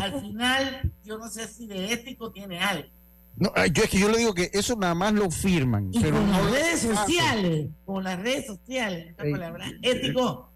al 0.00 0.20
final, 0.20 0.92
yo 1.04 1.18
no 1.18 1.28
sé 1.28 1.46
si 1.46 1.66
de 1.66 1.92
ético 1.92 2.32
tiene 2.32 2.60
algo. 2.60 2.88
No, 3.36 3.52
yo 3.72 3.84
es 3.84 3.88
que 3.90 3.98
yo 3.98 4.08
le 4.10 4.18
digo 4.18 4.34
que 4.34 4.50
eso 4.52 4.76
nada 4.76 4.94
más 4.94 5.12
lo 5.12 5.30
firman. 5.30 5.88
Y 5.94 6.00
pero 6.00 6.16
con 6.16 6.30
no 6.30 6.42
las 6.42 6.50
redes 6.50 6.80
sociales, 6.80 7.68
con 7.86 8.04
las 8.04 8.18
redes 8.20 8.46
sociales, 8.46 9.06
esta 9.10 9.22
palabra 9.30 9.66
ético 9.82 10.49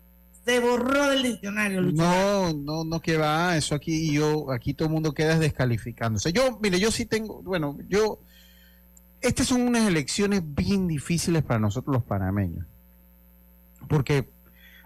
se 0.45 0.61
borró 0.61 1.09
del 1.11 1.22
diccionario. 1.22 1.80
No, 1.82 2.53
no, 2.53 2.84
no 2.84 3.01
que 3.01 3.16
va, 3.16 3.57
eso 3.57 3.74
aquí 3.74 4.12
yo, 4.12 4.51
aquí 4.51 4.74
todo 4.74 4.88
el 4.88 4.95
mundo 4.95 5.12
queda 5.14 5.38
descalificándose. 5.38 6.32
Yo, 6.32 6.59
mire, 6.61 6.78
yo 6.78 6.90
sí 6.90 7.07
tengo, 7.07 7.42
bueno, 7.42 7.78
yo, 7.88 8.18
estas 9.20 9.47
son 9.49 9.62
unas 9.62 9.86
elecciones 9.88 10.42
bien 10.45 10.86
difíciles 10.86 11.42
para 11.42 11.61
nosotros 11.61 11.95
los 11.95 12.05
panameños. 12.05 12.66
Porque, 13.88 14.28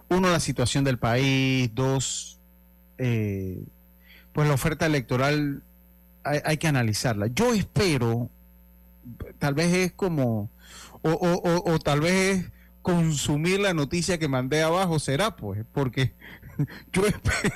uno, 0.08 0.30
la 0.30 0.40
situación 0.40 0.84
del 0.84 0.98
país, 0.98 1.70
dos, 1.74 2.38
eh, 2.98 3.62
pues 4.32 4.46
la 4.48 4.54
oferta 4.54 4.86
electoral 4.86 5.62
hay, 6.24 6.40
hay 6.44 6.56
que 6.56 6.68
analizarla. 6.68 7.26
Yo 7.28 7.52
espero, 7.52 8.30
tal 9.38 9.54
vez 9.54 9.72
es 9.74 9.92
como, 9.92 10.50
o, 11.02 11.10
o- 11.10 11.42
o- 11.50 11.72
o 11.72 11.78
tal 11.78 12.00
vez 12.00 12.38
es 12.44 12.52
consumir 12.82 13.60
la 13.60 13.74
noticia 13.74 14.18
que 14.18 14.28
mandé 14.28 14.62
abajo, 14.62 14.98
será 14.98 15.36
pues, 15.36 15.64
porque 15.72 16.14
yo 16.92 17.06
espero 17.06 17.54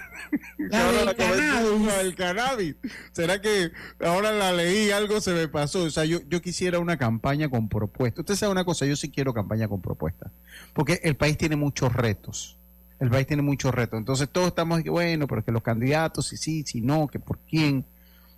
que 0.58 0.68
La 0.68 0.86
ahora 0.86 1.04
la 1.04 1.14
cannabis. 1.14 1.86
la 1.86 1.98
del 1.98 2.14
cannabis. 2.14 2.76
¿Será 3.12 3.40
que 3.40 3.72
ahora 4.00 4.32
la 4.32 4.52
leí 4.52 4.90
algo 4.90 5.20
se 5.20 5.32
me 5.32 5.48
pasó? 5.48 5.82
O 5.84 5.90
sea, 5.90 6.04
yo, 6.04 6.20
yo 6.28 6.40
quisiera 6.40 6.78
una 6.78 6.96
campaña 6.96 7.48
con 7.48 7.68
propuestas. 7.68 8.20
Usted 8.20 8.36
sabe 8.36 8.52
una 8.52 8.64
cosa, 8.64 8.86
yo 8.86 8.96
sí 8.96 9.10
quiero 9.10 9.34
campaña 9.34 9.68
con 9.68 9.80
propuestas, 9.80 10.30
porque 10.72 11.00
el 11.02 11.16
país 11.16 11.36
tiene 11.36 11.56
muchos 11.56 11.92
retos. 11.92 12.58
El 13.00 13.10
país 13.10 13.26
tiene 13.26 13.42
muchos 13.42 13.74
retos. 13.74 13.98
Entonces 13.98 14.28
todos 14.30 14.48
estamos, 14.48 14.82
bueno, 14.84 15.26
pero 15.26 15.44
que 15.44 15.50
los 15.50 15.62
candidatos, 15.62 16.28
si 16.28 16.36
sí, 16.36 16.62
si 16.64 16.80
no, 16.80 17.08
que 17.08 17.18
por 17.18 17.38
quién. 17.40 17.84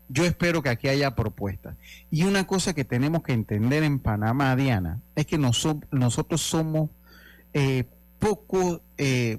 Yo 0.09 0.24
espero 0.24 0.62
que 0.62 0.68
aquí 0.68 0.88
haya 0.88 1.14
propuestas. 1.14 1.76
Y 2.11 2.24
una 2.24 2.46
cosa 2.46 2.74
que 2.74 2.84
tenemos 2.84 3.22
que 3.22 3.32
entender 3.32 3.82
en 3.82 3.98
Panamá, 3.98 4.55
Diana, 4.55 5.00
es 5.16 5.26
que 5.26 5.38
noso- 5.38 5.82
nosotros 5.90 6.42
somos 6.42 6.90
eh, 7.52 7.84
poco, 8.18 8.82
eh, 8.98 9.38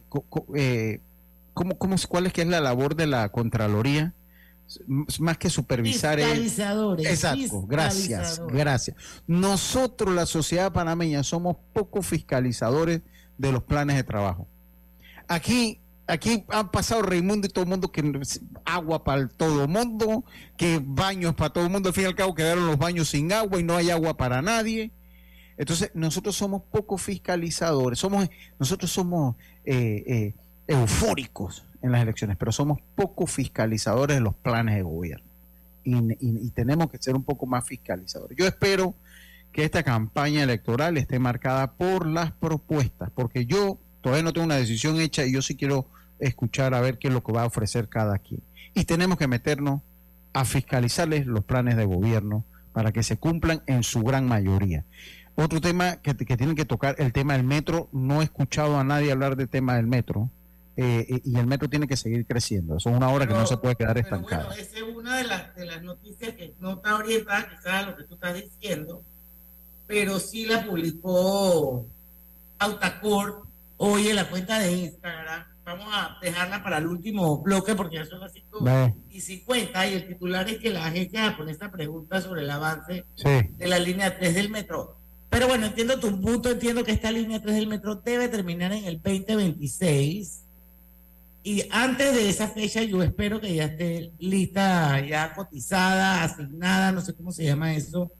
eh, 0.55 1.01
¿cómo, 1.53 1.78
cómo, 1.78 1.95
¿cuál 2.09 2.26
es 2.28 2.34
que 2.34 2.41
es 2.41 2.47
la 2.47 2.61
labor 2.61 2.95
de 2.95 3.07
la 3.07 3.30
Contraloría? 3.30 4.13
Más 5.20 5.38
que 5.38 5.51
supervisar 5.51 6.20
es... 6.20 6.26
Fiscalizadores. 6.26 7.05
Exacto, 7.05 7.61
gracias, 7.68 8.41
gracias. 8.47 8.97
Nosotros, 9.28 10.13
la 10.16 10.26
sociedad 10.26 10.74
panameña, 10.74 11.22
somos 11.24 11.57
poco 11.74 12.01
fiscalizadores 12.01 13.01
de 13.38 13.51
los 13.51 13.61
planes 13.63 13.95
de 13.97 14.03
trabajo. 14.03 14.47
Aquí, 15.28 15.80
aquí 16.08 16.45
han 16.49 16.70
pasado 16.72 17.01
Raimundo 17.01 17.47
y 17.47 17.49
todo 17.49 17.64
el 17.64 17.70
mundo 17.70 17.91
que 17.91 18.03
agua 18.64 19.03
para 19.03 19.28
todo 19.28 19.64
el 19.64 19.70
mundo, 19.70 20.24
que 20.58 20.82
baños 20.84 21.36
para 21.36 21.51
todo 21.51 21.66
el 21.66 21.70
mundo. 21.70 21.89
Al 21.89 21.95
fin 21.95 22.03
y 22.03 22.08
al 22.08 22.16
cabo 22.16 22.36
quedaron 22.36 22.68
los 22.68 22.78
baños 22.78 23.10
sin 23.10 23.32
agua 23.32 23.60
y 23.60 23.64
no 23.64 23.76
hay 23.76 23.89
agua 23.89 24.18
para 24.18 24.41
nadie. 24.41 24.91
Entonces, 25.58 25.91
nosotros 25.93 26.36
somos 26.36 26.64
poco 26.64 26.97
fiscalizadores, 26.97 27.99
somos, 27.99 28.30
nosotros 28.60 28.91
somos 28.91 29.36
eh, 29.64 30.03
eh, 30.06 30.34
eufóricos 30.68 31.64
en 31.82 31.91
las 31.91 32.01
elecciones, 32.01 32.36
pero 32.38 32.51
somos 32.51 32.80
poco 32.95 33.26
fiscalizadores 33.26 34.18
de 34.18 34.22
los 34.22 34.36
planes 34.36 34.76
de 34.76 34.82
gobierno. 34.82 35.26
Y, 35.84 36.49
tenemos 36.49 36.89
que 36.89 36.97
ser 36.97 37.16
un 37.16 37.24
poco 37.24 37.45
más 37.45 37.64
fiscalizadores. 37.64 38.36
Yo 38.36 38.47
espero 38.47 38.95
que 39.51 39.64
esta 39.64 39.84
campaña 39.84 40.41
electoral 40.41 40.97
esté 40.97 41.20
marcada 41.20 41.74
por 41.74 42.08
las 42.08 42.32
propuestas, 42.32 43.12
porque 43.14 43.45
yo 43.45 43.78
todavía 44.01 44.24
no 44.24 44.34
tengo 44.34 44.45
una 44.45 44.56
decisión 44.56 44.99
hecha 44.99 45.26
y 45.26 45.34
yo 45.34 45.43
sí 45.43 45.56
quiero 45.56 45.86
escuchar 46.20 46.74
a 46.74 46.82
ver 46.82 46.97
qué 46.97 47.07
es 47.07 47.13
lo 47.13 47.24
que 47.24 47.32
va 47.32 47.43
a 47.43 47.45
ofrecer 47.45 47.88
cada 47.89 48.18
quien. 48.20 48.41
Y 48.74 48.86
tenemos 48.86 49.18
que 49.18 49.28
meternos 49.28 49.82
a 50.34 50.45
fiscalizarles 50.45 51.26
los 51.26 51.43
planes 51.45 51.78
de 51.78 51.86
gobierno 51.86 52.43
para 52.74 52.91
que 52.91 53.03
se 53.03 53.18
cumplan 53.18 53.61
en 53.68 53.84
su 53.84 54.01
gran 54.03 54.28
mayoría. 54.28 54.84
Otro 55.36 55.59
tema 55.61 55.97
que, 55.97 56.16
que 56.16 56.38
tienen 56.38 56.55
que 56.55 56.66
tocar, 56.66 56.95
el 56.99 57.13
tema 57.13 57.34
del 57.34 57.43
metro. 57.45 57.89
No 57.91 58.22
he 58.22 58.26
escuchado 58.26 58.78
a 58.78 58.84
nadie 58.84 59.11
hablar 59.11 59.36
del 59.36 59.49
tema 59.49 59.76
del 59.76 59.88
metro. 59.88 60.30
eh, 60.78 61.05
eh, 61.09 61.22
y 61.24 61.38
el 61.38 61.47
metro 61.47 61.70
tiene 61.70 61.88
que 61.88 61.95
seguir 61.95 62.26
creciendo. 62.26 62.76
Eso 62.76 62.89
es 62.89 62.95
una 62.97 63.07
obra 63.09 63.26
que 63.28 63.34
no 63.34 63.47
se 63.47 63.55
puede 63.55 63.76
quedar 63.76 63.97
estancada. 63.97 64.47
bueno, 64.47 64.61
esa 64.61 64.78
es 64.78 64.84
una 64.84 65.18
de 65.18 65.24
las, 65.24 65.55
de 65.55 65.66
las 65.66 65.82
noticias 65.84 66.34
que 66.36 66.53
no 66.59 66.74
está 66.74 66.95
orientada 66.97 67.47
quizás 67.49 67.68
a 67.68 67.82
lo 67.84 67.95
que 67.95 68.03
tú 68.03 68.16
estás 68.16 68.34
diciendo, 68.36 69.01
pero 69.88 70.20
sí 70.20 70.45
la 70.45 70.66
publicó 70.66 71.86
Autacor 72.59 73.43
hoy 73.78 74.09
en 74.09 74.18
la 74.18 74.30
cuenta 74.30 74.59
de 74.59 74.72
Instagram 74.74 75.45
vamos 75.66 75.88
a 75.91 76.18
dejarla 76.22 76.63
para 76.63 76.78
el 76.78 76.88
último 76.88 77.39
bloque 77.41 77.76
porque 77.76 77.95
ya 77.95 78.05
son 78.05 78.20
las 78.20 78.34
5 78.34 78.59
y 79.09 79.20
50 79.20 79.88
y 79.88 79.93
el 79.95 80.07
titular 80.07 80.47
es 80.47 80.59
que 80.59 80.70
la 80.70 80.86
agencia 80.86 81.36
pone 81.36 81.51
esta 81.51 81.72
pregunta 81.72 82.22
sobre 82.22 82.43
el 82.43 82.49
avance 82.49 83.03
de 83.24 83.68
la 83.68 83.80
línea 83.80 84.18
3 84.18 84.36
del 84.36 84.49
metro. 84.49 84.97
Pero 85.30 85.47
bueno, 85.47 85.66
entiendo 85.66 85.99
tu 85.99 86.22
punto, 86.22 86.51
entiendo 86.51 86.84
que 86.84 86.91
esta 86.91 87.11
línea 87.11 87.41
3 87.41 87.55
del 87.55 87.68
metro 87.68 87.95
debe 87.95 88.30
terminar 88.30 88.72
en 88.72 88.86
el 88.86 89.01
2026 89.01 90.43
y 91.43 91.63
antes 91.72 92.13
de 92.13 92.30
esa 92.30 92.47
fecha 92.47 92.82
yo 92.84 93.03
espero 93.03 93.41
que 93.41 93.53
ya 93.53 93.66
esté 93.66 94.11
lista, 94.20 94.99
ya 94.99 95.34
cotizada, 95.34 96.24
asignada, 96.24 96.91
no 96.91 97.01
sé 97.01 97.13
cómo 97.13 97.32
se 97.32 97.43
llama 97.43 97.76
eso, 97.76 98.11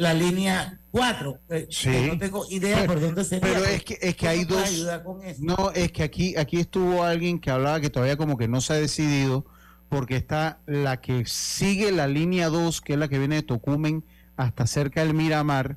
la 0.00 0.14
línea 0.14 0.80
4. 0.92 1.40
Sí. 1.68 1.90
No 2.08 2.18
tengo 2.18 2.46
idea 2.48 2.86
por 2.86 3.00
dónde 3.00 3.22
sería. 3.22 3.52
Pero 3.52 3.64
es 3.66 3.84
que, 3.84 3.98
es 4.00 4.16
que 4.16 4.28
hay 4.28 4.44
dos... 4.44 4.86
No, 5.38 5.72
es 5.74 5.92
que 5.92 6.02
aquí, 6.02 6.36
aquí 6.36 6.58
estuvo 6.58 7.04
alguien 7.04 7.38
que 7.38 7.50
hablaba 7.50 7.80
que 7.80 7.90
todavía 7.90 8.16
como 8.16 8.38
que 8.38 8.48
no 8.48 8.62
se 8.62 8.72
ha 8.72 8.76
decidido 8.76 9.44
porque 9.90 10.16
está 10.16 10.60
la 10.66 11.02
que 11.02 11.26
sigue 11.26 11.92
la 11.92 12.06
línea 12.06 12.48
2, 12.48 12.80
que 12.80 12.94
es 12.94 12.98
la 12.98 13.08
que 13.08 13.18
viene 13.18 13.34
de 13.36 13.42
Tocumen 13.42 14.02
hasta 14.36 14.66
cerca 14.66 15.04
del 15.04 15.12
Miramar, 15.12 15.76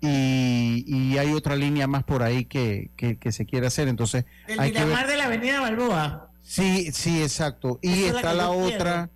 y, 0.00 0.84
y 0.86 1.16
hay 1.16 1.32
otra 1.32 1.56
línea 1.56 1.86
más 1.86 2.04
por 2.04 2.22
ahí 2.22 2.44
que, 2.44 2.90
que, 2.96 3.32
se 3.32 3.46
quiere 3.46 3.68
hacer. 3.68 3.88
Entonces, 3.88 4.26
el 4.46 4.60
Miramar 4.60 5.06
de 5.06 5.16
la 5.16 5.24
Avenida 5.24 5.60
Balboa. 5.60 6.30
Sí, 6.42 6.90
sí, 6.92 7.22
exacto. 7.22 7.78
Y 7.80 8.04
está 8.04 8.34
la, 8.34 8.50
otra, 8.50 9.08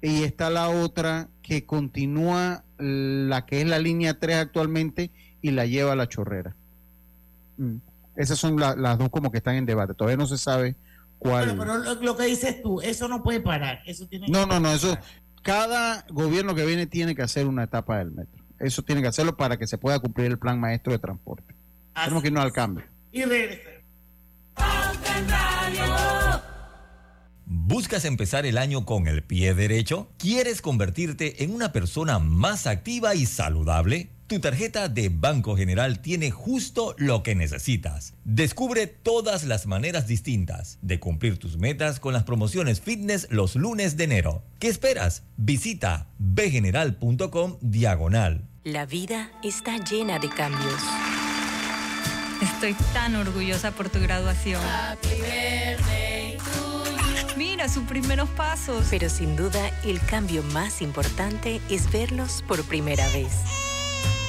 y 0.00 0.22
está 0.22 0.48
la 0.48 0.70
otra 0.70 1.28
que 1.42 1.66
continúa 1.66 2.64
la 2.80 3.46
que 3.46 3.60
es 3.60 3.66
la 3.66 3.78
línea 3.78 4.18
3 4.18 4.36
actualmente 4.36 5.10
y 5.42 5.50
la 5.50 5.66
lleva 5.66 5.92
a 5.92 5.96
la 5.96 6.08
chorrera. 6.08 6.54
Mm. 7.56 7.76
Esas 8.16 8.38
son 8.38 8.58
las 8.58 8.98
dos 8.98 9.08
como 9.10 9.30
que 9.30 9.38
están 9.38 9.54
en 9.54 9.66
debate. 9.66 9.94
Todavía 9.94 10.16
no 10.16 10.26
se 10.26 10.36
sabe 10.36 10.76
cuál. 11.18 11.56
Pero, 11.56 11.94
lo, 11.94 12.16
que 12.16 12.24
dices 12.24 12.60
tú, 12.62 12.80
eso 12.80 13.08
no 13.08 13.22
puede 13.22 13.40
parar. 13.40 13.82
Eso 13.86 14.06
tiene 14.06 14.28
no, 14.28 14.46
no, 14.46 14.60
no, 14.60 14.72
eso. 14.72 14.98
Cada 15.42 16.04
gobierno 16.10 16.54
que 16.54 16.66
viene 16.66 16.86
tiene 16.86 17.14
que 17.14 17.22
hacer 17.22 17.46
una 17.46 17.64
etapa 17.64 17.98
del 17.98 18.10
metro. 18.10 18.44
Eso 18.58 18.82
tiene 18.82 19.00
que 19.00 19.08
hacerlo 19.08 19.36
para 19.36 19.56
que 19.56 19.66
se 19.66 19.78
pueda 19.78 19.98
cumplir 20.00 20.26
el 20.26 20.38
plan 20.38 20.60
maestro 20.60 20.92
de 20.92 20.98
transporte. 20.98 21.54
Tenemos 21.94 22.22
que 22.22 22.28
irnos 22.28 22.44
al 22.44 22.52
cambio. 22.52 22.84
Y 23.10 23.22
¿Buscas 27.52 28.04
empezar 28.04 28.46
el 28.46 28.56
año 28.56 28.86
con 28.86 29.08
el 29.08 29.24
pie 29.24 29.54
derecho? 29.54 30.08
¿Quieres 30.18 30.62
convertirte 30.62 31.42
en 31.42 31.52
una 31.52 31.72
persona 31.72 32.20
más 32.20 32.68
activa 32.68 33.16
y 33.16 33.26
saludable? 33.26 34.10
Tu 34.28 34.38
tarjeta 34.38 34.88
de 34.88 35.08
Banco 35.08 35.56
General 35.56 36.00
tiene 36.00 36.30
justo 36.30 36.94
lo 36.96 37.24
que 37.24 37.34
necesitas. 37.34 38.14
Descubre 38.22 38.86
todas 38.86 39.42
las 39.42 39.66
maneras 39.66 40.06
distintas 40.06 40.78
de 40.80 41.00
cumplir 41.00 41.38
tus 41.38 41.58
metas 41.58 41.98
con 41.98 42.12
las 42.12 42.22
promociones 42.22 42.80
fitness 42.80 43.26
los 43.30 43.56
lunes 43.56 43.96
de 43.96 44.04
enero. 44.04 44.44
¿Qué 44.60 44.68
esperas? 44.68 45.24
Visita 45.36 46.06
bgeneral.com 46.18 47.58
diagonal 47.60 48.46
la 48.64 48.84
vida 48.84 49.30
está 49.42 49.78
llena 49.78 50.18
de 50.18 50.28
cambios. 50.28 50.82
Estoy 52.42 52.74
tan 52.92 53.16
orgullosa 53.16 53.70
por 53.70 53.88
tu 53.88 53.98
graduación. 54.00 54.60
Sus 57.68 57.84
primeros 57.84 58.28
pasos. 58.30 58.86
Pero 58.90 59.08
sin 59.08 59.36
duda, 59.36 59.70
el 59.84 60.00
cambio 60.00 60.42
más 60.42 60.82
importante 60.82 61.60
es 61.68 61.90
verlos 61.92 62.42
por 62.48 62.64
primera 62.64 63.06
vez. 63.10 63.32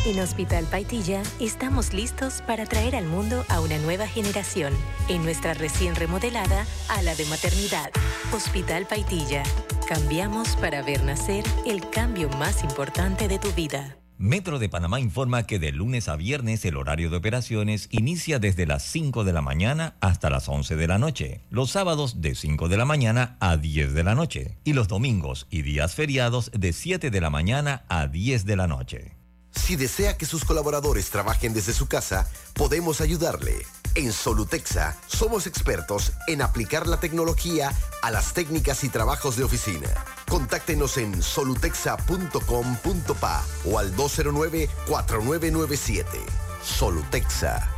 En 0.06 0.20
Hospital 0.20 0.66
Paitilla 0.66 1.22
estamos 1.40 1.94
listos 1.94 2.42
para 2.46 2.66
traer 2.66 2.96
al 2.96 3.06
mundo 3.06 3.46
a 3.50 3.62
una 3.62 3.78
nueva 3.80 4.08
generación 4.08 4.74
en 5.08 5.24
nuestra 5.24 5.54
recién 5.54 5.96
remodelada 5.96 6.66
ala 6.90 7.16
de 7.16 7.26
maternidad. 7.26 7.92
Hospital 8.34 8.86
Paitilla. 8.86 9.44
Cambiamos 9.88 10.56
para 10.58 10.82
ver 10.82 11.04
nacer 11.04 11.44
el 11.66 11.90
cambio 11.90 12.30
más 12.30 12.64
importante 12.64 13.28
de 13.28 13.40
tu 13.40 13.52
vida. 13.54 14.01
Metro 14.22 14.60
de 14.60 14.70
Panamá 14.70 15.00
informa 15.00 15.48
que 15.48 15.58
de 15.58 15.72
lunes 15.72 16.08
a 16.08 16.16
viernes 16.16 16.64
el 16.66 16.78
horario 16.78 17.10
de 17.10 17.18
operaciones 17.18 17.88
inicia 17.90 18.38
desde 18.38 18.68
las 18.68 18.84
5 18.84 19.24
de 19.24 19.34
la 19.34 19.42
mañana 19.42 19.96
hasta 20.00 20.30
las 20.30 20.48
11 20.48 20.76
de 20.76 20.88
la 20.88 21.00
noche, 21.00 21.42
los 21.50 21.72
sábados 21.72 22.22
de 22.22 22.36
5 22.36 22.70
de 22.70 22.78
la 22.78 22.86
mañana 22.86 23.36
a 23.40 23.58
10 23.58 23.96
de 23.96 24.04
la 24.04 24.14
noche 24.14 24.60
y 24.64 24.74
los 24.74 24.88
domingos 24.88 25.48
y 25.50 25.64
días 25.64 25.96
feriados 25.96 26.52
de 26.54 26.72
7 26.72 27.10
de 27.10 27.20
la 27.20 27.32
mañana 27.32 27.84
a 27.90 28.06
10 28.06 28.46
de 28.46 28.56
la 28.56 28.68
noche. 28.68 29.18
Si 29.56 29.76
desea 29.76 30.16
que 30.18 30.28
sus 30.28 30.46
colaboradores 30.46 31.10
trabajen 31.10 31.56
desde 31.56 31.74
su 31.74 31.88
casa, 31.88 32.30
podemos 32.54 33.02
ayudarle. 33.02 33.56
En 33.94 34.14
Solutexa 34.14 34.96
somos 35.06 35.48
expertos 35.48 36.14
en 36.28 36.42
aplicar 36.42 36.88
la 36.88 36.96
tecnología 36.98 37.74
a 38.02 38.10
las 38.10 38.34
técnicas 38.34 38.86
y 38.86 38.90
trabajos 38.90 39.36
de 39.36 39.44
oficina. 39.44 39.90
Contáctenos 40.30 40.98
en 40.98 41.22
solutexa.com.pa 41.22 43.46
o 43.66 43.78
al 43.78 43.94
209-4997. 43.98 46.06
Solutexa. 46.64 47.70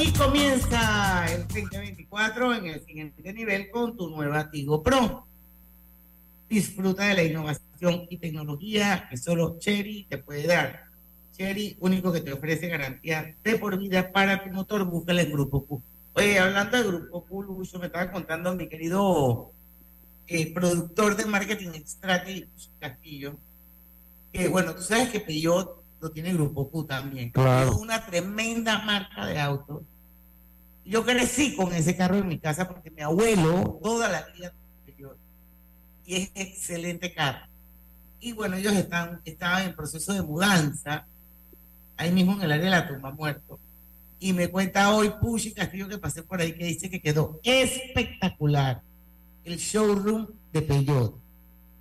Y 0.00 0.10
comienza 0.14 1.26
el 1.26 1.46
2024 1.46 2.54
en 2.54 2.66
el 2.68 2.82
siguiente 2.86 3.30
nivel 3.34 3.70
con 3.70 3.98
tu 3.98 4.08
nueva 4.08 4.50
Tigo 4.50 4.82
Pro. 4.82 5.26
Disfruta 6.52 7.04
de 7.04 7.14
la 7.14 7.22
innovación 7.22 8.06
y 8.10 8.18
tecnología 8.18 9.06
que 9.08 9.16
solo 9.16 9.56
Cherry 9.58 10.04
te 10.06 10.18
puede 10.18 10.46
dar. 10.46 10.82
Cherry, 11.34 11.78
único 11.80 12.12
que 12.12 12.20
te 12.20 12.30
ofrece 12.30 12.68
garantía 12.68 13.34
de 13.42 13.56
por 13.56 13.78
vida 13.78 14.12
para 14.12 14.44
tu 14.44 14.50
motor, 14.50 14.84
búscala 14.84 15.22
en 15.22 15.32
Grupo 15.32 15.64
Q. 15.64 15.82
Oye, 16.12 16.38
hablando 16.38 16.76
de 16.76 16.82
Grupo 16.84 17.24
Q, 17.24 17.42
Lucho, 17.44 17.78
me 17.78 17.86
estaba 17.86 18.12
contando 18.12 18.54
mi 18.54 18.68
querido 18.68 19.50
eh, 20.26 20.52
productor 20.52 21.16
de 21.16 21.24
marketing 21.24 21.70
Strategy 21.86 22.46
Castillo, 22.78 23.38
que 24.30 24.48
bueno, 24.48 24.74
tú 24.74 24.82
sabes 24.82 25.08
que 25.08 25.20
Peugeot 25.20 25.82
lo 26.02 26.10
tiene 26.10 26.34
Grupo 26.34 26.68
Q 26.68 26.84
también. 26.84 27.30
Claro. 27.30 27.70
Es 27.70 27.76
una 27.78 28.04
tremenda 28.04 28.78
marca 28.80 29.24
de 29.24 29.40
autos 29.40 29.84
yo 30.84 31.04
crecí 31.04 31.54
con 31.56 31.72
ese 31.72 31.96
carro 31.96 32.16
en 32.16 32.28
mi 32.28 32.38
casa 32.38 32.68
porque 32.68 32.90
mi 32.90 33.02
abuelo 33.02 33.78
toda 33.82 34.08
la 34.08 34.26
vida 34.34 34.52
y 36.06 36.16
es 36.16 36.30
excelente 36.34 37.12
carro. 37.12 37.46
Y 38.20 38.32
bueno, 38.32 38.56
ellos 38.56 38.72
están, 38.74 39.20
estaban 39.24 39.64
en 39.64 39.74
proceso 39.74 40.12
de 40.12 40.22
mudanza, 40.22 41.06
ahí 41.96 42.10
mismo 42.12 42.34
en 42.34 42.42
el 42.42 42.52
área 42.52 42.64
de 42.64 42.70
la 42.70 42.88
tumba 42.88 43.10
muerto. 43.10 43.58
Y 44.20 44.32
me 44.32 44.48
cuenta 44.48 44.94
hoy 44.94 45.12
Pushi 45.20 45.52
Castillo 45.52 45.88
que 45.88 45.98
pasé 45.98 46.22
por 46.22 46.40
ahí 46.40 46.52
que 46.52 46.64
dice 46.64 46.88
que 46.88 47.00
quedó 47.00 47.40
espectacular 47.42 48.80
el 49.44 49.56
showroom 49.56 50.28
de 50.52 50.62
Peugeot. 50.62 51.18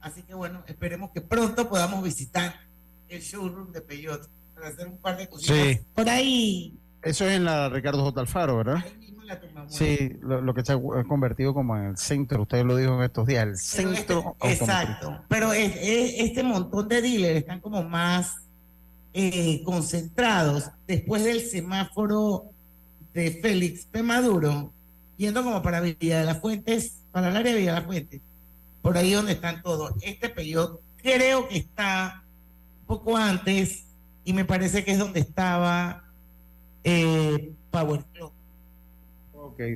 Así 0.01 0.23
que 0.23 0.33
bueno, 0.33 0.63
esperemos 0.65 1.11
que 1.11 1.21
pronto 1.21 1.69
podamos 1.69 2.03
visitar 2.03 2.55
el 3.07 3.21
showroom 3.21 3.71
de 3.71 3.81
Peugeot 3.81 4.27
para 4.55 4.69
hacer 4.69 4.87
un 4.87 4.97
par 4.97 5.17
de 5.17 5.29
cositas 5.29 5.79
por 5.93 6.09
ahí. 6.09 6.75
Eso 7.01 7.25
es 7.25 7.35
en 7.35 7.45
la 7.45 7.69
Ricardo 7.69 8.03
J. 8.03 8.21
Alfaro, 8.21 8.57
¿verdad? 8.57 8.83
Sí, 9.67 10.17
lo, 10.21 10.53
que 10.53 10.63
se 10.65 10.73
ha 10.73 11.03
convertido 11.07 11.53
como 11.53 11.77
en 11.77 11.85
el 11.85 11.97
centro, 11.97 12.41
usted 12.41 12.65
lo 12.65 12.75
dijo 12.75 12.97
en 12.97 13.03
estos 13.03 13.25
días, 13.25 13.47
el 13.47 13.57
centro. 13.57 14.35
Este, 14.41 14.63
exacto, 14.65 15.23
pero 15.29 15.53
este 15.53 16.43
montón 16.43 16.89
de 16.89 17.01
dealers 17.01 17.37
están 17.37 17.61
como 17.61 17.81
más 17.83 18.35
eh, 19.13 19.61
concentrados 19.63 20.69
después 20.87 21.23
del 21.23 21.41
semáforo 21.41 22.45
de 23.13 23.31
Félix 23.41 23.85
P. 23.85 24.03
Maduro, 24.03 24.73
yendo 25.17 25.43
como 25.43 25.61
para 25.61 25.79
Villa 25.79 26.19
de 26.19 26.25
las 26.25 26.39
Fuentes, 26.39 26.97
para 27.11 27.29
el 27.29 27.37
área 27.37 27.53
de 27.53 27.59
Villa 27.59 27.73
de 27.73 27.79
las 27.79 27.87
Fuentes, 27.87 28.21
por 28.81 28.97
ahí 28.97 29.13
donde 29.13 29.33
están 29.33 29.61
todos. 29.61 29.93
Este 30.01 30.27
periodo 30.27 30.81
creo 31.01 31.47
que 31.47 31.57
está 31.57 32.23
poco 32.85 33.15
antes 33.15 33.85
y 34.25 34.33
me 34.33 34.43
parece 34.43 34.83
que 34.83 34.91
es 34.91 34.99
donde 34.99 35.21
estaba 35.21 36.03
eh, 36.83 37.51
Power 37.69 38.03
Club. 38.13 38.31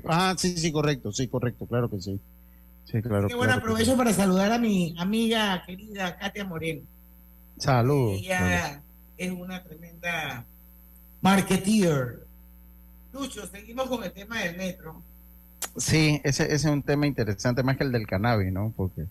Ah, 0.06 0.36
sí, 0.38 0.58
sí, 0.58 0.72
correcto, 0.72 1.12
sí, 1.12 1.28
correcto, 1.28 1.66
claro 1.66 1.90
que 1.90 2.02
sí. 2.02 2.20
Sí, 2.86 3.02
claro. 3.02 3.28
Qué 3.28 3.36
bueno, 3.36 3.54
aprovecho 3.54 3.98
para 3.98 4.14
saludar 4.14 4.52
a 4.52 4.58
mi 4.58 4.96
amiga 4.98 5.64
querida 5.66 6.18
Katia 6.18 6.46
Moreno. 6.46 6.82
Saludos. 7.58 8.20
Ella 8.20 8.82
es 9.18 9.32
una 9.32 9.64
tremenda 9.64 10.46
marketeer. 11.22 12.26
Lucho, 13.14 13.48
seguimos 13.48 13.88
con 13.88 14.04
el 14.04 14.12
tema 14.12 14.42
del 14.42 14.58
metro. 14.58 15.02
Sí, 15.78 16.22
ese, 16.24 16.44
ese 16.44 16.56
es 16.56 16.66
un 16.66 16.84
tema 16.84 17.08
interesante, 17.08 17.64
más 17.64 17.78
que 17.78 17.84
el 17.84 17.92
del 17.92 18.06
cannabis, 18.06 18.52
¿no? 18.52 18.74
Porque 18.76 19.06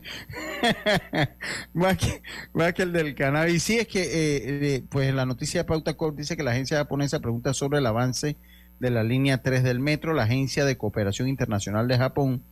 más, 1.74 1.96
que, 1.96 2.22
más, 2.52 2.72
que, 2.74 2.82
el 2.82 2.92
del 2.92 3.14
cannabis. 3.14 3.62
Sí, 3.62 3.78
es 3.78 3.88
que 3.88 4.02
eh, 4.02 4.74
eh, 4.74 4.84
pues 4.88 5.12
la 5.14 5.26
noticia 5.26 5.60
de 5.60 5.64
Pauta 5.64 5.94
Corp 5.94 6.16
dice 6.16 6.36
que 6.36 6.42
la 6.42 6.52
agencia 6.52 6.78
japonesa 6.78 7.20
pregunta 7.20 7.54
sobre 7.54 7.78
el 7.78 7.86
avance 7.86 8.36
de 8.80 8.90
la 8.90 9.04
línea 9.04 9.42
3 9.42 9.62
del 9.62 9.80
metro, 9.80 10.12
la 10.12 10.24
Agencia 10.24 10.64
de 10.64 10.76
Cooperación 10.76 11.28
Internacional 11.28 11.86
de 11.86 11.98
Japón, 11.98 12.42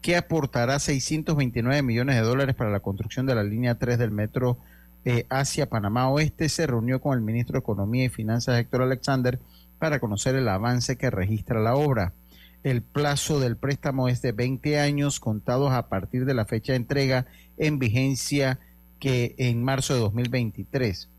que 0.00 0.16
aportará 0.16 0.78
629 0.78 1.82
millones 1.82 2.16
de 2.16 2.22
dólares 2.22 2.54
para 2.54 2.70
la 2.70 2.80
construcción 2.80 3.26
de 3.26 3.34
la 3.34 3.42
línea 3.42 3.74
3 3.76 3.98
del 3.98 4.10
metro 4.10 4.58
eh, 5.06 5.26
hacia 5.28 5.68
Panamá 5.68 6.08
Oeste 6.08 6.48
se 6.48 6.66
reunió 6.66 7.00
con 7.00 7.16
el 7.16 7.22
ministro 7.22 7.54
de 7.54 7.58
Economía 7.58 8.04
y 8.04 8.08
Finanzas 8.08 8.58
Héctor 8.58 8.82
Alexander 8.82 9.38
para 9.78 10.00
conocer 10.00 10.34
el 10.34 10.48
avance 10.48 10.96
que 10.96 11.10
registra 11.10 11.60
la 11.60 11.74
obra. 11.74 12.14
El 12.64 12.80
plazo 12.80 13.40
del 13.40 13.56
préstamo 13.58 14.08
es 14.08 14.22
de 14.22 14.32
20 14.32 14.80
años 14.80 15.20
contados 15.20 15.70
a 15.72 15.90
partir 15.90 16.24
de 16.24 16.32
la 16.32 16.46
fecha 16.46 16.72
de 16.72 16.78
entrega 16.78 17.26
en 17.58 17.78
vigencia 17.78 18.58
que 18.98 19.34
en 19.36 19.62
marzo 19.62 19.92
de 19.92 20.00
2023. 20.00 21.10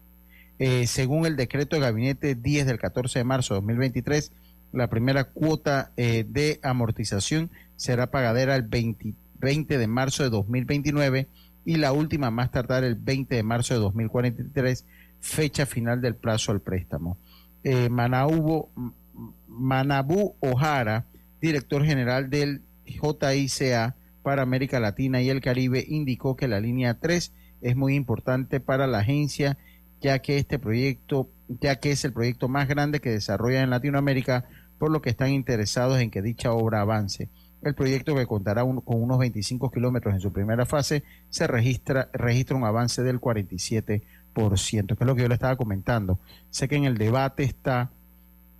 Eh, 0.57 0.87
según 0.87 1.27
el 1.27 1.35
decreto 1.35 1.75
de 1.75 1.83
gabinete 1.83 2.33
10 2.33 2.65
del 2.65 2.79
14 2.79 3.19
de 3.19 3.25
marzo 3.25 3.53
de 3.53 3.59
2023, 3.59 4.31
la 4.73 4.89
primera 4.89 5.25
cuota 5.25 5.91
eh, 5.97 6.25
de 6.27 6.59
amortización 6.63 7.51
será 7.75 8.09
pagadera 8.09 8.55
el 8.55 8.63
20, 8.63 9.13
20 9.39 9.77
de 9.77 9.87
marzo 9.87 10.23
de 10.23 10.31
2029 10.31 11.27
y 11.63 11.75
la 11.77 11.93
última 11.93 12.31
más 12.31 12.49
tardar 12.49 12.83
el 12.83 12.95
20 12.95 13.35
de 13.35 13.43
marzo 13.43 13.75
de 13.75 13.81
2043, 13.81 14.83
fecha 15.19 15.67
final 15.67 16.01
del 16.01 16.15
plazo 16.15 16.51
al 16.51 16.61
préstamo. 16.61 17.17
Eh, 17.63 17.89
Manabu 17.89 18.67
Ojara, 20.39 21.05
director 21.45 21.85
general 21.85 22.29
del 22.29 22.61
JICA 22.85 23.95
para 24.23 24.41
América 24.41 24.79
Latina 24.79 25.21
y 25.21 25.29
el 25.29 25.41
Caribe, 25.41 25.85
indicó 25.87 26.35
que 26.35 26.47
la 26.47 26.59
línea 26.59 26.95
3 26.99 27.31
es 27.61 27.75
muy 27.75 27.95
importante 27.95 28.59
para 28.59 28.87
la 28.87 28.99
agencia, 28.99 29.57
ya 30.01 30.19
que 30.19 30.37
este 30.37 30.57
proyecto, 30.57 31.29
ya 31.47 31.79
que 31.79 31.91
es 31.91 32.03
el 32.05 32.13
proyecto 32.13 32.47
más 32.47 32.67
grande 32.67 32.99
que 32.99 33.11
desarrolla 33.11 33.61
en 33.61 33.69
Latinoamérica, 33.69 34.45
por 34.79 34.91
lo 34.91 35.01
que 35.01 35.11
están 35.11 35.31
interesados 35.31 35.99
en 35.99 36.09
que 36.09 36.21
dicha 36.21 36.51
obra 36.51 36.81
avance. 36.81 37.29
El 37.61 37.75
proyecto 37.75 38.15
que 38.15 38.25
contará 38.25 38.63
con 38.63 38.83
unos 38.85 39.19
25 39.19 39.71
kilómetros 39.71 40.13
en 40.13 40.21
su 40.21 40.31
primera 40.31 40.65
fase 40.65 41.03
se 41.29 41.47
registra, 41.47 42.09
registra 42.13 42.57
un 42.57 42.63
avance 42.63 43.03
del 43.03 43.21
47%, 43.21 44.01
que 44.33 45.03
es 45.03 45.07
lo 45.07 45.15
que 45.15 45.21
yo 45.21 45.27
le 45.27 45.35
estaba 45.35 45.55
comentando. 45.55 46.19
Sé 46.49 46.67
que 46.67 46.75
en 46.75 46.85
el 46.85 46.97
debate 46.97 47.43
está 47.43 47.91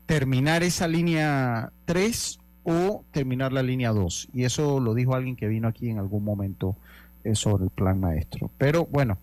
terminar 0.06 0.64
esa 0.64 0.88
línea 0.88 1.72
3 1.86 2.40
o 2.66 3.04
terminar 3.12 3.54
la 3.54 3.64
línea 3.64 3.92
2. 3.92 4.30
Y 4.34 4.44
eso 4.44 4.80
lo 4.80 4.94
dijo 4.94 5.16
alguien 5.16 5.36
que 5.36 5.48
vino 5.48 5.68
aquí 5.68 5.90
en 5.90 6.00
algún 6.00 6.24
momento 6.24 6.76
eh, 7.24 7.36
sobre 7.36 7.66
el 7.66 7.70
plan 7.70 8.00
maestro. 8.00 8.50
Pero 8.58 8.86
bueno, 8.88 9.18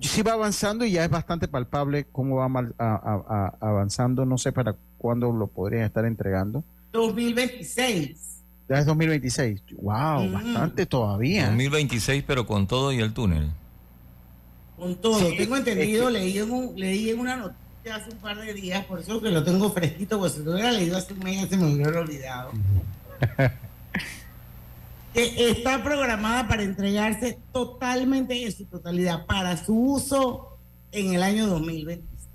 sí 0.00 0.22
va 0.22 0.32
avanzando 0.32 0.84
y 0.84 0.92
ya 0.92 1.04
es 1.04 1.10
bastante 1.10 1.46
palpable 1.46 2.06
cómo 2.10 2.36
va 2.36 2.46
avanzando. 3.60 4.24
No 4.24 4.38
sé 4.38 4.50
para 4.50 4.74
cuándo 4.98 5.30
lo 5.30 5.46
podrían 5.46 5.84
estar 5.84 6.06
entregando. 6.06 6.64
2026. 6.92 8.42
Ya 8.68 8.78
es 8.78 8.86
2026. 8.86 9.62
Wow, 9.82 10.32
bastante 10.32 10.86
todavía. 10.86 11.46
2026, 11.46 12.24
pero 12.26 12.46
con 12.46 12.66
todo 12.66 12.92
y 12.92 12.98
el 12.98 13.12
túnel. 13.12 13.50
Con 14.76 14.96
todo. 14.96 15.18
tengo 15.36 15.56
entendido, 15.56 16.10
leí, 16.10 16.38
en 16.38 16.76
leí 16.76 17.10
en 17.10 17.20
una 17.20 17.36
noticia 17.36 17.65
hace 17.90 18.10
un 18.10 18.18
par 18.18 18.38
de 18.38 18.52
días, 18.54 18.84
por 18.86 19.00
eso 19.00 19.20
que 19.20 19.30
lo 19.30 19.42
tengo 19.44 19.70
fresquito, 19.70 20.18
pues 20.18 20.32
si 20.32 20.42
lo 20.42 20.52
hubiera 20.52 20.72
leído 20.72 20.96
hace 20.96 21.12
un 21.12 21.20
mes 21.20 21.48
se 21.48 21.56
me 21.56 21.72
hubiera 21.72 22.00
olvidado. 22.00 22.52
que 25.14 25.50
está 25.50 25.82
programada 25.82 26.46
para 26.46 26.62
entregarse 26.62 27.38
totalmente 27.52 28.44
en 28.44 28.52
su 28.52 28.66
totalidad 28.66 29.24
para 29.26 29.56
su 29.56 29.74
uso 29.74 30.58
en 30.92 31.14
el 31.14 31.22
año 31.22 31.46
2026. 31.46 32.28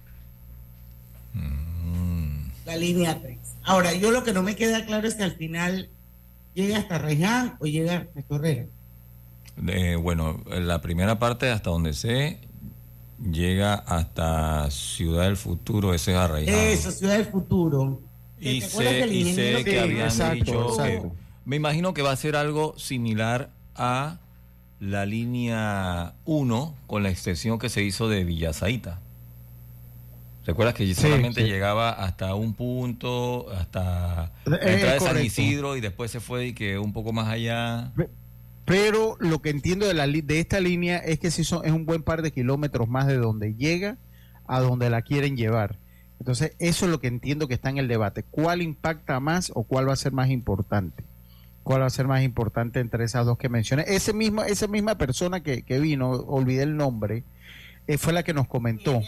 Mm. 1.34 2.50
La 2.66 2.76
línea 2.78 3.20
3. 3.22 3.38
Ahora, 3.64 3.94
yo 3.94 4.12
lo 4.12 4.24
que 4.24 4.34
no 4.34 4.42
me 4.42 4.56
queda 4.56 4.86
claro 4.86 5.08
es 5.08 5.16
que 5.16 5.24
al 5.24 5.34
final 5.34 5.90
llega 6.54 6.78
hasta 6.78 6.98
Reján 6.98 7.56
o 7.60 7.66
llega 7.66 8.08
a 8.16 8.22
Correra? 8.24 8.66
Eh, 9.68 9.96
bueno, 9.96 10.44
la 10.48 10.82
primera 10.82 11.20
parte 11.20 11.50
hasta 11.50 11.70
donde 11.70 11.94
sé 11.94 12.40
llega 13.30 13.74
hasta 13.74 14.70
Ciudad 14.72 15.26
del 15.26 15.38
Futuro, 15.38 15.94
ese 15.94 16.12
es 16.12 16.18
Arraiján. 16.18 16.56
Eso, 16.56 16.92
Ciudad 16.92 17.18
del 17.18 17.26
Futuro. 17.26 18.02
Y 18.40 18.62
sé, 18.62 19.08
y 19.08 19.34
sé 19.34 19.64
que, 19.64 19.80
habían 19.80 20.10
dicho, 20.34 20.76
me 21.46 21.56
imagino 21.56 21.94
que 21.94 22.02
va 22.02 22.12
a 22.12 22.16
ser 22.16 22.36
algo 22.36 22.74
similar 22.78 23.52
a 23.76 24.18
la 24.80 25.06
línea 25.06 26.14
1 26.26 26.76
con 26.88 27.04
la 27.04 27.10
extensión 27.10 27.60
que 27.60 27.70
se 27.70 27.84
hizo 27.84 28.10
de 28.10 28.24
Villasaita. 28.24 29.00
¿Recuerdas 30.44 30.74
que 30.74 30.92
solamente 30.96 31.44
llegaba 31.44 31.92
hasta 31.92 32.34
un 32.34 32.56
punto, 32.56 33.48
hasta 33.52 34.32
la 34.46 34.56
entrada 34.58 34.94
de 34.96 35.00
San 35.00 35.24
Isidro 35.24 35.78
y 35.78 35.82
después 35.82 36.10
se 36.10 36.20
fue 36.20 36.48
y 36.48 36.54
que 36.54 36.80
un 36.80 36.94
poco 36.94 37.14
más 37.14 37.28
allá? 37.28 37.92
Pero 38.66 39.18
lo 39.20 39.42
que 39.42 39.50
entiendo 39.50 39.88
de, 39.88 39.94
la, 39.94 40.08
de 40.08 40.40
esta 40.40 40.60
línea 40.60 40.98
es 40.98 41.20
que 41.20 41.32
si 41.32 41.44
son, 41.44 41.66
es 41.66 41.72
un 41.72 41.86
buen 41.86 42.04
par 42.04 42.22
de 42.22 42.32
kilómetros 42.32 42.88
más 42.88 43.08
de 43.08 43.18
donde 43.18 43.56
llega 43.56 43.98
a 44.46 44.60
donde 44.60 44.90
la 44.90 45.02
quieren 45.02 45.36
llevar. 45.36 45.78
Entonces, 46.20 46.56
eso 46.60 46.86
es 46.86 46.92
lo 46.92 47.00
que 47.00 47.08
entiendo 47.08 47.48
que 47.48 47.56
está 47.56 47.70
en 47.70 47.80
el 47.80 47.88
debate. 47.88 48.24
¿Cuál 48.24 48.62
impacta 48.62 49.20
más 49.20 49.52
o 49.56 49.64
cuál 49.64 49.90
va 49.90 49.94
a 49.94 49.96
ser 49.96 50.12
más 50.12 50.30
importante? 50.30 51.04
¿Cuál 51.64 51.82
va 51.82 51.88
a 51.88 51.92
ser 51.92 52.08
más 52.08 52.22
importante 52.24 52.80
entre 52.80 53.06
esas 53.06 53.26
dos 53.26 53.38
que 53.38 53.50
mencioné? 53.50 53.86
Ese 53.88 54.14
mismo, 54.14 54.44
esa 54.44 54.68
misma 54.68 54.96
persona 55.00 55.42
que, 55.42 55.64
vino, 55.80 56.12
olvidé 56.12 56.64
el 56.64 56.78
nombre, 56.78 57.24
eh, 57.88 57.98
fue 57.98 58.14
la 58.14 58.24
que 58.24 58.34
nos 58.34 58.48
comentó 58.48 59.02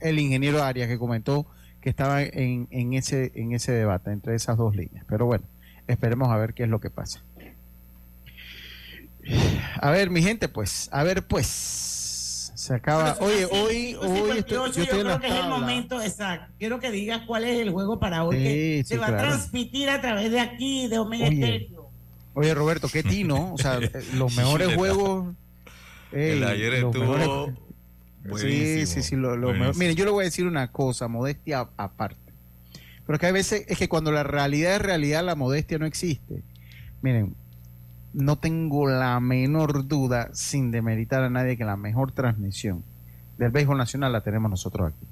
el 0.00 0.18
ingeniero 0.18 0.62
Arias 0.62 0.88
que 0.88 0.98
comentó 0.98 1.46
que 1.80 1.90
estaba 1.90 2.22
en, 2.22 2.66
en, 2.70 2.94
ese, 2.94 3.32
en 3.34 3.52
ese 3.52 3.72
debate 3.72 4.10
entre 4.10 4.34
esas 4.34 4.56
dos 4.56 4.74
líneas. 4.74 5.04
Pero 5.08 5.26
bueno, 5.26 5.44
esperemos 5.86 6.28
a 6.30 6.36
ver 6.36 6.54
qué 6.54 6.64
es 6.64 6.68
lo 6.68 6.80
que 6.80 6.90
pasa. 6.90 7.22
A 9.80 9.90
ver, 9.90 10.10
mi 10.10 10.22
gente, 10.22 10.48
pues, 10.48 10.88
a 10.92 11.02
ver, 11.04 11.26
pues, 11.26 12.52
se 12.60 12.74
acaba. 12.74 13.16
Oye, 13.20 13.46
hoy, 13.46 13.94
hoy 13.94 14.38
estoy, 14.38 14.72
yo, 14.72 14.86
creo 14.86 15.18
que 15.18 15.28
es 15.28 15.34
el 15.34 15.48
momento 15.48 16.00
exacto. 16.02 16.52
Quiero 16.58 16.78
que 16.78 16.90
digas 16.90 17.22
cuál 17.26 17.44
es 17.44 17.58
el 17.58 17.70
juego 17.70 17.98
para 17.98 18.24
hoy 18.24 18.36
que 18.36 18.82
se 18.84 18.98
va 18.98 19.06
a 19.06 19.16
transmitir 19.16 19.88
a 19.88 20.00
través 20.00 20.30
de 20.30 20.40
aquí, 20.40 20.86
de 20.86 20.98
Omega 20.98 21.26
oye, 21.26 21.70
Oye, 22.34 22.54
Roberto, 22.54 22.88
qué 22.92 23.02
tino. 23.02 23.54
O 23.54 23.58
sea, 23.58 23.80
los 24.14 24.36
mejores 24.36 24.74
juegos. 24.74 25.34
el 26.12 26.44
ayer 26.44 26.74
estuvo. 26.74 27.52
Sí, 28.36 28.86
sí, 28.86 29.02
sí. 29.02 29.16
Lo, 29.16 29.36
Mire, 29.74 29.94
yo 29.94 30.04
le 30.04 30.10
voy 30.10 30.22
a 30.22 30.24
decir 30.26 30.46
una 30.46 30.70
cosa, 30.70 31.08
modestia 31.08 31.68
aparte. 31.78 32.18
Pero 33.06 33.18
que 33.18 33.26
a 33.26 33.32
veces 33.32 33.64
es 33.66 33.78
que 33.78 33.88
cuando 33.88 34.12
la 34.12 34.22
realidad 34.22 34.76
es 34.76 34.82
realidad, 34.82 35.24
la 35.24 35.34
modestia 35.34 35.78
no 35.78 35.86
existe. 35.86 36.42
Miren, 37.00 37.34
no 38.12 38.36
tengo 38.36 38.88
la 38.88 39.20
menor 39.20 39.86
duda, 39.86 40.30
sin 40.32 40.70
demeritar 40.70 41.22
a 41.22 41.30
nadie, 41.30 41.56
que 41.56 41.64
la 41.64 41.76
mejor 41.76 42.12
transmisión 42.12 42.82
del 43.38 43.50
béisbol 43.50 43.78
nacional 43.78 44.12
la 44.12 44.20
tenemos 44.20 44.50
nosotros 44.50 44.92
aquí. 44.92 45.06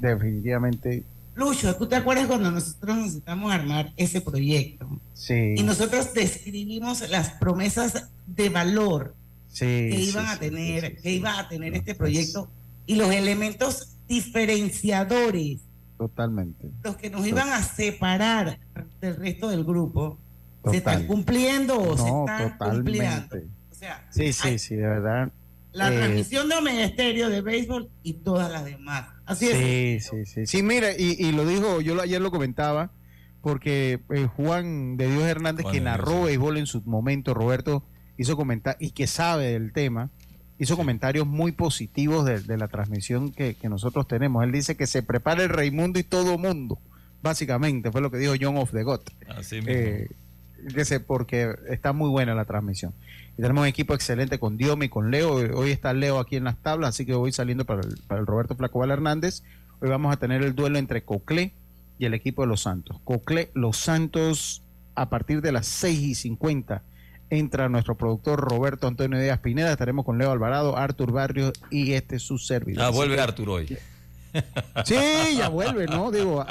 Definitivamente. 0.00 1.04
Lucho, 1.34 1.74
¿tú 1.76 1.86
te 1.86 1.96
acuerdas 1.96 2.26
cuando 2.26 2.50
nosotros 2.50 2.96
necesitamos 2.96 3.52
armar 3.52 3.92
ese 3.96 4.20
proyecto? 4.20 4.88
Sí. 5.14 5.54
Y 5.56 5.62
nosotros 5.62 6.12
describimos 6.14 7.08
las 7.10 7.30
promesas 7.30 8.10
de 8.26 8.48
valor 8.48 9.14
que 9.56 10.00
iban 10.00 10.26
a 10.26 10.38
tener, 10.38 11.00
que 11.00 11.12
iba 11.12 11.38
a 11.38 11.48
tener 11.48 11.74
este 11.74 11.94
proyecto 11.94 12.48
y 12.86 12.96
los 12.96 13.10
elementos 13.12 13.96
diferenciadores. 14.08 15.60
Totalmente. 15.96 16.70
Los 16.82 16.96
que 16.96 17.10
nos 17.10 17.26
iban 17.26 17.48
a 17.48 17.62
separar 17.62 18.58
del 19.00 19.16
resto 19.16 19.48
del 19.48 19.64
grupo. 19.64 20.18
¿Se 20.70 20.78
están 20.78 21.06
cumpliendo 21.06 21.80
o 21.80 21.96
se 21.96 22.08
están 22.46 22.76
cumpliendo? 22.76 23.36
O 23.70 23.74
sea, 23.74 24.06
sí, 24.10 24.32
sí, 24.32 24.58
sí, 24.58 24.76
de 24.76 24.86
verdad. 24.86 25.32
La 25.72 25.92
eh, 25.92 25.96
transmisión 25.96 26.48
de 26.48 26.56
Omega 26.56 27.28
de 27.28 27.40
béisbol 27.40 27.90
y 28.02 28.14
todas 28.14 28.50
las 28.50 28.64
demás. 28.64 29.06
Así 29.26 29.48
es. 29.48 30.04
Sí, 30.04 30.24
sí, 30.24 30.26
sí. 30.26 30.46
Sí, 30.46 30.62
mira, 30.62 30.88
y, 30.96 31.30
lo 31.32 31.46
dijo, 31.46 31.80
yo 31.80 32.00
ayer 32.00 32.20
lo 32.20 32.30
comentaba, 32.30 32.90
porque 33.42 34.00
eh, 34.10 34.26
Juan 34.36 34.96
de 34.96 35.10
Dios 35.10 35.24
Hernández, 35.24 35.66
que 35.70 35.80
narró 35.80 36.24
béisbol 36.24 36.56
en 36.56 36.66
su 36.66 36.82
momento, 36.82 37.34
Roberto, 37.34 37.84
hizo 38.16 38.36
comentar 38.36 38.76
y 38.80 38.90
que 38.90 39.06
sabe 39.06 39.52
del 39.52 39.72
tema, 39.72 40.10
hizo 40.58 40.76
comentarios 40.76 41.26
muy 41.26 41.52
positivos 41.52 42.24
de, 42.24 42.56
la 42.56 42.68
transmisión 42.68 43.30
que, 43.30 43.56
nosotros 43.64 44.08
tenemos. 44.08 44.42
Él 44.44 44.52
dice 44.52 44.76
que 44.76 44.86
se 44.86 45.02
prepare 45.02 45.44
el 45.44 45.50
Raimundo 45.50 45.98
y 45.98 46.02
todo 46.02 46.38
mundo, 46.38 46.80
básicamente, 47.22 47.92
fue 47.92 48.00
lo 48.00 48.10
que 48.10 48.18
dijo 48.18 48.34
John 48.40 48.56
of 48.56 48.72
the 48.72 48.82
God. 48.82 49.00
Así 49.28 49.56
mismo. 49.56 49.70
Eh, 49.72 50.08
porque 51.06 51.54
está 51.68 51.92
muy 51.92 52.08
buena 52.08 52.34
la 52.34 52.44
transmisión. 52.44 52.92
Y 53.36 53.42
tenemos 53.42 53.62
un 53.62 53.68
equipo 53.68 53.94
excelente 53.94 54.38
con 54.38 54.56
Diomi 54.56 54.86
y 54.86 54.88
con 54.88 55.10
Leo. 55.10 55.34
Hoy 55.34 55.70
está 55.70 55.92
Leo 55.92 56.18
aquí 56.18 56.36
en 56.36 56.44
las 56.44 56.56
tablas, 56.56 56.90
así 56.90 57.06
que 57.06 57.14
voy 57.14 57.32
saliendo 57.32 57.64
para 57.64 57.82
el, 57.82 57.96
para 58.06 58.20
el 58.20 58.26
Roberto 58.26 58.56
Flacobal 58.56 58.90
Hernández. 58.90 59.42
Hoy 59.80 59.88
vamos 59.88 60.12
a 60.12 60.18
tener 60.18 60.42
el 60.42 60.54
duelo 60.54 60.78
entre 60.78 61.02
Coclé 61.02 61.52
y 61.98 62.06
el 62.06 62.14
equipo 62.14 62.42
de 62.42 62.48
Los 62.48 62.62
Santos. 62.62 62.98
Coclé, 63.04 63.50
Los 63.54 63.76
Santos, 63.76 64.62
a 64.94 65.08
partir 65.08 65.40
de 65.40 65.52
las 65.52 65.66
6 65.66 66.00
y 66.00 66.14
50 66.14 66.82
entra 67.30 67.68
nuestro 67.68 67.96
productor 67.96 68.40
Roberto 68.40 68.86
Antonio 68.86 69.18
Díaz 69.18 69.38
Pineda. 69.40 69.72
Estaremos 69.72 70.04
con 70.04 70.18
Leo 70.18 70.30
Alvarado, 70.30 70.76
Artur 70.76 71.12
Barrios 71.12 71.52
y 71.70 71.92
este 71.92 72.18
su 72.18 72.38
servidor. 72.38 72.84
Ah, 72.84 72.90
vuelve 72.90 73.20
Artur 73.20 73.50
hoy. 73.50 73.78
Sí, 74.84 74.96
ya 75.36 75.48
vuelve, 75.48 75.86
¿no? 75.86 76.10
Digo, 76.10 76.44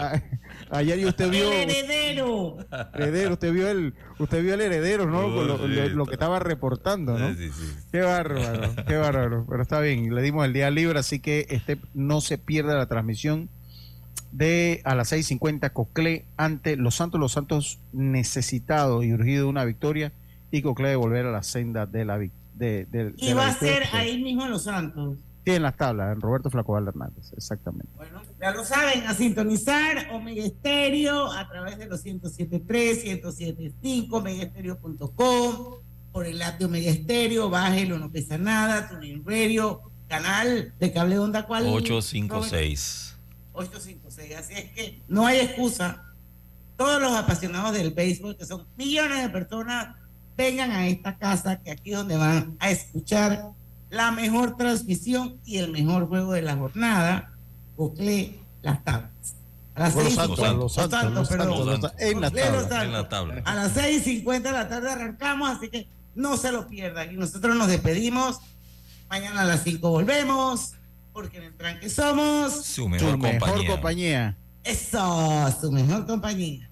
Ayer 0.69 0.99
y 0.99 1.05
usted 1.05 1.29
vio. 1.29 1.51
El 1.51 1.69
heredero. 1.69 2.57
Heredero, 2.93 3.33
usted 3.33 3.53
vio 3.53 3.69
el, 3.69 3.93
usted 4.19 4.43
vio 4.43 4.53
el 4.53 4.61
heredero, 4.61 5.05
¿no? 5.05 5.27
lo, 5.27 6.05
que 6.05 6.13
estaba 6.13 6.39
reportando, 6.39 7.17
¿no? 7.17 7.33
Sí, 7.35 7.49
sí. 7.51 7.73
Qué 7.91 8.01
bárbaro, 8.01 8.75
qué 8.85 8.95
bárbaro. 8.97 9.45
Pero 9.47 9.61
está 9.61 9.79
bien, 9.79 10.13
le 10.13 10.21
dimos 10.21 10.45
el 10.45 10.53
día 10.53 10.69
libre, 10.69 10.99
así 10.99 11.19
que 11.19 11.45
este 11.49 11.77
no 11.93 12.21
se 12.21 12.37
pierda 12.37 12.75
la 12.75 12.87
transmisión 12.87 13.49
de 14.31 14.81
a 14.83 14.93
las 14.93 15.13
6.50 15.13 15.71
Cocle 15.71 16.25
ante 16.35 16.75
Los 16.75 16.95
Santos, 16.95 17.19
Los 17.19 17.31
Santos 17.31 17.79
necesitado 17.93 19.03
y 19.03 19.13
urgido 19.13 19.45
de 19.45 19.49
una 19.49 19.63
victoria 19.63 20.11
y 20.51 20.61
Cocle 20.61 20.89
de 20.89 20.95
volver 20.95 21.25
a 21.25 21.31
la 21.31 21.43
senda 21.43 21.85
de 21.85 22.05
la 22.05 22.17
victoria. 22.17 22.37
De, 22.57 23.13
y 23.17 23.33
va 23.33 23.49
a 23.49 23.53
ser 23.53 23.83
ahí 23.93 24.21
mismo 24.21 24.43
en 24.45 24.49
Los 24.49 24.63
Santos. 24.63 25.17
Sí, 25.47 25.53
en 25.53 25.63
las 25.63 25.77
tablas, 25.77 26.13
en 26.13 26.19
Roberto 26.19 26.49
Flaco 26.49 26.77
Hernández, 26.77 27.31
exactamente. 27.31 27.87
Bueno, 27.95 28.21
ya 28.37 28.51
lo 28.51 28.65
saben, 28.65 29.07
a 29.07 29.13
sintonizar 29.13 30.09
Omega 30.11 30.43
Estéreo 30.43 31.31
a 31.31 31.47
través 31.47 31.77
de 31.77 31.85
los 31.85 32.03
107.3, 32.03 33.21
107.5, 33.23 34.07
omegaestereo.com, 34.11 35.75
por 36.11 36.25
el 36.25 36.41
app 36.41 36.59
de 36.59 36.65
Omega 36.65 36.91
Estéreo, 36.91 37.49
bájelo, 37.49 37.97
no 37.97 38.11
pesa 38.11 38.37
nada, 38.37 38.89
tu 38.89 38.95
Radio, 39.23 39.83
canal 40.09 40.73
de 40.77 40.91
cable 40.91 41.17
onda, 41.17 41.47
¿cuál? 41.47 41.65
856. 41.67 43.17
856, 43.53 44.35
así 44.35 44.53
es 44.53 44.71
que 44.71 45.01
no 45.07 45.25
hay 45.25 45.39
excusa. 45.39 46.03
Todos 46.75 47.01
los 47.01 47.13
apasionados 47.13 47.71
del 47.71 47.91
béisbol, 47.91 48.35
que 48.35 48.45
son 48.45 48.67
millones 48.75 49.23
de 49.23 49.29
personas, 49.29 49.95
vengan 50.35 50.71
a 50.71 50.89
esta 50.89 51.17
casa, 51.17 51.61
que 51.61 51.71
aquí 51.71 51.91
es 51.91 51.97
donde 51.99 52.17
van 52.17 52.57
a 52.59 52.69
escuchar 52.69 53.55
la 53.89 54.11
mejor 54.11 54.57
transmisión 54.57 55.39
y 55.45 55.57
el 55.57 55.71
mejor 55.71 56.07
juego 56.07 56.33
de 56.33 56.41
la 56.41 56.55
jornada, 56.55 57.31
Cocle 57.75 58.39
Las 58.61 58.83
Tablas. 58.83 59.11
A 59.75 59.79
las 59.81 59.93
seis, 59.93 60.17
en 61.99 62.21
la 62.21 63.09
tabla. 63.09 63.41
A 63.45 63.53
las 63.53 63.77
6.50 63.77 64.41
de 64.41 64.51
la 64.51 64.67
tarde 64.67 64.89
arrancamos, 64.89 65.51
así 65.51 65.69
que 65.69 65.87
no 66.15 66.35
se 66.35 66.51
lo 66.51 66.67
pierdan. 66.67 67.13
Y 67.13 67.17
nosotros 67.17 67.55
nos 67.55 67.67
despedimos. 67.67 68.39
Mañana 69.07 69.41
a 69.41 69.45
las 69.45 69.63
5 69.63 69.87
volvemos, 69.87 70.73
porque 71.13 71.37
en 71.37 71.43
el 71.43 71.53
tranque 71.55 71.89
somos 71.91 72.65
su 72.65 72.89
mejor, 72.89 73.19
compañía. 73.19 73.67
compañía. 73.69 74.37
Eso, 74.63 75.55
su 75.61 75.71
mejor 75.71 76.07
compañía. 76.07 76.69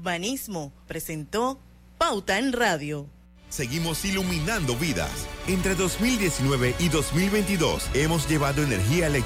Banismo 0.00 0.72
presentó 0.88 1.60
Pauta 1.96 2.38
en 2.38 2.52
Radio. 2.52 3.06
Seguimos 3.50 4.04
iluminando 4.04 4.76
vidas. 4.76 5.26
Entre 5.46 5.74
2019 5.74 6.74
y 6.78 6.88
2022 6.88 7.88
hemos 7.94 8.28
llevado 8.28 8.62
energía 8.62 9.06
eléctrica 9.06 9.18